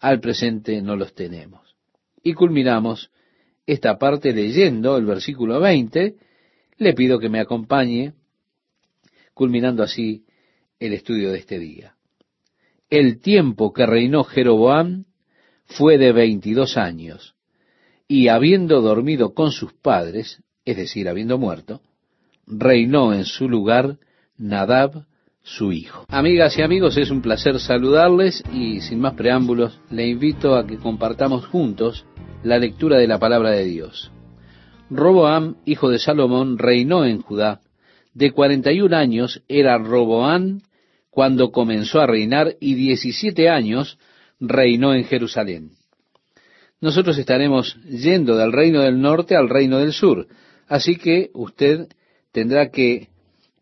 al 0.00 0.20
presente 0.20 0.82
no 0.82 0.96
los 0.96 1.14
tenemos. 1.14 1.76
Y 2.22 2.34
culminamos 2.34 3.10
esta 3.66 3.98
parte 3.98 4.32
leyendo 4.32 4.96
el 4.96 5.06
versículo 5.06 5.60
20. 5.60 6.16
Le 6.78 6.92
pido 6.94 7.18
que 7.18 7.28
me 7.28 7.40
acompañe, 7.40 8.14
culminando 9.32 9.82
así 9.82 10.24
el 10.78 10.92
estudio 10.92 11.30
de 11.32 11.38
este 11.38 11.58
día. 11.58 11.94
El 12.90 13.20
tiempo 13.20 13.72
que 13.72 13.86
reinó 13.86 14.24
Jeroboam 14.24 15.04
fue 15.64 15.98
de 15.98 16.12
veintidós 16.12 16.76
años, 16.76 17.35
y 18.08 18.28
habiendo 18.28 18.80
dormido 18.80 19.34
con 19.34 19.50
sus 19.50 19.72
padres, 19.72 20.42
es 20.64 20.76
decir, 20.76 21.08
habiendo 21.08 21.38
muerto, 21.38 21.80
reinó 22.46 23.12
en 23.12 23.24
su 23.24 23.48
lugar 23.48 23.98
Nadab, 24.36 25.04
su 25.42 25.72
hijo. 25.72 26.04
Amigas 26.08 26.58
y 26.58 26.62
amigos, 26.62 26.96
es 26.96 27.10
un 27.10 27.22
placer 27.22 27.58
saludarles 27.60 28.42
y 28.52 28.80
sin 28.80 29.00
más 29.00 29.14
preámbulos, 29.14 29.80
le 29.90 30.08
invito 30.08 30.56
a 30.56 30.66
que 30.66 30.76
compartamos 30.76 31.46
juntos 31.46 32.04
la 32.42 32.58
lectura 32.58 32.98
de 32.98 33.06
la 33.06 33.18
palabra 33.18 33.50
de 33.50 33.64
Dios. 33.64 34.10
Roboam, 34.90 35.56
hijo 35.64 35.90
de 35.90 35.98
Salomón, 35.98 36.58
reinó 36.58 37.04
en 37.04 37.20
Judá. 37.20 37.60
De 38.14 38.30
cuarenta 38.30 38.72
y 38.72 38.80
un 38.80 38.94
años 38.94 39.42
era 39.48 39.78
Roboam 39.78 40.60
cuando 41.10 41.50
comenzó 41.50 42.00
a 42.00 42.06
reinar 42.06 42.56
y 42.60 42.74
diecisiete 42.74 43.48
años 43.48 43.98
reinó 44.38 44.94
en 44.94 45.04
Jerusalén 45.04 45.75
nosotros 46.80 47.18
estaremos 47.18 47.76
yendo 47.84 48.36
del 48.36 48.52
reino 48.52 48.82
del 48.82 49.00
norte 49.00 49.36
al 49.36 49.48
reino 49.48 49.78
del 49.78 49.92
sur. 49.92 50.26
Así 50.68 50.96
que 50.96 51.30
usted 51.32 51.88
tendrá 52.32 52.70
que 52.70 53.08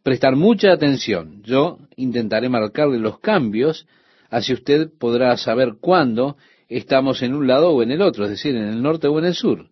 prestar 0.03 0.37
mucha 0.37 0.73
atención. 0.73 1.43
Yo 1.43 1.79
intentaré 1.97 2.49
marcarle 2.49 2.99
los 2.99 3.21
cambios, 3.21 3.87
así 4.31 4.53
usted 4.53 4.91
podrá 4.99 5.37
saber 5.37 5.75
cuándo 5.81 6.37
estamos 6.69 7.23
en 7.23 7.35
un 7.35 7.47
lado 7.47 7.71
o 7.71 7.83
en 7.83 7.93
el 7.93 8.03
otro, 8.03 8.25
es 8.25 8.31
decir, 8.31 8.57
en 8.57 8.65
el 8.65 8.83
norte 8.83 9.07
o 9.07 9.19
en 9.19 9.27
el 9.27 9.35
sur. 9.35 9.69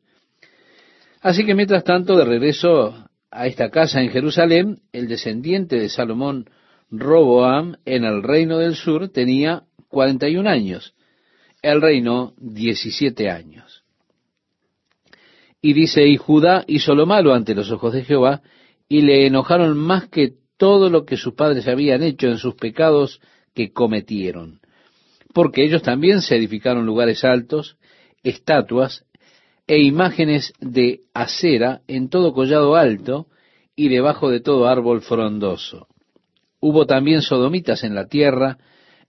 Así 1.20 1.44
que 1.44 1.54
mientras 1.54 1.84
tanto, 1.84 2.16
de 2.16 2.24
regreso 2.24 3.08
a 3.30 3.46
esta 3.46 3.70
casa 3.70 4.00
en 4.02 4.10
Jerusalén, 4.10 4.82
el 4.92 5.08
descendiente 5.08 5.78
de 5.78 5.88
Salomón, 5.88 6.50
Roboam, 6.90 7.76
en 7.86 8.04
el 8.04 8.22
reino 8.22 8.58
del 8.58 8.74
sur, 8.74 9.08
tenía 9.08 9.64
41 9.88 10.48
años 10.48 10.94
el 11.62 11.80
reino 11.80 12.34
diecisiete 12.36 13.30
años. 13.30 13.84
Y 15.60 15.72
dice, 15.74 16.06
y 16.06 16.16
Judá 16.16 16.64
hizo 16.66 16.94
lo 16.94 17.06
malo 17.06 17.32
ante 17.32 17.54
los 17.54 17.70
ojos 17.70 17.92
de 17.92 18.04
Jehová, 18.04 18.42
y 18.88 19.02
le 19.02 19.26
enojaron 19.26 19.78
más 19.78 20.08
que 20.08 20.34
todo 20.56 20.90
lo 20.90 21.06
que 21.06 21.16
sus 21.16 21.34
padres 21.34 21.66
habían 21.68 22.02
hecho 22.02 22.26
en 22.26 22.38
sus 22.38 22.56
pecados 22.56 23.20
que 23.54 23.72
cometieron. 23.72 24.60
Porque 25.32 25.64
ellos 25.64 25.82
también 25.82 26.20
se 26.20 26.36
edificaron 26.36 26.84
lugares 26.84 27.24
altos, 27.24 27.78
estatuas 28.22 29.04
e 29.66 29.80
imágenes 29.80 30.52
de 30.60 31.00
acera 31.14 31.80
en 31.86 32.08
todo 32.08 32.32
collado 32.32 32.76
alto 32.76 33.28
y 33.76 33.88
debajo 33.88 34.28
de 34.28 34.40
todo 34.40 34.68
árbol 34.68 35.00
frondoso. 35.00 35.86
Hubo 36.60 36.86
también 36.86 37.22
sodomitas 37.22 37.82
en 37.84 37.94
la 37.94 38.06
tierra, 38.06 38.58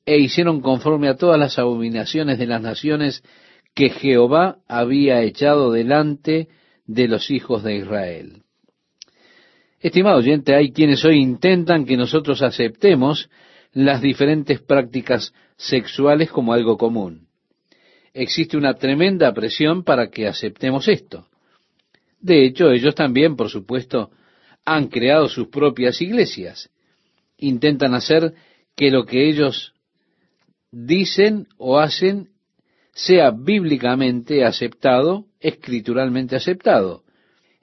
e 0.05 0.17
hicieron 0.17 0.61
conforme 0.61 1.07
a 1.07 1.15
todas 1.15 1.39
las 1.39 1.57
abominaciones 1.57 2.37
de 2.37 2.47
las 2.47 2.61
naciones 2.61 3.23
que 3.73 3.89
Jehová 3.89 4.57
había 4.67 5.21
echado 5.21 5.71
delante 5.71 6.49
de 6.85 7.07
los 7.07 7.31
hijos 7.31 7.63
de 7.63 7.77
Israel. 7.77 8.43
Estimado 9.79 10.17
oyente, 10.17 10.55
hay 10.55 10.71
quienes 10.71 11.03
hoy 11.03 11.17
intentan 11.17 11.85
que 11.85 11.97
nosotros 11.97 12.41
aceptemos 12.41 13.29
las 13.73 14.01
diferentes 14.01 14.61
prácticas 14.61 15.33
sexuales 15.57 16.31
como 16.31 16.53
algo 16.53 16.77
común. 16.77 17.27
Existe 18.13 18.57
una 18.57 18.75
tremenda 18.75 19.33
presión 19.33 19.83
para 19.83 20.09
que 20.09 20.27
aceptemos 20.27 20.87
esto. 20.87 21.27
De 22.19 22.45
hecho, 22.45 22.71
ellos 22.71 22.95
también, 22.95 23.35
por 23.35 23.49
supuesto, 23.49 24.11
han 24.63 24.87
creado 24.87 25.27
sus 25.27 25.47
propias 25.47 25.99
iglesias. 26.01 26.69
Intentan 27.37 27.95
hacer 27.95 28.33
que 28.75 28.91
lo 28.91 29.05
que 29.05 29.27
ellos 29.27 29.72
dicen 30.73 31.47
o 31.57 31.77
hacen 31.77 32.29
sea 32.93 33.31
bíblicamente 33.31 34.43
aceptado, 34.43 35.25
escrituralmente 35.39 36.35
aceptado. 36.35 37.03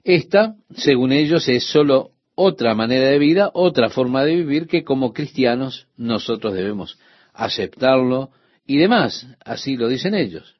Esta, 0.03 0.55
según 0.73 1.11
ellos, 1.11 1.47
es 1.47 1.65
sólo 1.65 2.11
otra 2.35 2.73
manera 2.73 3.09
de 3.09 3.19
vida, 3.19 3.51
otra 3.53 3.89
forma 3.89 4.23
de 4.23 4.35
vivir 4.35 4.67
que 4.67 4.83
como 4.83 5.13
cristianos 5.13 5.87
nosotros 5.97 6.53
debemos 6.53 6.97
aceptarlo 7.33 8.31
y 8.65 8.77
demás, 8.77 9.27
así 9.43 9.75
lo 9.75 9.87
dicen 9.87 10.15
ellos. 10.15 10.55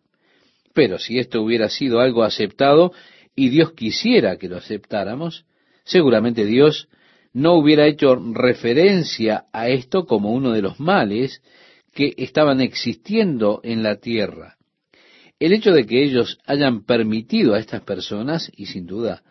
Pero 0.74 1.00
si 1.00 1.20
esto 1.20 1.42
hubiera 1.42 1.70
sido 1.70 2.00
algo 2.00 2.24
aceptado 2.24 2.92
y 3.36 3.50
Dios 3.50 3.74
quisiera 3.74 4.38
que 4.38 4.50
lo 4.50 4.58
aceptáramos, 4.58 5.46
seguramente 5.84 6.46
Dios 6.46 6.88
no 7.34 7.54
hubiera 7.54 7.88
hecho 7.88 8.16
referencia 8.16 9.46
a 9.54 9.70
esto 9.70 10.06
como 10.06 10.34
uno 10.34 10.52
de 10.52 10.62
los 10.62 10.80
males 10.80 11.42
que 11.94 12.14
estaban 12.18 12.62
existiendo 12.62 13.60
en 13.64 13.84
la 13.84 13.98
tierra. 13.98 14.58
El 15.40 15.54
hecho 15.54 15.72
de 15.72 15.86
que 15.86 16.04
ellos 16.04 16.38
hayan 16.46 16.84
permitido 16.84 17.56
a 17.56 17.60
estas 17.60 17.82
personas, 17.82 18.52
y 18.56 18.68
sin 18.68 18.86
duda 18.86 19.24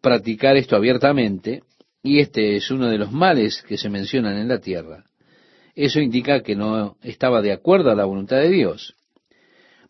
practicar 0.00 0.56
esto 0.56 0.74
abiertamente, 0.74 1.62
y 2.02 2.18
este 2.18 2.56
es 2.56 2.70
uno 2.70 2.88
de 2.88 2.98
los 2.98 3.12
males 3.12 3.62
que 3.62 3.78
se 3.78 3.88
mencionan 3.88 4.36
en 4.36 4.48
la 4.48 4.58
tierra, 4.58 5.04
eso 5.74 6.00
indica 6.00 6.42
que 6.42 6.56
no 6.56 6.96
estaba 7.02 7.40
de 7.40 7.52
acuerdo 7.52 7.90
a 7.90 7.94
la 7.94 8.04
voluntad 8.04 8.38
de 8.38 8.50
Dios. 8.50 8.94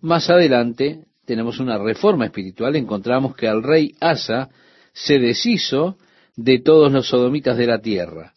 Más 0.00 0.30
adelante 0.30 1.06
tenemos 1.24 1.58
una 1.60 1.78
reforma 1.78 2.26
espiritual, 2.26 2.76
encontramos 2.76 3.34
que 3.34 3.48
al 3.48 3.62
rey 3.62 3.94
Asa 4.00 4.50
se 4.92 5.18
deshizo 5.18 5.96
de 6.36 6.60
todos 6.60 6.92
los 6.92 7.08
sodomitas 7.08 7.56
de 7.56 7.66
la 7.66 7.80
tierra. 7.80 8.34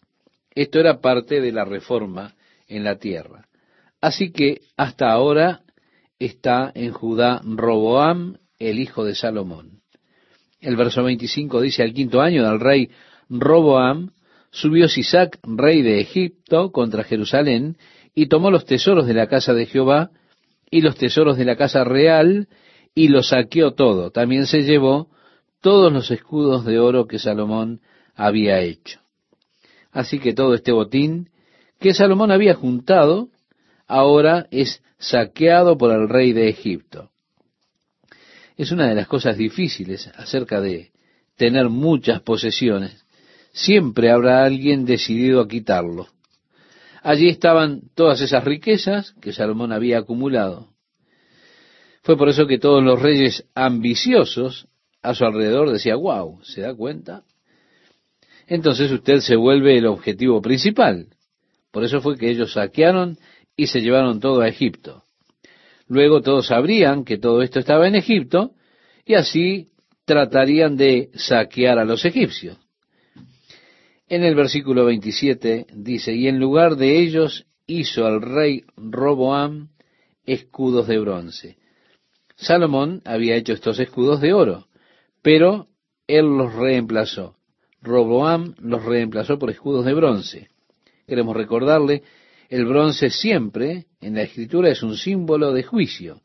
Esto 0.54 0.80
era 0.80 1.00
parte 1.00 1.40
de 1.40 1.52
la 1.52 1.64
reforma 1.64 2.35
en 2.68 2.84
la 2.84 2.96
tierra. 2.96 3.46
Así 4.00 4.30
que 4.30 4.60
hasta 4.76 5.10
ahora 5.10 5.62
está 6.18 6.72
en 6.74 6.92
Judá 6.92 7.40
Roboam, 7.44 8.38
el 8.58 8.78
hijo 8.78 9.04
de 9.04 9.14
Salomón. 9.14 9.80
El 10.60 10.76
verso 10.76 11.02
25 11.02 11.60
dice, 11.60 11.82
al 11.82 11.92
quinto 11.92 12.20
año 12.20 12.48
del 12.48 12.60
rey 12.60 12.90
Roboam, 13.28 14.12
subió 14.50 14.88
Sisac, 14.88 15.38
rey 15.42 15.82
de 15.82 16.00
Egipto, 16.00 16.72
contra 16.72 17.04
Jerusalén, 17.04 17.76
y 18.14 18.26
tomó 18.26 18.50
los 18.50 18.64
tesoros 18.64 19.06
de 19.06 19.14
la 19.14 19.26
casa 19.26 19.52
de 19.52 19.66
Jehová, 19.66 20.10
y 20.70 20.80
los 20.80 20.96
tesoros 20.96 21.36
de 21.36 21.44
la 21.44 21.56
casa 21.56 21.84
real, 21.84 22.48
y 22.94 23.08
lo 23.08 23.22
saqueó 23.22 23.74
todo. 23.74 24.10
También 24.10 24.46
se 24.46 24.62
llevó 24.62 25.10
todos 25.60 25.92
los 25.92 26.10
escudos 26.10 26.64
de 26.64 26.78
oro 26.78 27.06
que 27.06 27.18
Salomón 27.18 27.80
había 28.14 28.60
hecho. 28.60 29.00
Así 29.92 30.18
que 30.18 30.32
todo 30.32 30.54
este 30.54 30.72
botín 30.72 31.30
que 31.78 31.94
Salomón 31.94 32.30
había 32.30 32.54
juntado, 32.54 33.28
ahora 33.86 34.46
es 34.50 34.82
saqueado 34.98 35.76
por 35.76 35.92
el 35.92 36.08
rey 36.08 36.32
de 36.32 36.48
Egipto. 36.48 37.10
Es 38.56 38.72
una 38.72 38.88
de 38.88 38.94
las 38.94 39.06
cosas 39.06 39.36
difíciles 39.36 40.08
acerca 40.16 40.60
de 40.60 40.92
tener 41.36 41.68
muchas 41.68 42.22
posesiones. 42.22 43.04
Siempre 43.52 44.10
habrá 44.10 44.44
alguien 44.44 44.84
decidido 44.84 45.40
a 45.40 45.48
quitarlo. 45.48 46.08
Allí 47.02 47.28
estaban 47.28 47.82
todas 47.94 48.20
esas 48.20 48.44
riquezas 48.44 49.12
que 49.20 49.32
Salomón 49.32 49.72
había 49.72 49.98
acumulado. 49.98 50.70
Fue 52.02 52.16
por 52.16 52.28
eso 52.28 52.46
que 52.46 52.58
todos 52.58 52.82
los 52.82 53.00
reyes 53.00 53.44
ambiciosos 53.54 54.68
a 55.02 55.14
su 55.14 55.24
alrededor 55.24 55.70
decían, 55.70 56.00
wow, 56.00 56.42
¿se 56.42 56.62
da 56.62 56.74
cuenta? 56.74 57.24
Entonces 58.46 58.90
usted 58.90 59.20
se 59.20 59.36
vuelve 59.36 59.76
el 59.76 59.86
objetivo 59.86 60.40
principal. 60.40 61.08
Por 61.76 61.84
eso 61.84 62.00
fue 62.00 62.16
que 62.16 62.30
ellos 62.30 62.54
saquearon 62.54 63.18
y 63.54 63.66
se 63.66 63.82
llevaron 63.82 64.18
todo 64.18 64.40
a 64.40 64.48
Egipto. 64.48 65.04
Luego 65.88 66.22
todos 66.22 66.46
sabrían 66.46 67.04
que 67.04 67.18
todo 67.18 67.42
esto 67.42 67.58
estaba 67.58 67.86
en 67.86 67.96
Egipto 67.96 68.52
y 69.04 69.12
así 69.12 69.68
tratarían 70.06 70.78
de 70.78 71.10
saquear 71.12 71.78
a 71.78 71.84
los 71.84 72.06
egipcios. 72.06 72.56
En 74.08 74.24
el 74.24 74.34
versículo 74.34 74.86
27 74.86 75.66
dice, 75.74 76.14
y 76.14 76.28
en 76.28 76.38
lugar 76.38 76.76
de 76.76 76.98
ellos 76.98 77.44
hizo 77.66 78.06
al 78.06 78.22
rey 78.22 78.64
Roboam 78.78 79.68
escudos 80.24 80.86
de 80.86 80.98
bronce. 80.98 81.58
Salomón 82.36 83.02
había 83.04 83.36
hecho 83.36 83.52
estos 83.52 83.78
escudos 83.80 84.22
de 84.22 84.32
oro, 84.32 84.66
pero 85.20 85.68
él 86.06 86.24
los 86.24 86.54
reemplazó. 86.54 87.36
Roboam 87.82 88.54
los 88.60 88.82
reemplazó 88.82 89.38
por 89.38 89.50
escudos 89.50 89.84
de 89.84 89.92
bronce. 89.92 90.48
Queremos 91.06 91.36
recordarle 91.36 92.02
el 92.48 92.64
bronce 92.64 93.10
siempre 93.10 93.86
en 94.00 94.14
la 94.14 94.22
escritura 94.22 94.70
es 94.70 94.82
un 94.82 94.96
símbolo 94.96 95.52
de 95.52 95.62
juicio. 95.62 96.20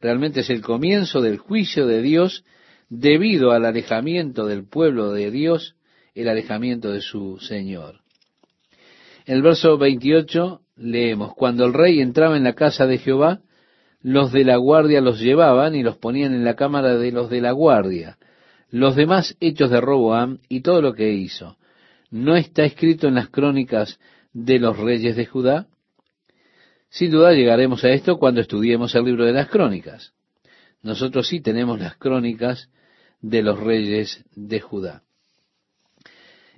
Realmente 0.00 0.40
es 0.40 0.50
el 0.50 0.60
comienzo 0.60 1.22
del 1.22 1.38
juicio 1.38 1.86
de 1.86 2.02
Dios 2.02 2.44
debido 2.88 3.52
al 3.52 3.64
alejamiento 3.64 4.46
del 4.46 4.66
pueblo 4.66 5.12
de 5.12 5.30
Dios, 5.30 5.76
el 6.14 6.28
alejamiento 6.28 6.92
de 6.92 7.00
su 7.00 7.38
Señor. 7.38 8.00
En 9.26 9.36
el 9.36 9.42
verso 9.42 9.78
28 9.78 10.60
leemos, 10.76 11.34
cuando 11.34 11.64
el 11.64 11.72
rey 11.72 12.00
entraba 12.00 12.36
en 12.36 12.44
la 12.44 12.54
casa 12.54 12.86
de 12.86 12.98
Jehová, 12.98 13.40
los 14.02 14.32
de 14.32 14.44
la 14.44 14.56
guardia 14.56 15.00
los 15.00 15.18
llevaban 15.18 15.74
y 15.74 15.82
los 15.82 15.96
ponían 15.96 16.34
en 16.34 16.44
la 16.44 16.56
cámara 16.56 16.98
de 16.98 17.10
los 17.10 17.30
de 17.30 17.40
la 17.40 17.52
guardia. 17.52 18.18
Los 18.70 18.96
demás 18.96 19.36
hechos 19.40 19.70
de 19.70 19.80
Roboam 19.80 20.40
y 20.48 20.60
todo 20.60 20.82
lo 20.82 20.92
que 20.92 21.12
hizo, 21.12 21.56
¿no 22.10 22.36
está 22.36 22.64
escrito 22.64 23.08
en 23.08 23.14
las 23.14 23.28
crónicas 23.28 23.98
de 24.34 24.58
los 24.58 24.76
reyes 24.76 25.16
de 25.16 25.24
Judá? 25.24 25.68
Sin 26.90 27.10
duda 27.10 27.32
llegaremos 27.32 27.82
a 27.84 27.90
esto 27.90 28.18
cuando 28.18 28.40
estudiemos 28.40 28.94
el 28.94 29.04
libro 29.04 29.24
de 29.24 29.32
las 29.32 29.48
crónicas. 29.48 30.12
Nosotros 30.82 31.26
sí 31.28 31.40
tenemos 31.40 31.80
las 31.80 31.96
crónicas 31.96 32.68
de 33.22 33.42
los 33.42 33.58
reyes 33.58 34.24
de 34.36 34.60
Judá. 34.60 35.02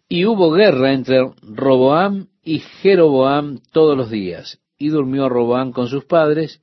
Y 0.09 0.25
hubo 0.25 0.53
guerra 0.53 0.93
entre 0.93 1.31
Roboam 1.43 2.29
y 2.43 2.59
Jeroboam 2.59 3.61
todos 3.73 3.97
los 3.97 4.11
días, 4.11 4.61
y 4.79 4.89
durmió 4.89 5.29
Roboam 5.29 5.73
con 5.73 5.89
sus 5.89 6.05
padres, 6.05 6.61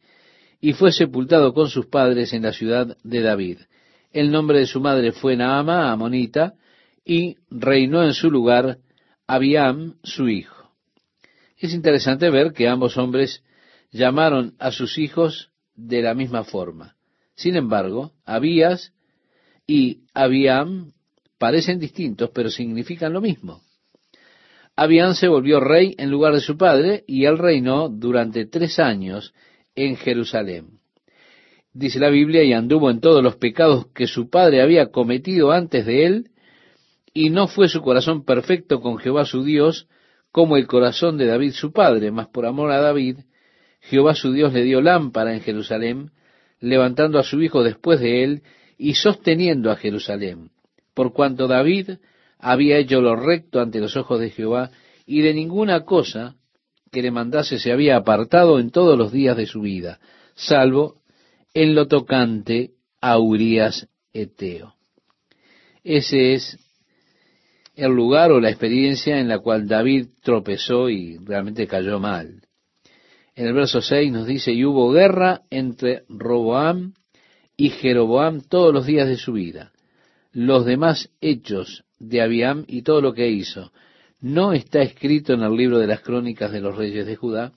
y 0.61 0.73
fue 0.73 0.91
sepultado 0.91 1.53
con 1.53 1.69
sus 1.69 1.87
padres 1.87 2.33
en 2.33 2.43
la 2.43 2.53
ciudad 2.53 2.97
de 3.03 3.21
David. 3.21 3.59
El 4.11 4.31
nombre 4.31 4.59
de 4.59 4.67
su 4.67 4.79
madre 4.79 5.11
fue 5.11 5.35
Naama, 5.35 5.91
amonita, 5.91 6.53
y 7.03 7.37
reinó 7.49 8.03
en 8.03 8.13
su 8.13 8.29
lugar 8.29 8.77
Abiam, 9.27 9.95
su 10.03 10.29
hijo. 10.29 10.62
Es 11.63 11.73
interesante 11.73 12.29
ver 12.29 12.51
que 12.51 12.67
ambos 12.67 12.97
hombres 12.97 13.41
llamaron 13.89 14.53
a 14.59 14.71
sus 14.71 14.97
hijos 14.97 15.49
de 15.75 16.01
la 16.01 16.13
misma 16.13 16.43
forma. 16.43 16.97
Sin 17.35 17.55
embargo, 17.55 18.11
Abías 18.25 18.91
y 19.65 20.01
Abiam 20.13 20.91
parecen 21.37 21.79
distintos, 21.79 22.31
pero 22.33 22.49
significan 22.49 23.13
lo 23.13 23.21
mismo. 23.21 23.61
Abiam 24.75 25.13
se 25.13 25.29
volvió 25.29 25.61
rey 25.61 25.95
en 25.97 26.11
lugar 26.11 26.33
de 26.33 26.41
su 26.41 26.57
padre 26.57 27.05
y 27.07 27.23
él 27.23 27.37
reinó 27.37 27.87
durante 27.87 28.45
tres 28.45 28.77
años 28.77 29.33
en 29.73 29.95
Jerusalén. 29.95 30.79
Dice 31.71 31.97
la 31.97 32.09
Biblia, 32.09 32.43
y 32.43 32.51
anduvo 32.51 32.91
en 32.91 32.99
todos 32.99 33.23
los 33.23 33.37
pecados 33.37 33.87
que 33.95 34.07
su 34.07 34.29
padre 34.29 34.61
había 34.61 34.91
cometido 34.91 35.53
antes 35.53 35.85
de 35.85 36.07
él, 36.07 36.31
y 37.13 37.29
no 37.29 37.47
fue 37.47 37.69
su 37.69 37.81
corazón 37.81 38.25
perfecto 38.25 38.81
con 38.81 38.97
Jehová 38.97 39.23
su 39.23 39.45
Dios, 39.45 39.87
como 40.33 40.57
el 40.57 40.65
corazón 40.65 41.19
de 41.19 41.27
David 41.27 41.51
su 41.51 41.71
padre, 41.71 42.09
mas 42.09 42.27
por 42.27 42.47
amor 42.47 42.71
a 42.71 42.81
David, 42.81 43.19
Jehová 43.81 44.15
su 44.15 44.33
Dios 44.33 44.51
le 44.51 44.63
dio 44.63 44.81
lámpara 44.81 45.35
en 45.35 45.41
Jerusalén, 45.41 46.09
levantando 46.59 47.19
a 47.19 47.23
su 47.23 47.39
hijo 47.43 47.61
después 47.61 47.99
de 47.99 48.23
él 48.23 48.41
y 48.75 48.95
sosteniendo 48.95 49.69
a 49.69 49.75
Jerusalén, 49.75 50.49
por 50.95 51.13
cuanto 51.13 51.47
David 51.47 51.91
había 52.39 52.79
hecho 52.79 52.99
lo 52.99 53.15
recto 53.15 53.61
ante 53.61 53.79
los 53.79 53.95
ojos 53.95 54.19
de 54.19 54.31
Jehová, 54.31 54.71
y 55.05 55.21
de 55.21 55.35
ninguna 55.35 55.85
cosa 55.85 56.35
que 56.91 57.03
le 57.03 57.11
mandase 57.11 57.59
se 57.59 57.71
había 57.71 57.95
apartado 57.95 58.57
en 58.57 58.71
todos 58.71 58.97
los 58.97 59.11
días 59.11 59.37
de 59.37 59.45
su 59.45 59.61
vida, 59.61 59.99
salvo 60.33 60.95
en 61.53 61.75
lo 61.75 61.87
tocante 61.87 62.71
a 63.01 63.19
Urias 63.19 63.87
Eteo. 64.13 64.73
Ese 65.83 66.33
es 66.33 66.57
el 67.75 67.91
lugar 67.91 68.31
o 68.31 68.39
la 68.39 68.49
experiencia 68.49 69.19
en 69.19 69.27
la 69.27 69.39
cual 69.39 69.67
David 69.67 70.07
tropezó 70.21 70.89
y 70.89 71.17
realmente 71.17 71.67
cayó 71.67 71.99
mal. 71.99 72.41
En 73.35 73.47
el 73.47 73.53
verso 73.53 73.81
6 73.81 74.11
nos 74.11 74.27
dice, 74.27 74.51
y 74.51 74.63
hubo 74.63 74.91
guerra 74.91 75.41
entre 75.49 76.03
Roboam 76.07 76.93
y 77.57 77.69
Jeroboam 77.69 78.41
todos 78.41 78.73
los 78.73 78.85
días 78.85 79.07
de 79.07 79.17
su 79.17 79.33
vida. 79.33 79.71
Los 80.31 80.65
demás 80.65 81.09
hechos 81.19 81.83
de 81.99 82.21
Abiam 82.21 82.65
y 82.67 82.83
todo 82.83 83.01
lo 83.01 83.13
que 83.13 83.29
hizo, 83.29 83.71
no 84.19 84.53
está 84.53 84.81
escrito 84.81 85.33
en 85.33 85.41
el 85.41 85.55
libro 85.55 85.79
de 85.79 85.87
las 85.87 86.01
crónicas 86.01 86.51
de 86.51 86.61
los 86.61 86.77
reyes 86.77 87.05
de 87.05 87.15
Judá. 87.15 87.53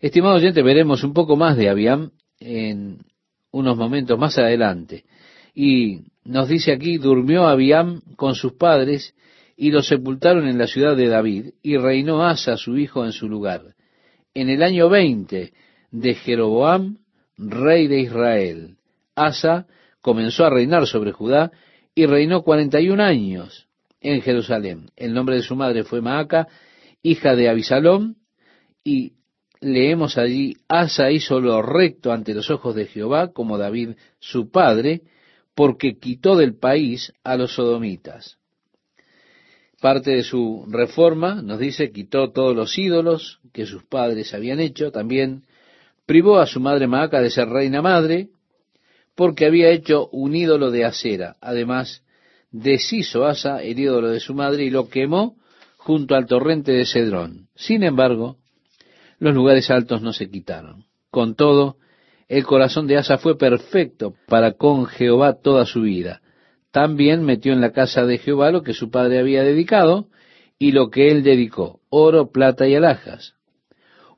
Estimado 0.00 0.36
oyente, 0.36 0.62
veremos 0.62 1.02
un 1.04 1.14
poco 1.14 1.36
más 1.36 1.56
de 1.56 1.68
Abiam 1.68 2.10
en 2.40 2.98
unos 3.50 3.76
momentos 3.76 4.18
más 4.18 4.36
adelante. 4.38 5.04
Y 5.54 6.02
nos 6.26 6.48
dice 6.48 6.72
aquí, 6.72 6.98
durmió 6.98 7.46
Abiam 7.46 8.00
con 8.16 8.34
sus 8.34 8.52
padres 8.54 9.14
y 9.56 9.70
lo 9.70 9.82
sepultaron 9.82 10.48
en 10.48 10.58
la 10.58 10.66
ciudad 10.66 10.96
de 10.96 11.08
David 11.08 11.50
y 11.62 11.76
reinó 11.76 12.24
Asa, 12.24 12.56
su 12.56 12.76
hijo, 12.76 13.04
en 13.04 13.12
su 13.12 13.28
lugar. 13.28 13.74
En 14.34 14.50
el 14.50 14.62
año 14.62 14.88
veinte 14.88 15.52
de 15.90 16.14
Jeroboam, 16.14 16.98
rey 17.38 17.86
de 17.86 18.00
Israel, 18.00 18.76
Asa 19.14 19.66
comenzó 20.00 20.44
a 20.44 20.50
reinar 20.50 20.86
sobre 20.86 21.12
Judá 21.12 21.50
y 21.94 22.06
reinó 22.06 22.42
cuarenta 22.42 22.80
y 22.80 22.90
un 22.90 23.00
años 23.00 23.66
en 24.00 24.20
Jerusalén. 24.20 24.90
El 24.96 25.14
nombre 25.14 25.36
de 25.36 25.42
su 25.42 25.56
madre 25.56 25.84
fue 25.84 26.02
Maaca, 26.02 26.48
hija 27.02 27.34
de 27.34 27.48
Abisalom, 27.48 28.14
y 28.84 29.14
leemos 29.60 30.18
allí, 30.18 30.56
Asa 30.68 31.10
hizo 31.10 31.40
lo 31.40 31.62
recto 31.62 32.12
ante 32.12 32.34
los 32.34 32.50
ojos 32.50 32.74
de 32.74 32.86
Jehová, 32.86 33.32
como 33.32 33.58
David 33.58 33.90
su 34.18 34.50
padre, 34.50 35.02
porque 35.56 35.98
quitó 35.98 36.36
del 36.36 36.54
país 36.54 37.14
a 37.24 37.36
los 37.36 37.54
sodomitas. 37.54 38.36
Parte 39.80 40.10
de 40.10 40.22
su 40.22 40.66
reforma, 40.68 41.40
nos 41.42 41.58
dice, 41.58 41.90
quitó 41.90 42.30
todos 42.30 42.54
los 42.54 42.78
ídolos 42.78 43.40
que 43.54 43.64
sus 43.64 43.82
padres 43.84 44.34
habían 44.34 44.60
hecho, 44.60 44.92
también 44.92 45.44
privó 46.04 46.38
a 46.38 46.46
su 46.46 46.60
madre 46.60 46.86
Maaca 46.86 47.22
de 47.22 47.30
ser 47.30 47.48
reina 47.48 47.80
madre, 47.80 48.28
porque 49.14 49.46
había 49.46 49.70
hecho 49.70 50.08
un 50.12 50.36
ídolo 50.36 50.70
de 50.70 50.84
acera. 50.84 51.36
Además, 51.40 52.02
deshizo 52.50 53.24
Asa 53.24 53.62
el 53.62 53.78
ídolo 53.78 54.10
de 54.10 54.20
su 54.20 54.34
madre 54.34 54.64
y 54.64 54.70
lo 54.70 54.90
quemó 54.90 55.36
junto 55.78 56.16
al 56.16 56.26
torrente 56.26 56.72
de 56.72 56.84
Cedrón. 56.84 57.48
Sin 57.54 57.82
embargo, 57.82 58.36
los 59.18 59.34
lugares 59.34 59.70
altos 59.70 60.02
no 60.02 60.12
se 60.12 60.28
quitaron. 60.28 60.84
Con 61.10 61.34
todo, 61.34 61.78
el 62.28 62.44
corazón 62.44 62.86
de 62.86 62.96
Asa 62.96 63.18
fue 63.18 63.38
perfecto 63.38 64.14
para 64.26 64.52
con 64.52 64.86
Jehová 64.86 65.40
toda 65.40 65.64
su 65.64 65.82
vida. 65.82 66.20
También 66.70 67.24
metió 67.24 67.52
en 67.52 67.60
la 67.60 67.72
casa 67.72 68.04
de 68.04 68.18
Jehová 68.18 68.50
lo 68.50 68.62
que 68.62 68.74
su 68.74 68.90
padre 68.90 69.18
había 69.18 69.42
dedicado 69.42 70.08
y 70.58 70.72
lo 70.72 70.90
que 70.90 71.10
él 71.10 71.22
dedicó, 71.22 71.80
oro, 71.88 72.30
plata 72.32 72.66
y 72.66 72.74
alhajas. 72.74 73.34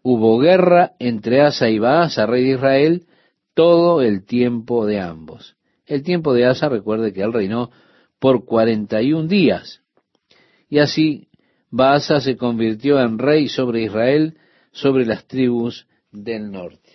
Hubo 0.03 0.39
guerra 0.39 0.93
entre 0.99 1.43
Asa 1.43 1.69
y 1.69 1.79
Baasa, 1.79 2.27
rey 2.27 2.45
de 2.45 2.55
Israel, 2.55 3.07
todo 3.55 4.03
el 4.03 4.25
tiempo 4.25 4.87
de 4.87 5.01
ambos. 5.01 5.57
El 5.85 6.03
tiempo 6.03 6.33
de 6.33 6.47
Asa, 6.47 6.69
recuerde 6.69 7.13
que 7.13 7.23
él 7.23 7.33
reinó 7.33 7.71
por 8.19 8.45
cuarenta 8.45 9.03
y 9.03 9.13
un 9.13 9.29
días. 9.29 9.83
Y 10.69 10.79
así 10.79 11.29
Baasa 11.71 12.21
se 12.21 12.37
convirtió 12.37 13.01
en 13.01 13.19
rey 13.19 13.49
sobre 13.49 13.83
Israel, 13.83 14.39
sobre 14.73 15.05
las 15.05 15.27
tribus 15.27 15.87
del 16.11 16.51
norte. 16.51 16.88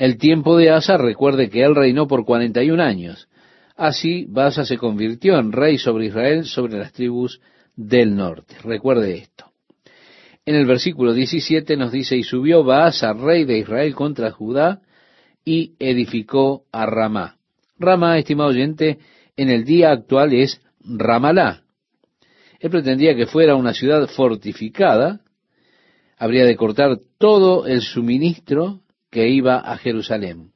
El 0.00 0.16
tiempo 0.16 0.56
de 0.56 0.70
Asa, 0.70 0.96
recuerde 0.96 1.50
que 1.50 1.62
él 1.62 1.74
reinó 1.74 2.08
por 2.08 2.24
cuarenta 2.24 2.62
y 2.62 2.70
un 2.70 2.80
años. 2.80 3.28
Así 3.76 4.24
Baasa 4.26 4.64
se 4.64 4.78
convirtió 4.78 5.38
en 5.38 5.52
rey 5.52 5.76
sobre 5.76 6.06
Israel, 6.06 6.46
sobre 6.46 6.78
las 6.78 6.94
tribus 6.94 7.42
del 7.76 8.16
norte. 8.16 8.56
Recuerde 8.64 9.18
esto. 9.18 9.52
En 10.46 10.54
el 10.54 10.64
versículo 10.64 11.12
17 11.12 11.76
nos 11.76 11.92
dice, 11.92 12.16
y 12.16 12.22
subió 12.22 12.64
Baasa, 12.64 13.12
rey 13.12 13.44
de 13.44 13.58
Israel, 13.58 13.94
contra 13.94 14.30
Judá, 14.30 14.80
y 15.44 15.74
edificó 15.78 16.64
a 16.72 16.86
Ramá. 16.86 17.36
Ramá, 17.78 18.16
estimado 18.16 18.48
oyente, 18.48 19.00
en 19.36 19.50
el 19.50 19.66
día 19.66 19.90
actual 19.90 20.32
es 20.32 20.62
Ramalá. 20.82 21.64
Él 22.58 22.70
pretendía 22.70 23.14
que 23.14 23.26
fuera 23.26 23.54
una 23.54 23.74
ciudad 23.74 24.08
fortificada, 24.08 25.20
habría 26.16 26.46
de 26.46 26.56
cortar 26.56 26.98
todo 27.18 27.66
el 27.66 27.82
suministro 27.82 28.80
que 29.10 29.28
iba 29.28 29.58
a 29.58 29.76
Jerusalén. 29.76 30.52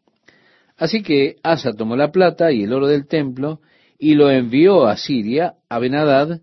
Así 0.76 1.02
que 1.02 1.36
Asa 1.42 1.72
tomó 1.72 1.96
la 1.96 2.10
plata 2.10 2.52
y 2.52 2.62
el 2.62 2.72
oro 2.72 2.88
del 2.88 3.06
templo 3.06 3.60
y 3.98 4.14
lo 4.14 4.30
envió 4.30 4.86
a 4.86 4.96
Siria, 4.96 5.54
a 5.68 5.78
Benadad, 5.78 6.40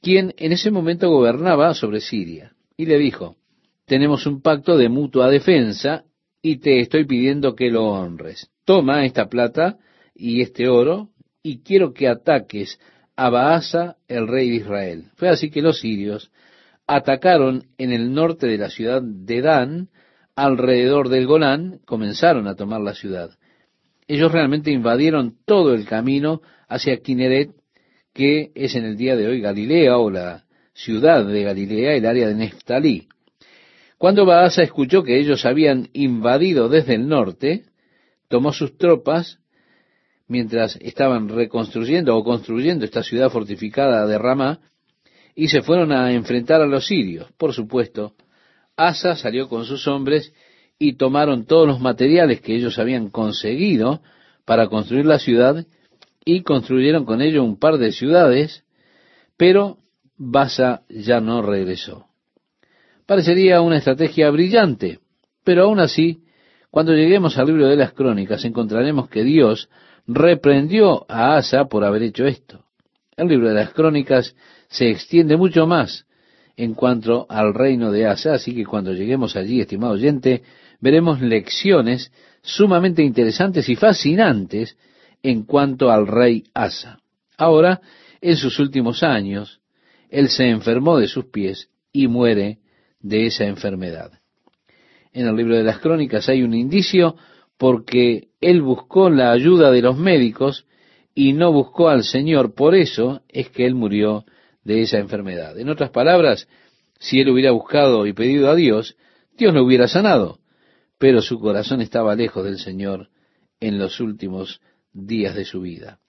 quien 0.00 0.34
en 0.36 0.52
ese 0.52 0.70
momento 0.70 1.10
gobernaba 1.10 1.74
sobre 1.74 2.00
Siria, 2.00 2.52
y 2.76 2.86
le 2.86 2.98
dijo, 2.98 3.36
tenemos 3.84 4.26
un 4.26 4.40
pacto 4.40 4.76
de 4.76 4.88
mutua 4.88 5.30
defensa 5.30 6.04
y 6.42 6.58
te 6.58 6.80
estoy 6.80 7.04
pidiendo 7.04 7.54
que 7.54 7.70
lo 7.70 7.86
honres. 7.86 8.50
Toma 8.64 9.04
esta 9.04 9.28
plata 9.28 9.78
y 10.14 10.42
este 10.42 10.68
oro 10.68 11.10
y 11.42 11.62
quiero 11.62 11.92
que 11.92 12.08
ataques 12.08 12.78
a 13.16 13.30
Baasa, 13.30 13.96
el 14.06 14.28
rey 14.28 14.50
de 14.50 14.56
Israel. 14.56 15.04
Fue 15.16 15.28
así 15.28 15.50
que 15.50 15.62
los 15.62 15.80
sirios 15.80 16.30
atacaron 16.86 17.64
en 17.76 17.92
el 17.92 18.12
norte 18.12 18.46
de 18.46 18.58
la 18.58 18.70
ciudad 18.70 19.02
de 19.02 19.40
Dan, 19.40 19.88
alrededor 20.38 21.08
del 21.08 21.26
Golán, 21.26 21.80
comenzaron 21.84 22.46
a 22.46 22.54
tomar 22.54 22.80
la 22.80 22.94
ciudad. 22.94 23.30
Ellos 24.06 24.30
realmente 24.30 24.70
invadieron 24.70 25.34
todo 25.44 25.74
el 25.74 25.84
camino 25.84 26.42
hacia 26.68 26.98
Kineret, 26.98 27.50
que 28.14 28.52
es 28.54 28.76
en 28.76 28.84
el 28.84 28.96
día 28.96 29.16
de 29.16 29.26
hoy 29.26 29.40
Galilea 29.40 29.98
o 29.98 30.10
la 30.10 30.44
ciudad 30.74 31.26
de 31.26 31.42
Galilea, 31.42 31.94
el 31.94 32.06
área 32.06 32.28
de 32.28 32.36
Neftalí. 32.36 33.08
Cuando 33.98 34.24
Baasa 34.24 34.62
escuchó 34.62 35.02
que 35.02 35.18
ellos 35.18 35.44
habían 35.44 35.88
invadido 35.92 36.68
desde 36.68 36.94
el 36.94 37.08
norte, 37.08 37.64
tomó 38.28 38.52
sus 38.52 38.78
tropas 38.78 39.40
mientras 40.28 40.76
estaban 40.76 41.28
reconstruyendo 41.28 42.16
o 42.16 42.22
construyendo 42.22 42.84
esta 42.84 43.02
ciudad 43.02 43.28
fortificada 43.28 44.06
de 44.06 44.18
Ramá 44.18 44.60
y 45.34 45.48
se 45.48 45.62
fueron 45.62 45.90
a 45.90 46.12
enfrentar 46.12 46.60
a 46.60 46.66
los 46.66 46.86
sirios. 46.86 47.26
Por 47.36 47.52
supuesto, 47.52 48.14
Asa 48.78 49.16
salió 49.16 49.48
con 49.48 49.64
sus 49.64 49.88
hombres 49.88 50.32
y 50.78 50.94
tomaron 50.94 51.46
todos 51.46 51.66
los 51.66 51.80
materiales 51.80 52.40
que 52.40 52.54
ellos 52.54 52.78
habían 52.78 53.10
conseguido 53.10 54.00
para 54.44 54.68
construir 54.68 55.04
la 55.04 55.18
ciudad 55.18 55.66
y 56.24 56.42
construyeron 56.42 57.04
con 57.04 57.20
ello 57.20 57.42
un 57.42 57.58
par 57.58 57.78
de 57.78 57.90
ciudades, 57.90 58.62
pero 59.36 59.78
Basa 60.16 60.82
ya 60.88 61.20
no 61.20 61.42
regresó. 61.42 62.06
Parecería 63.04 63.60
una 63.62 63.78
estrategia 63.78 64.30
brillante, 64.30 65.00
pero 65.42 65.64
aún 65.64 65.80
así, 65.80 66.22
cuando 66.70 66.92
lleguemos 66.92 67.36
al 67.36 67.48
libro 67.48 67.66
de 67.66 67.76
las 67.76 67.92
crónicas, 67.94 68.44
encontraremos 68.44 69.08
que 69.08 69.24
Dios 69.24 69.68
reprendió 70.06 71.04
a 71.08 71.36
Asa 71.36 71.64
por 71.64 71.84
haber 71.84 72.04
hecho 72.04 72.26
esto. 72.26 72.64
El 73.16 73.26
libro 73.26 73.48
de 73.48 73.54
las 73.54 73.70
crónicas 73.70 74.36
se 74.68 74.88
extiende 74.88 75.36
mucho 75.36 75.66
más 75.66 76.07
en 76.58 76.74
cuanto 76.74 77.24
al 77.28 77.54
reino 77.54 77.92
de 77.92 78.06
Asa, 78.06 78.34
así 78.34 78.52
que 78.52 78.66
cuando 78.66 78.92
lleguemos 78.92 79.36
allí, 79.36 79.60
estimado 79.60 79.92
oyente, 79.92 80.42
veremos 80.80 81.20
lecciones 81.20 82.10
sumamente 82.42 83.00
interesantes 83.04 83.68
y 83.68 83.76
fascinantes 83.76 84.76
en 85.22 85.44
cuanto 85.44 85.88
al 85.88 86.08
rey 86.08 86.42
Asa. 86.52 86.98
Ahora, 87.36 87.80
en 88.20 88.36
sus 88.36 88.58
últimos 88.58 89.04
años, 89.04 89.60
él 90.10 90.28
se 90.30 90.48
enfermó 90.48 90.98
de 90.98 91.06
sus 91.06 91.26
pies 91.26 91.70
y 91.92 92.08
muere 92.08 92.58
de 92.98 93.26
esa 93.26 93.44
enfermedad. 93.44 94.10
En 95.12 95.28
el 95.28 95.36
libro 95.36 95.56
de 95.56 95.62
las 95.62 95.78
crónicas 95.78 96.28
hay 96.28 96.42
un 96.42 96.54
indicio 96.54 97.14
porque 97.56 98.30
él 98.40 98.62
buscó 98.62 99.10
la 99.10 99.30
ayuda 99.30 99.70
de 99.70 99.82
los 99.82 99.96
médicos 99.96 100.66
y 101.14 101.34
no 101.34 101.52
buscó 101.52 101.88
al 101.88 102.02
Señor. 102.02 102.52
Por 102.56 102.74
eso 102.74 103.22
es 103.28 103.48
que 103.48 103.64
él 103.64 103.76
murió 103.76 104.24
de 104.68 104.82
esa 104.82 104.98
enfermedad. 104.98 105.58
En 105.58 105.70
otras 105.70 105.88
palabras, 105.88 106.46
si 106.98 107.20
él 107.20 107.30
hubiera 107.30 107.52
buscado 107.52 108.06
y 108.06 108.12
pedido 108.12 108.50
a 108.50 108.54
Dios, 108.54 108.98
Dios 109.34 109.54
lo 109.54 109.64
hubiera 109.64 109.88
sanado. 109.88 110.40
Pero 110.98 111.22
su 111.22 111.40
corazón 111.40 111.80
estaba 111.80 112.14
lejos 112.14 112.44
del 112.44 112.58
Señor 112.58 113.08
en 113.60 113.78
los 113.78 113.98
últimos 113.98 114.60
días 114.92 115.34
de 115.34 115.46
su 115.46 115.62
vida. 115.62 116.00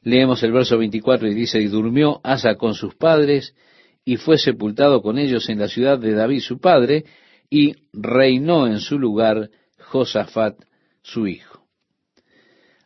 Leemos 0.00 0.42
el 0.44 0.52
verso 0.52 0.78
24 0.78 1.28
y 1.28 1.34
dice, 1.34 1.60
y 1.60 1.66
durmió 1.66 2.22
Asa 2.24 2.54
con 2.54 2.72
sus 2.72 2.94
padres 2.94 3.54
y 4.02 4.16
fue 4.16 4.38
sepultado 4.38 5.02
con 5.02 5.18
ellos 5.18 5.50
en 5.50 5.58
la 5.58 5.68
ciudad 5.68 5.98
de 5.98 6.14
David 6.14 6.40
su 6.40 6.58
padre 6.58 7.04
y 7.50 7.74
reinó 7.92 8.66
en 8.66 8.80
su 8.80 8.98
lugar 8.98 9.50
Josafat, 9.78 10.56
su 11.02 11.26
hijo. 11.26 11.66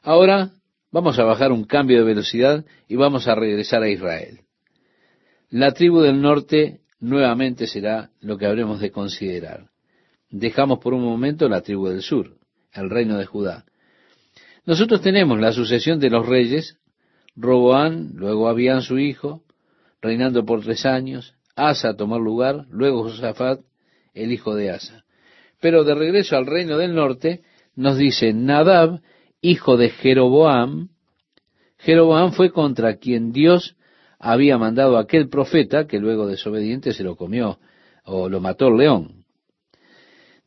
Ahora 0.03 0.51
vamos 0.91 1.19
a 1.19 1.25
bajar 1.25 1.53
un 1.53 1.65
cambio 1.65 1.99
de 1.99 2.05
velocidad 2.05 2.65
y 2.89 2.97
vamos 2.97 3.29
a 3.29 3.35
regresar 3.35 3.83
a 3.83 3.91
Israel. 3.91 4.41
La 5.51 5.73
tribu 5.73 6.01
del 6.01 6.21
norte 6.21 6.81
nuevamente 7.01 7.67
será 7.67 8.11
lo 8.21 8.37
que 8.37 8.47
habremos 8.47 8.81
de 8.81 8.91
considerar. 8.91 9.71
Dejamos 10.31 10.79
por 10.79 10.95
un 10.95 11.05
momento 11.05 11.49
la 11.49 11.63
tribu 11.63 11.89
del 11.89 12.03
sur, 12.03 12.37
el 12.73 12.91
reino 12.91 13.17
de 13.17 13.25
Judá. 13.25 13.65
Nosotros 14.67 15.01
tenemos 15.01 15.41
la 15.41 15.53
sucesión 15.53 15.99
de 16.01 16.11
los 16.11 16.27
reyes, 16.27 16.77
Roboán, 17.35 18.11
luego 18.15 18.49
Abián 18.49 18.83
su 18.83 18.99
hijo, 18.99 19.43
reinando 20.03 20.45
por 20.45 20.63
tres 20.63 20.85
años, 20.85 21.35
Asa 21.57 21.97
tomó 21.97 22.19
lugar, 22.19 22.67
luego 22.71 23.05
Josafat, 23.05 23.61
el 24.15 24.33
hijo 24.33 24.55
de 24.55 24.71
Asa. 24.71 25.05
Pero 25.61 25.85
de 25.85 25.95
regreso 25.95 26.37
al 26.37 26.47
reino 26.47 26.77
del 26.77 26.95
norte, 26.95 27.43
nos 27.75 27.97
dice 27.97 28.33
Nadab, 28.33 29.01
hijo 29.41 29.77
de 29.77 29.91
Jeroboam. 29.91 30.89
Jeroboam 31.79 32.33
fue 32.33 32.51
contra 32.51 32.97
quien 32.97 33.33
Dios 33.33 33.77
había 34.19 34.59
mandado 34.59 34.99
aquel 34.99 35.29
profeta 35.29 35.87
que 35.87 35.99
luego 35.99 36.27
desobediente 36.27 36.93
se 36.93 37.05
lo 37.05 37.17
comió 37.17 37.59
o 38.05 38.29
lo 38.29 38.41
mató 38.41 38.69
el 38.69 38.79
león. 38.79 39.25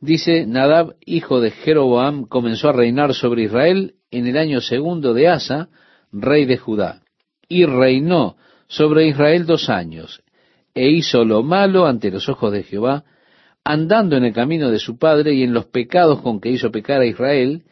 Dice, 0.00 0.46
Nadab, 0.46 0.96
hijo 1.06 1.40
de 1.40 1.52
Jeroboam, 1.52 2.24
comenzó 2.26 2.68
a 2.68 2.72
reinar 2.72 3.14
sobre 3.14 3.44
Israel 3.44 3.94
en 4.10 4.26
el 4.26 4.36
año 4.36 4.60
segundo 4.60 5.14
de 5.14 5.28
Asa, 5.28 5.68
rey 6.10 6.44
de 6.44 6.58
Judá, 6.58 7.02
y 7.48 7.66
reinó 7.66 8.36
sobre 8.66 9.06
Israel 9.06 9.46
dos 9.46 9.68
años, 9.68 10.22
e 10.74 10.90
hizo 10.90 11.24
lo 11.24 11.44
malo 11.44 11.86
ante 11.86 12.10
los 12.10 12.28
ojos 12.28 12.52
de 12.52 12.64
Jehová, 12.64 13.04
andando 13.62 14.16
en 14.16 14.24
el 14.24 14.32
camino 14.32 14.70
de 14.70 14.80
su 14.80 14.98
padre 14.98 15.34
y 15.34 15.44
en 15.44 15.52
los 15.52 15.66
pecados 15.66 16.20
con 16.20 16.40
que 16.40 16.50
hizo 16.50 16.72
pecar 16.72 17.00
a 17.00 17.06
Israel, 17.06 17.62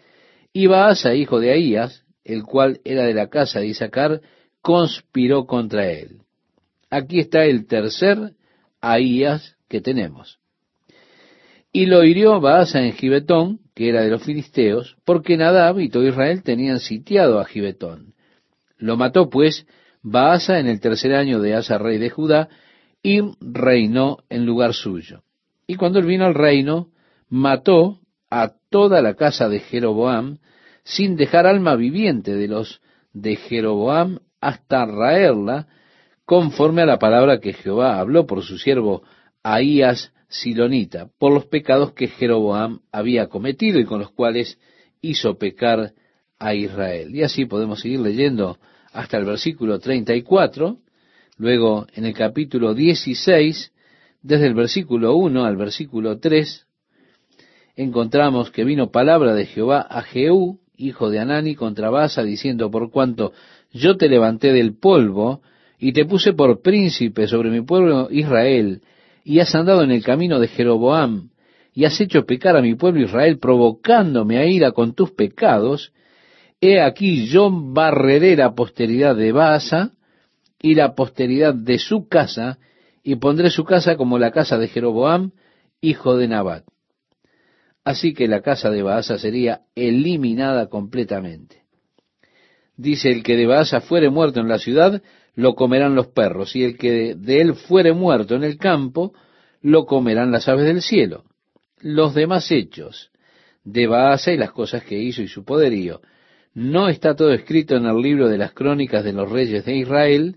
y 0.53 0.67
Baasa, 0.67 1.15
hijo 1.15 1.41
de 1.41 1.53
Ahías, 1.53 2.05
el 2.25 2.45
cual 2.45 2.81
era 2.85 3.05
de 3.05 3.15
la 3.15 3.29
casa 3.29 3.61
de 3.61 3.69
Isaacar, 3.69 4.21
conspiró 4.63 5.47
contra 5.47 5.91
él. 5.91 6.23
Aquí 6.91 7.21
está 7.21 7.45
el 7.45 7.67
tercer 7.67 8.35
Ahías 8.81 9.57
que 9.69 9.81
tenemos. 9.81 10.39
Y 11.73 11.87
lo 11.87 12.03
hirió 12.05 12.41
Baasa 12.41 12.83
en 12.83 12.93
Gibetón, 12.93 13.61
que 13.75 13.89
era 13.89 14.03
de 14.03 14.11
los 14.11 14.25
filisteos, 14.25 14.97
porque 15.05 15.37
Nadab 15.37 15.79
y 15.79 15.89
todo 15.89 16.07
Israel 16.07 16.43
tenían 16.43 16.81
sitiado 16.81 17.39
a 17.39 17.45
Gibetón. 17.45 18.15
Lo 18.77 18.97
mató 18.97 19.31
pues 19.31 19.67
Baasa 20.03 20.59
en 20.59 20.67
el 20.67 20.81
tercer 20.81 21.15
año 21.15 21.41
de 21.41 21.55
Asa, 21.55 21.79
rey 21.79 21.99
de 21.99 22.11
Judá, 22.11 22.49
y 23.03 23.21
reinó 23.41 24.19
en 24.29 24.47
lugar 24.47 24.75
suyo. 24.75 25.23
Y 25.67 25.77
cuando 25.77 26.01
él 26.01 26.07
vino 26.07 26.25
al 26.25 26.35
reino, 26.35 26.89
mató 27.29 28.01
a 28.31 28.53
toda 28.71 29.03
la 29.03 29.15
casa 29.15 29.49
de 29.49 29.61
Jeroboam, 29.61 30.39
sin 30.85 31.17
dejar 31.17 31.47
alma 31.47 31.77
viviente 31.77 32.35
de 32.35 32.49
los 32.49 32.81
de 33.13 33.37
Jeroboam 33.37 34.21
hasta 34.41 34.87
raerla, 34.87 35.67
conforme 36.25 36.83
a 36.83 36.87
la 36.87 36.99
palabra 36.99 37.41
que 37.41 37.53
Jehová 37.53 37.99
habló 37.99 38.27
por 38.27 38.43
su 38.43 38.57
siervo 38.57 39.03
Ahías 39.43 40.13
Silonita, 40.29 41.09
por 41.19 41.33
los 41.33 41.47
pecados 41.47 41.93
que 41.93 42.07
Jeroboam 42.07 42.81
había 42.93 43.27
cometido 43.27 43.81
y 43.81 43.85
con 43.85 43.99
los 43.99 44.13
cuales 44.13 44.59
hizo 45.03 45.37
pecar 45.39 45.93
a 46.39 46.55
Israel. 46.55 47.15
Y 47.15 47.25
así 47.25 47.47
podemos 47.47 47.81
seguir 47.81 48.01
leyendo 48.01 48.59
hasta 48.93 49.19
el 49.19 49.25
versículo 49.25 49.81
34, 49.81 50.79
luego 51.37 51.87
en 51.95 52.05
el 52.05 52.15
capítulo 52.15 52.75
16, 52.75 53.73
desde 54.23 54.47
el 54.47 54.55
versículo 54.55 55.17
1 55.17 55.45
al 55.45 55.57
versículo 55.57 56.19
3, 56.19 56.67
encontramos 57.77 58.51
que 58.51 58.65
vino 58.65 58.91
palabra 58.91 59.35
de 59.35 59.47
Jehová 59.47 59.81
a 59.81 60.03
Jehú, 60.03 60.61
hijo 60.77 61.11
de 61.11 61.19
Anani, 61.19 61.55
contra 61.55 61.91
Basa, 61.91 62.23
diciendo, 62.23 62.71
por 62.71 62.91
cuanto 62.91 63.33
yo 63.73 63.97
te 63.97 64.09
levanté 64.09 64.53
del 64.53 64.77
polvo 64.77 65.43
y 65.79 65.93
te 65.93 66.05
puse 66.05 66.33
por 66.33 66.63
príncipe 66.63 67.27
sobre 67.27 67.51
mi 67.51 67.63
pueblo 67.63 68.09
Israel, 68.11 68.83
y 69.25 69.41
has 69.41 69.55
andado 69.55 69.83
en 69.83 69.91
el 69.91 70.03
camino 70.03 70.39
de 70.39 70.49
Jeroboam, 70.49 71.31
y 71.73 71.85
has 71.85 72.01
hecho 72.01 72.27
pecar 72.27 72.57
a 72.57 72.63
mi 72.63 72.75
pueblo 72.75 73.05
Israel, 73.05 73.39
provocándome 73.39 74.39
a 74.39 74.47
ira 74.47 74.73
con 74.73 74.95
tus 74.95 75.13
pecados, 75.13 75.93
he 76.61 76.81
aquí 76.81 77.27
yo 77.27 77.51
barreré 77.51 78.37
la 78.37 78.55
posteridad 78.55 79.17
de 79.17 79.33
Baasa 79.33 79.93
y 80.61 80.75
la 80.75 80.95
posteridad 80.95 81.55
de 81.55 81.79
su 81.79 82.09
casa, 82.09 82.59
y 83.03 83.17
pondré 83.17 83.51
su 83.51 83.65
casa 83.65 83.97
como 83.97 84.19
la 84.19 84.31
casa 84.31 84.59
de 84.59 84.69
Jeroboam, 84.69 85.33
hijo 85.81 86.17
de 86.17 86.29
Nabat. 86.29 86.65
Así 87.85 88.13
que 88.13 88.29
la 88.29 88.43
casa 88.43 88.71
de 88.71 88.83
Baasa 88.83 89.19
sería 89.19 89.63
eliminada 89.75 90.69
completamente. 90.69 91.63
Dice, 92.77 93.11
el 93.11 93.23
que 93.23 93.37
de 93.37 93.47
Baasa 93.47 93.81
fuere 93.81 94.11
muerto 94.11 94.41
en 94.41 94.49
la 94.49 94.59
ciudad, 94.59 95.03
lo 95.35 95.55
comerán 95.55 95.95
los 95.95 96.09
perros, 96.09 96.57
y 96.57 96.65
el 96.65 96.77
que 96.77 97.15
de 97.15 97.41
él 97.41 97.55
fuere 97.55 97.93
muerto 97.93 98.35
en 98.37 98.45
el 98.45 98.59
campo, 98.59 99.13
lo 99.63 99.87
comerán 99.87 100.31
las 100.33 100.49
aves 100.49 100.67
del 100.67 100.83
cielo. 100.83 101.25
Los 101.81 102.15
demás 102.15 102.51
hechos 102.51 103.11
de 103.65 103.87
Baasa 103.87 104.33
y 104.33 104.37
las 104.37 104.53
cosas 104.53 104.85
que 104.85 104.99
hizo 104.99 105.23
y 105.23 105.29
su 105.29 105.45
poderío, 105.45 106.01
no 106.55 106.89
está 106.89 107.15
todo 107.15 107.33
escrito 107.33 107.77
en 107.77 107.87
el 107.87 107.97
libro 108.01 108.29
de 108.29 108.39
las 108.39 108.53
crónicas 108.53 109.05
de 109.05 109.13
los 109.13 109.31
reyes 109.31 109.65
de 109.65 109.77
Israel, 109.77 110.37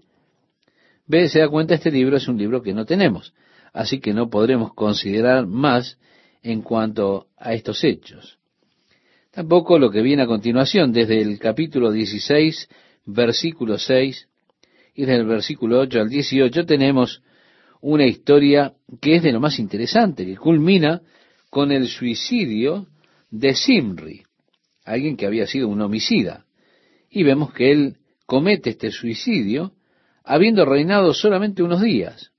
Ve, 1.06 1.28
se 1.28 1.39
da 1.39 1.50
cuenta, 1.50 1.76
este 1.76 1.91
libro 1.91 2.18
es 2.18 2.28
un 2.28 2.38
libro 2.38 2.62
que 2.62 2.74
no 2.74 2.86
tenemos, 2.86 3.34
así 3.74 4.00
que 4.00 4.14
no 4.14 4.30
podremos 4.30 4.74
considerar 4.74 5.48
más 5.48 5.98
en 6.44 6.62
cuanto 6.62 7.28
a 7.38 7.54
estos 7.54 7.84
hechos. 7.84 8.38
Tampoco 9.32 9.80
lo 9.80 9.89
que 9.89 10.02
viene 10.02 10.24
a 10.24 10.28
continuación, 10.28 10.91
desde 10.91 11.20
el 11.20 11.39
capítulo 11.39 11.91
16, 11.91 12.70
versículo 13.06 13.80
6, 13.80 14.28
y 14.94 15.02
desde 15.02 15.22
el 15.22 15.26
versículo 15.26 15.80
8 15.80 16.02
al 16.02 16.10
18 16.10 16.66
tenemos 16.66 17.24
una 17.82 18.06
historia 18.06 18.74
que 19.02 19.16
es 19.16 19.24
de 19.24 19.32
lo 19.32 19.39
más 19.39 19.58
interesante, 19.58 20.26
que 20.26 20.38
culmina 20.38 21.02
con 21.50 21.72
el 21.72 21.88
suicidio 21.88 22.88
de 23.32 23.56
Simri, 23.56 24.24
alguien 24.86 25.18
que 25.18 25.26
había 25.26 25.48
sido 25.48 25.68
un 25.68 25.82
homicida. 25.82 26.46
Y 27.10 27.24
vemos 27.24 27.54
que 27.54 27.72
él 27.72 27.98
comete 28.26 28.72
este 28.72 28.91
suicidio 28.91 29.74
habiendo 30.24 30.66
reinado 30.66 31.14
solamente 31.14 31.64
unos 31.64 31.82
días. 31.82 32.33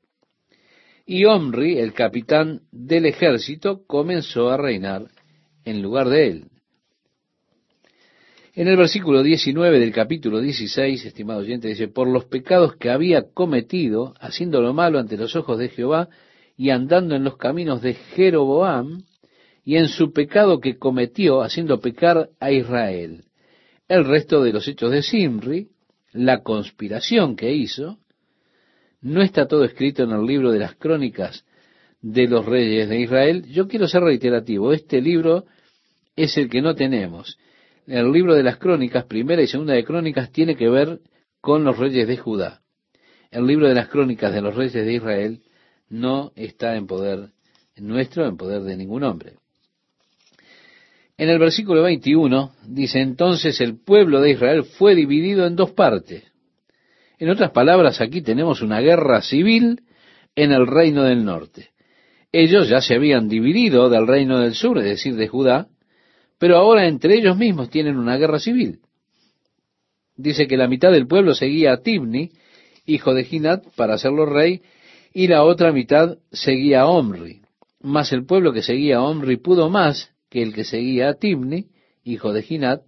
Y 1.07 1.27
Omri, 1.27 1.79
el 1.79 1.93
capitán 1.93 2.63
del 2.73 3.05
ejército, 3.05 3.85
comenzó 3.87 4.51
a 4.51 4.57
reinar 4.57 5.09
en 5.65 5.83
lugar 5.83 6.09
de 6.09 6.29
él. 6.29 6.45
En 8.55 8.69
el 8.69 8.77
versículo 8.77 9.23
19 9.23 9.81
del 9.81 9.93
capítulo 9.93 10.41
16, 10.41 11.05
estimado 11.05 11.41
oyente, 11.41 11.69
dice, 11.69 11.89
por 11.89 12.09
los 12.09 12.25
pecados 12.25 12.77
que 12.77 12.89
había 12.89 13.33
cometido, 13.33 14.15
haciendo 14.21 14.63
lo 14.63 14.73
malo 14.73 14.99
ante 14.99 15.17
los 15.17 15.35
ojos 15.37 15.59
de 15.59 15.69
Jehová, 15.69 16.09
y 16.57 16.71
andando 16.71 17.17
en 17.17 17.25
los 17.25 17.37
caminos 17.37 17.83
de 17.83 17.95
Jeroboam, 17.95 19.03
y 19.65 19.77
en 19.77 19.89
su 19.89 20.13
pecado 20.13 20.61
que 20.61 20.79
cometió, 20.79 21.43
haciendo 21.43 21.81
pecar 21.81 22.31
a 22.39 22.53
Israel. 22.53 23.25
El 23.89 24.05
resto 24.05 24.43
de 24.43 24.53
los 24.53 24.69
hechos 24.69 24.91
de 24.93 25.03
Simri, 25.03 25.69
la 26.13 26.43
conspiración 26.43 27.35
que 27.35 27.53
hizo, 27.53 27.99
no 29.05 29.21
está 29.21 29.47
todo 29.47 29.65
escrito 29.65 30.03
en 30.03 30.13
el 30.13 30.25
libro 30.25 30.51
de 30.51 30.59
las 30.59 30.77
crónicas 30.77 31.45
de 32.01 32.27
los 32.27 32.47
reyes 32.47 32.89
de 32.89 33.01
Israel. 33.01 33.45
Yo 33.51 33.69
quiero 33.69 33.87
ser 33.87 34.03
reiterativo, 34.03 34.73
este 34.73 35.03
libro 35.03 35.45
es 36.17 36.39
el 36.39 36.49
que 36.49 36.63
no 36.63 36.75
tenemos. 36.75 37.39
El 37.87 38.11
libro 38.13 38.35
de 38.35 38.43
las 38.43 38.57
crónicas, 38.57 39.05
primera 39.05 39.43
y 39.43 39.47
segunda 39.47 39.75
de 39.75 39.85
crónicas, 39.85 40.33
tiene 40.33 40.57
que 40.57 40.71
ver 40.71 41.01
con 41.43 41.65
los 41.65 41.79
reyes 41.79 42.09
de 42.09 42.17
Judá. 42.17 42.63
El 43.31 43.47
libro 43.47 43.69
de 43.69 43.75
las 43.75 43.89
crónicas 43.89 44.33
de 44.33 44.41
los 44.41 44.55
reyes 44.55 44.73
de 44.73 44.95
Israel 44.95 45.43
no 45.91 46.33
está 46.35 46.75
en 46.75 46.87
poder 46.87 47.29
nuestro, 47.77 48.27
en 48.27 48.39
poder 48.39 48.63
de 48.63 48.77
ningún 48.79 49.05
hombre. 49.05 49.35
En 51.19 51.29
el 51.29 51.39
versículo 51.39 51.83
21 51.83 52.53
dice, 52.69 53.01
entonces 53.01 53.61
el 53.61 53.79
pueblo 53.79 54.23
de 54.23 54.31
Israel 54.31 54.65
fue 54.65 54.95
dividido 54.95 55.47
en 55.47 55.57
dos 55.57 55.73
partes. 55.73 56.25
En 57.25 57.31
otras 57.31 57.53
palabras, 57.53 58.03
aquí 58.03 58.21
tenemos 58.21 58.61
una 58.61 58.81
guerra 58.81 59.23
civil 59.23 59.81
en 60.37 60.53
el 60.53 60.67
reino 60.67 61.05
del 61.05 61.25
norte. 61.25 61.71
Ellos 62.31 62.69
ya 62.69 62.83
se 62.83 62.97
habían 62.97 63.31
dividido 63.31 63.89
del 63.89 64.07
reino 64.07 64.41
del 64.41 64.53
sur, 64.53 64.77
es 64.77 64.85
decir, 64.85 65.17
de 65.17 65.27
Judá, 65.27 65.69
pero 66.39 66.59
ahora 66.59 66.87
entre 66.87 67.15
ellos 67.15 67.39
mismos 67.39 67.71
tienen 67.71 67.97
una 67.97 68.19
guerra 68.19 68.39
civil. 68.39 68.81
Dice 70.15 70.47
que 70.47 70.59
la 70.59 70.69
mitad 70.69 70.93
del 70.93 71.07
pueblo 71.07 71.35
seguía 71.35 71.73
a 71.73 71.81
Tibni, 71.81 72.31
hijo 72.85 73.15
de 73.15 73.25
Ginat, 73.25 73.65
para 73.75 73.95
hacerlo 73.95 74.27
rey, 74.27 74.61
y 75.15 75.27
la 75.27 75.45
otra 75.45 75.73
mitad 75.73 76.19
seguía 76.31 76.83
a 76.83 76.89
Omri. 76.89 77.41
Mas 77.81 78.13
el 78.13 78.27
pueblo 78.27 78.53
que 78.53 78.61
seguía 78.61 78.99
a 78.99 79.03
Omri 79.03 79.39
pudo 79.39 79.71
más 79.71 80.11
que 80.29 80.43
el 80.43 80.53
que 80.53 80.65
seguía 80.65 81.09
a 81.09 81.15
Timni, 81.15 81.69
hijo 82.05 82.35
de 82.35 82.43
Ginat, 82.43 82.83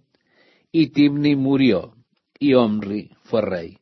y 0.71 0.91
Timni 0.91 1.35
murió, 1.35 1.95
y 2.37 2.53
Omri 2.53 3.09
fue 3.23 3.41
rey. 3.41 3.79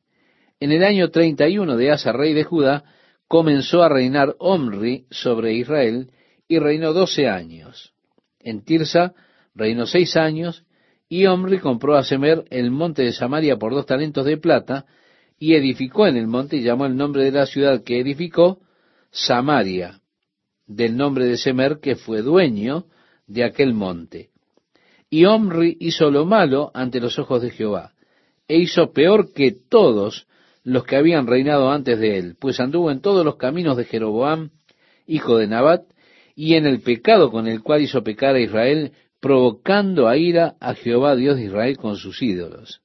En 0.59 0.71
el 0.71 0.83
año 0.83 1.09
31 1.09 1.75
de 1.75 1.91
Asa, 1.91 2.11
rey 2.11 2.33
de 2.33 2.43
Judá, 2.43 2.83
comenzó 3.27 3.83
a 3.83 3.89
reinar 3.89 4.35
Omri 4.39 5.05
sobre 5.09 5.53
Israel, 5.53 6.11
y 6.47 6.59
reinó 6.59 6.93
doce 6.93 7.27
años. 7.27 7.93
En 8.39 8.63
Tirsa 8.63 9.13
reinó 9.55 9.85
seis 9.87 10.15
años, 10.15 10.63
y 11.09 11.25
Omri 11.25 11.59
compró 11.59 11.95
a 11.95 12.03
Semer 12.03 12.45
el 12.49 12.71
monte 12.71 13.03
de 13.03 13.13
Samaria 13.13 13.57
por 13.57 13.73
dos 13.73 13.85
talentos 13.85 14.25
de 14.25 14.37
plata, 14.37 14.85
y 15.37 15.55
edificó 15.55 16.07
en 16.07 16.17
el 16.17 16.27
monte 16.27 16.57
y 16.57 16.63
llamó 16.63 16.85
el 16.85 16.95
nombre 16.95 17.23
de 17.23 17.31
la 17.31 17.45
ciudad 17.45 17.83
que 17.83 17.99
edificó 17.99 18.59
Samaria, 19.11 20.01
del 20.65 20.95
nombre 20.95 21.25
de 21.25 21.37
Semer 21.37 21.79
que 21.81 21.95
fue 21.95 22.21
dueño 22.21 22.85
de 23.27 23.43
aquel 23.43 23.73
monte. 23.73 24.29
Y 25.09 25.25
Omri 25.25 25.77
hizo 25.79 26.09
lo 26.09 26.25
malo 26.25 26.71
ante 26.73 26.99
los 26.99 27.19
ojos 27.19 27.41
de 27.41 27.51
Jehová, 27.51 27.93
e 28.47 28.57
hizo 28.57 28.91
peor 28.93 29.33
que 29.33 29.51
todos 29.51 30.27
los 30.65 30.83
que 30.83 30.95
habían 30.95 31.27
reinado 31.27 31.71
antes 31.71 31.99
de 31.99 32.17
él, 32.17 32.35
pues 32.39 32.59
anduvo 32.59 32.89
en 32.89 32.99
todos 32.99 33.23
los 33.23 33.37
caminos 33.37 33.77
de 33.77 33.85
Jeroboam, 33.85 34.49
hijo 35.05 35.37
de 35.37 35.47
Nabat, 35.47 35.83
y 36.35 36.55
en 36.55 36.65
el 36.65 36.81
pecado 36.81 37.31
con 37.31 37.47
el 37.47 37.61
cual 37.61 37.83
hizo 37.83 38.03
pecar 38.03 38.35
a 38.35 38.41
Israel, 38.41 38.91
provocando 39.21 40.07
a 40.07 40.17
ira 40.17 40.55
a 40.59 40.73
Jehová 40.73 41.15
Dios 41.15 41.37
de 41.37 41.45
Israel 41.45 41.77
con 41.77 41.95
sus 41.95 42.21
ídolos. 42.21 42.81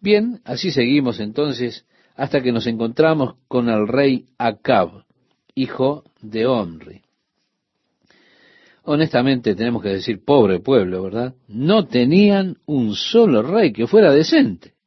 Bien, 0.00 0.40
así 0.44 0.70
seguimos 0.70 1.18
entonces 1.18 1.84
hasta 2.14 2.40
que 2.40 2.52
nos 2.52 2.66
encontramos 2.68 3.34
con 3.48 3.68
el 3.68 3.88
rey 3.88 4.26
Acab, 4.38 5.04
hijo 5.56 6.04
de 6.22 6.46
Omri. 6.46 7.02
Honestamente 8.84 9.56
tenemos 9.56 9.82
que 9.82 9.90
decir, 9.90 10.24
pobre 10.24 10.60
pueblo, 10.60 11.02
¿verdad? 11.02 11.34
No 11.48 11.86
tenían 11.86 12.56
un 12.66 12.94
solo 12.94 13.42
rey 13.42 13.72
que 13.72 13.88
fuera 13.88 14.12
decente. 14.12 14.77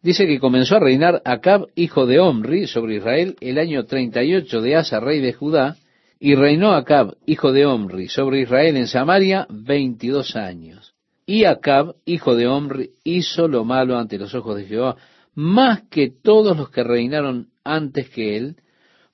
Dice 0.00 0.26
que 0.28 0.38
comenzó 0.38 0.76
a 0.76 0.80
reinar 0.80 1.22
Acab, 1.24 1.66
hijo 1.74 2.06
de 2.06 2.20
Omri, 2.20 2.68
sobre 2.68 2.96
Israel 2.96 3.36
el 3.40 3.58
año 3.58 3.84
38 3.84 4.60
de 4.60 4.76
Asa, 4.76 5.00
rey 5.00 5.20
de 5.20 5.32
Judá, 5.32 5.76
y 6.20 6.36
reinó 6.36 6.72
Acab, 6.72 7.16
hijo 7.26 7.52
de 7.52 7.66
Omri, 7.66 8.08
sobre 8.08 8.42
Israel 8.42 8.76
en 8.76 8.86
Samaria 8.86 9.46
veintidós 9.50 10.36
años. 10.36 10.94
Y 11.26 11.44
Acab, 11.44 11.96
hijo 12.04 12.36
de 12.36 12.46
Omri, 12.46 12.90
hizo 13.02 13.48
lo 13.48 13.64
malo 13.64 13.98
ante 13.98 14.18
los 14.18 14.34
ojos 14.36 14.56
de 14.56 14.66
Jehová, 14.66 14.96
más 15.34 15.82
que 15.90 16.10
todos 16.10 16.56
los 16.56 16.70
que 16.70 16.84
reinaron 16.84 17.48
antes 17.64 18.08
que 18.08 18.36
él, 18.36 18.56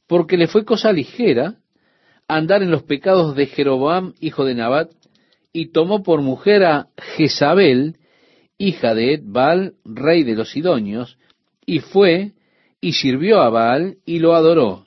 porque 0.06 0.36
le 0.36 0.48
fue 0.48 0.66
cosa 0.66 0.92
ligera 0.92 1.54
andar 2.28 2.62
en 2.62 2.70
los 2.70 2.82
pecados 2.82 3.34
de 3.34 3.46
Jeroboam, 3.46 4.12
hijo 4.20 4.44
de 4.44 4.54
Nabat, 4.54 4.90
y 5.52 5.72
tomó 5.72 6.02
por 6.02 6.20
mujer 6.20 6.64
a 6.64 6.88
Jezabel, 7.16 7.96
hija 8.58 8.94
de 8.94 9.20
Baal, 9.22 9.74
rey 9.84 10.22
de 10.24 10.34
los 10.34 10.50
Sidonios, 10.50 11.18
y 11.66 11.80
fue 11.80 12.32
y 12.80 12.92
sirvió 12.92 13.40
a 13.40 13.50
Baal 13.50 13.96
y 14.04 14.18
lo 14.18 14.34
adoró, 14.34 14.84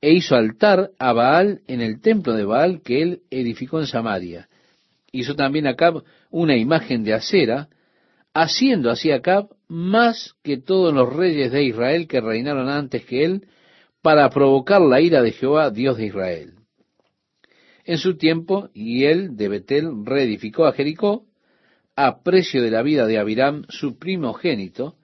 e 0.00 0.12
hizo 0.12 0.34
altar 0.34 0.90
a 0.98 1.12
Baal 1.12 1.60
en 1.66 1.80
el 1.80 2.00
templo 2.00 2.32
de 2.34 2.44
Baal 2.44 2.82
que 2.82 3.02
él 3.02 3.20
edificó 3.30 3.80
en 3.80 3.86
Samaria. 3.86 4.48
Hizo 5.12 5.34
también 5.34 5.66
Acab 5.66 6.02
una 6.30 6.56
imagen 6.56 7.04
de 7.04 7.14
acera, 7.14 7.68
haciendo 8.34 8.90
así 8.90 9.10
Acab 9.10 9.48
más 9.68 10.34
que 10.42 10.58
todos 10.58 10.92
los 10.92 11.12
reyes 11.12 11.52
de 11.52 11.64
Israel 11.64 12.08
que 12.08 12.20
reinaron 12.20 12.68
antes 12.68 13.04
que 13.04 13.24
él, 13.24 13.46
para 14.02 14.30
provocar 14.30 14.80
la 14.80 15.00
ira 15.00 15.22
de 15.22 15.32
Jehová, 15.32 15.70
Dios 15.70 15.96
de 15.96 16.06
Israel. 16.06 16.54
En 17.84 17.98
su 17.98 18.16
tiempo, 18.16 18.68
y 18.74 19.04
él 19.04 19.36
de 19.36 19.48
Betel 19.48 20.04
reedificó 20.04 20.66
a 20.66 20.72
Jericó, 20.72 21.27
a 22.00 22.22
precio 22.22 22.62
de 22.62 22.70
la 22.70 22.82
vida 22.82 23.08
de 23.08 23.18
Abiram, 23.18 23.64
su 23.68 23.98
primogénito, 23.98 24.94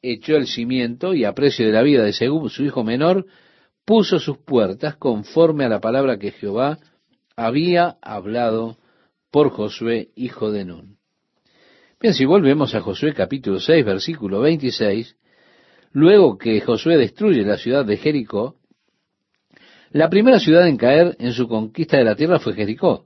echó 0.00 0.36
el 0.36 0.46
cimiento, 0.46 1.12
y 1.12 1.26
a 1.26 1.34
precio 1.34 1.66
de 1.66 1.72
la 1.72 1.82
vida 1.82 2.02
de 2.02 2.14
Segub, 2.14 2.48
su 2.48 2.64
hijo 2.64 2.82
menor, 2.82 3.26
puso 3.84 4.18
sus 4.18 4.38
puertas 4.38 4.96
conforme 4.96 5.66
a 5.66 5.68
la 5.68 5.80
palabra 5.80 6.18
que 6.18 6.30
Jehová 6.30 6.78
había 7.36 7.98
hablado 8.00 8.78
por 9.30 9.50
Josué, 9.50 10.12
hijo 10.16 10.50
de 10.50 10.64
Nun. 10.64 10.96
Bien, 12.00 12.14
si 12.14 12.24
volvemos 12.24 12.74
a 12.74 12.80
Josué 12.80 13.12
capítulo 13.12 13.60
6, 13.60 13.84
versículo 13.84 14.40
26, 14.40 15.16
luego 15.92 16.38
que 16.38 16.58
Josué 16.62 16.96
destruye 16.96 17.42
la 17.42 17.58
ciudad 17.58 17.84
de 17.84 17.98
Jericó, 17.98 18.56
la 19.90 20.08
primera 20.08 20.40
ciudad 20.40 20.66
en 20.66 20.78
caer 20.78 21.16
en 21.18 21.34
su 21.34 21.46
conquista 21.46 21.98
de 21.98 22.04
la 22.04 22.16
tierra 22.16 22.38
fue 22.38 22.54
Jericó. 22.54 23.04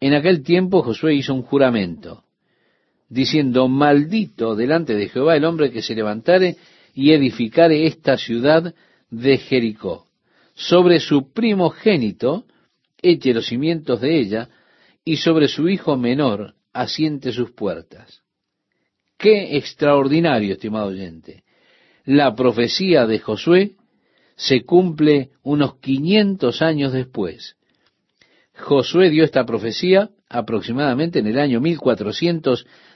En 0.00 0.14
aquel 0.14 0.42
tiempo 0.42 0.82
Josué 0.82 1.16
hizo 1.16 1.34
un 1.34 1.42
juramento, 1.42 2.24
diciendo, 3.12 3.68
maldito 3.68 4.56
delante 4.56 4.94
de 4.94 5.08
Jehová 5.10 5.36
el 5.36 5.44
hombre 5.44 5.70
que 5.70 5.82
se 5.82 5.94
levantare 5.94 6.56
y 6.94 7.12
edificare 7.12 7.86
esta 7.86 8.16
ciudad 8.16 8.74
de 9.10 9.36
Jericó. 9.36 10.06
Sobre 10.54 10.98
su 10.98 11.30
primogénito 11.30 12.46
eche 13.02 13.34
los 13.34 13.46
cimientos 13.46 14.00
de 14.00 14.18
ella, 14.18 14.48
y 15.04 15.16
sobre 15.16 15.48
su 15.48 15.68
hijo 15.68 15.96
menor 15.96 16.54
asiente 16.72 17.32
sus 17.32 17.50
puertas. 17.50 18.22
Qué 19.18 19.56
extraordinario, 19.56 20.54
estimado 20.54 20.86
oyente. 20.86 21.42
La 22.04 22.34
profecía 22.34 23.06
de 23.06 23.18
Josué 23.18 23.72
se 24.36 24.62
cumple 24.62 25.30
unos 25.42 25.76
500 25.80 26.62
años 26.62 26.92
después. 26.92 27.56
Josué 28.54 29.10
dio 29.10 29.24
esta 29.24 29.44
profecía 29.44 30.10
aproximadamente 30.28 31.18
en 31.18 31.26
el 31.26 31.38
año 31.38 31.60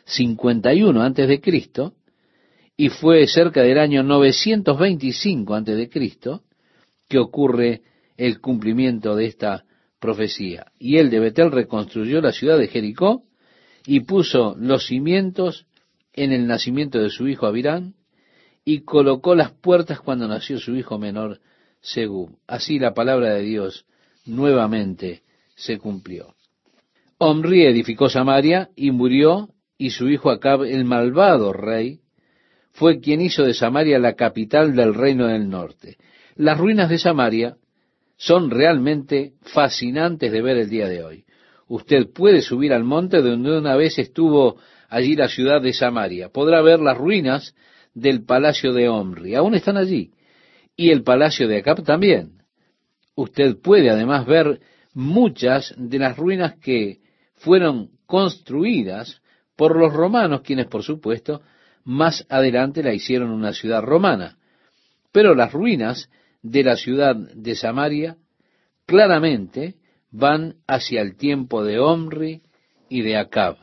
1451 0.07 1.03
antes 1.03 1.29
de 1.29 1.41
Cristo 1.41 1.95
y 2.77 2.91
fue 2.91 3.27
cerca 3.27 3.63
del 3.63 3.79
año 3.79 4.03
925 4.03 5.55
antes 5.55 5.77
de 5.77 5.89
Cristo 5.89 6.43
que 7.09 7.19
ocurre 7.19 7.83
el 8.17 8.41
cumplimiento 8.41 9.17
de 9.17 9.27
esta 9.27 9.65
profecía. 9.99 10.67
Y 10.79 10.99
él 10.99 11.11
de 11.11 11.21
Betel 11.21 11.51
reconstruyó 11.51 12.21
la 12.21 12.33
ciudad 12.33 12.59
de 12.59 12.69
Jericó 12.69 13.25
y 13.85 14.01
puso 14.01 14.55
los 14.59 14.87
cimientos 14.87 15.67
en 16.13 16.33
el 16.33 16.47
nacimiento 16.47 16.99
de 16.99 17.11
su 17.11 17.29
hijo 17.29 17.47
Abirán 17.47 17.95
y 18.65 18.81
colocó 18.81 19.35
las 19.35 19.53
puertas 19.53 20.01
cuando 20.01 20.29
nació 20.29 20.59
su 20.59 20.77
hijo 20.77 20.99
menor 20.99 21.41
Segú. 21.81 22.39
Así 22.47 22.79
la 22.79 22.95
palabra 22.95 23.35
de 23.35 23.43
Dios 23.43 23.87
nuevamente 24.25 25.23
se 25.55 25.79
cumplió. 25.79 26.35
Omri 27.19 27.65
edificó 27.65 28.09
Samaria 28.09 28.71
y 28.77 28.91
murió, 28.91 29.51
y 29.79 29.91
su 29.91 30.09
hijo 30.09 30.31
Acab, 30.31 30.65
el 30.65 30.85
malvado 30.85 31.53
rey, 31.53 32.01
fue 32.73 33.01
quien 33.01 33.21
hizo 33.21 33.45
de 33.45 33.55
Samaria 33.55 33.99
la 33.99 34.15
capital 34.15 34.75
del 34.75 34.95
reino 34.95 35.27
del 35.27 35.49
norte. 35.49 35.97
Las 36.35 36.59
ruinas 36.59 36.91
de 36.91 36.99
Samaria 36.99 37.57
son 38.17 38.51
realmente 38.51 39.33
fascinantes 39.43 40.31
de 40.31 40.43
ver 40.43 40.59
el 40.59 40.69
día 40.69 40.89
de 40.89 41.03
hoy. 41.03 41.25
Usted 41.69 42.09
puede 42.13 42.43
subir 42.43 42.73
al 42.73 42.85
monte 42.85 43.23
donde 43.23 43.59
una 43.59 43.77
vez 43.77 43.99
estuvo 43.99 44.59
allí 44.89 45.17
la 45.17 45.29
ciudad 45.29 45.61
de 45.61 45.73
Samaria. 45.73 46.29
Podrá 46.29 46.63
ver 46.63 46.81
las 46.81 46.97
ruinas 46.97 47.55
del 47.95 48.25
palacio 48.25 48.73
de 48.73 48.89
Omri. 48.89 49.35
Aún 49.35 49.55
están 49.55 49.77
allí. 49.77 50.13
Y 50.77 50.91
el 50.91 51.03
palacio 51.03 51.49
de 51.49 51.59
Acab 51.59 51.83
también. 51.83 52.43
Usted 53.15 53.57
puede 53.57 53.91
además 53.91 54.27
ver 54.27 54.61
muchas 54.93 55.75
de 55.77 55.99
las 55.99 56.17
ruinas 56.17 56.59
que 56.59 56.99
fueron 57.35 57.91
construidas 58.07 59.21
por 59.57 59.77
los 59.77 59.93
romanos, 59.93 60.43
quienes 60.43 60.67
por 60.67 60.83
supuesto 60.83 61.43
más 61.85 62.27
adelante 62.29 62.83
la 62.83 62.93
hicieron 62.93 63.31
una 63.31 63.53
ciudad 63.53 63.83
romana. 63.83 64.37
Pero 65.13 65.35
las 65.35 65.53
ruinas 65.53 66.11
de 66.43 66.63
la 66.63 66.77
ciudad 66.77 67.17
de 67.17 67.55
Samaria 67.55 68.17
claramente 68.87 69.77
van 70.11 70.57
hacia 70.67 71.01
el 71.01 71.17
tiempo 71.17 71.65
de 71.65 71.79
Omri 71.79 72.43
y 72.89 73.03
de 73.03 73.17
Acab. 73.17 73.57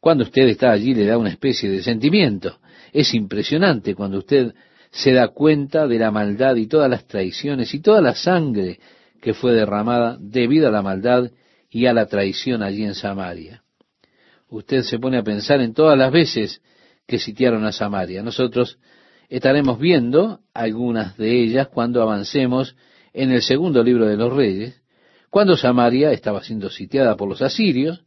Cuando 0.00 0.24
usted 0.24 0.48
está 0.48 0.70
allí 0.70 0.94
le 0.94 1.06
da 1.06 1.18
una 1.18 1.30
especie 1.30 1.70
de 1.70 1.82
sentimiento. 1.82 2.58
Es 2.92 3.14
impresionante 3.14 3.94
cuando 3.94 4.18
usted 4.18 4.54
se 4.90 5.12
da 5.12 5.28
cuenta 5.28 5.88
de 5.88 5.98
la 5.98 6.10
maldad 6.10 6.54
y 6.56 6.68
todas 6.68 6.88
las 6.88 7.06
traiciones 7.06 7.74
y 7.74 7.80
toda 7.80 8.00
la 8.00 8.14
sangre 8.14 8.78
que 9.20 9.34
fue 9.34 9.52
derramada 9.52 10.16
debido 10.20 10.68
a 10.68 10.70
la 10.70 10.82
maldad 10.82 11.30
y 11.70 11.86
a 11.86 11.92
la 11.92 12.06
traición 12.06 12.62
allí 12.62 12.84
en 12.84 12.94
Samaria. 12.94 13.63
Usted 14.54 14.82
se 14.82 15.00
pone 15.00 15.18
a 15.18 15.24
pensar 15.24 15.60
en 15.60 15.74
todas 15.74 15.98
las 15.98 16.12
veces 16.12 16.62
que 17.08 17.18
sitiaron 17.18 17.64
a 17.64 17.72
Samaria. 17.72 18.22
Nosotros 18.22 18.78
estaremos 19.28 19.80
viendo 19.80 20.42
algunas 20.54 21.16
de 21.16 21.42
ellas 21.42 21.66
cuando 21.66 22.00
avancemos 22.00 22.76
en 23.12 23.32
el 23.32 23.42
segundo 23.42 23.82
libro 23.82 24.06
de 24.06 24.16
los 24.16 24.32
reyes, 24.32 24.80
cuando 25.28 25.56
Samaria 25.56 26.12
estaba 26.12 26.44
siendo 26.44 26.70
sitiada 26.70 27.16
por 27.16 27.28
los 27.28 27.42
asirios 27.42 28.04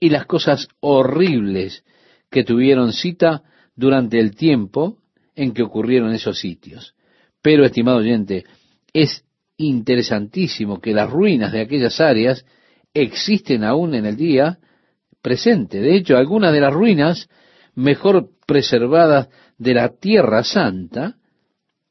y 0.00 0.10
las 0.10 0.26
cosas 0.26 0.66
horribles 0.80 1.84
que 2.28 2.42
tuvieron 2.42 2.92
cita 2.92 3.44
durante 3.76 4.18
el 4.18 4.34
tiempo 4.34 4.98
en 5.36 5.54
que 5.54 5.62
ocurrieron 5.62 6.12
esos 6.12 6.40
sitios. 6.40 6.96
Pero, 7.40 7.64
estimado 7.64 7.98
oyente, 7.98 8.46
es 8.92 9.24
interesantísimo 9.58 10.80
que 10.80 10.92
las 10.92 11.08
ruinas 11.08 11.52
de 11.52 11.60
aquellas 11.60 12.00
áreas 12.00 12.44
existen 12.94 13.62
aún 13.62 13.94
en 13.94 14.06
el 14.06 14.16
día 14.16 14.58
presente. 15.22 15.80
De 15.80 15.96
hecho, 15.96 16.16
algunas 16.16 16.52
de 16.52 16.60
las 16.60 16.72
ruinas 16.72 17.28
mejor 17.74 18.28
preservadas 18.46 19.28
de 19.56 19.74
la 19.74 19.96
Tierra 19.96 20.42
Santa, 20.44 21.16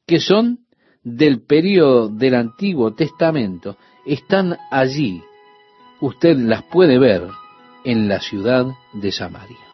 que 0.06 0.20
son 0.20 0.60
del 1.02 1.42
período 1.42 2.08
del 2.08 2.34
Antiguo 2.34 2.94
Testamento, 2.94 3.76
están 4.06 4.56
allí. 4.70 5.22
Usted 6.00 6.36
las 6.36 6.62
puede 6.64 6.98
ver 6.98 7.28
en 7.84 8.08
la 8.08 8.20
ciudad 8.20 8.66
de 8.92 9.10
Samaria. 9.10 9.62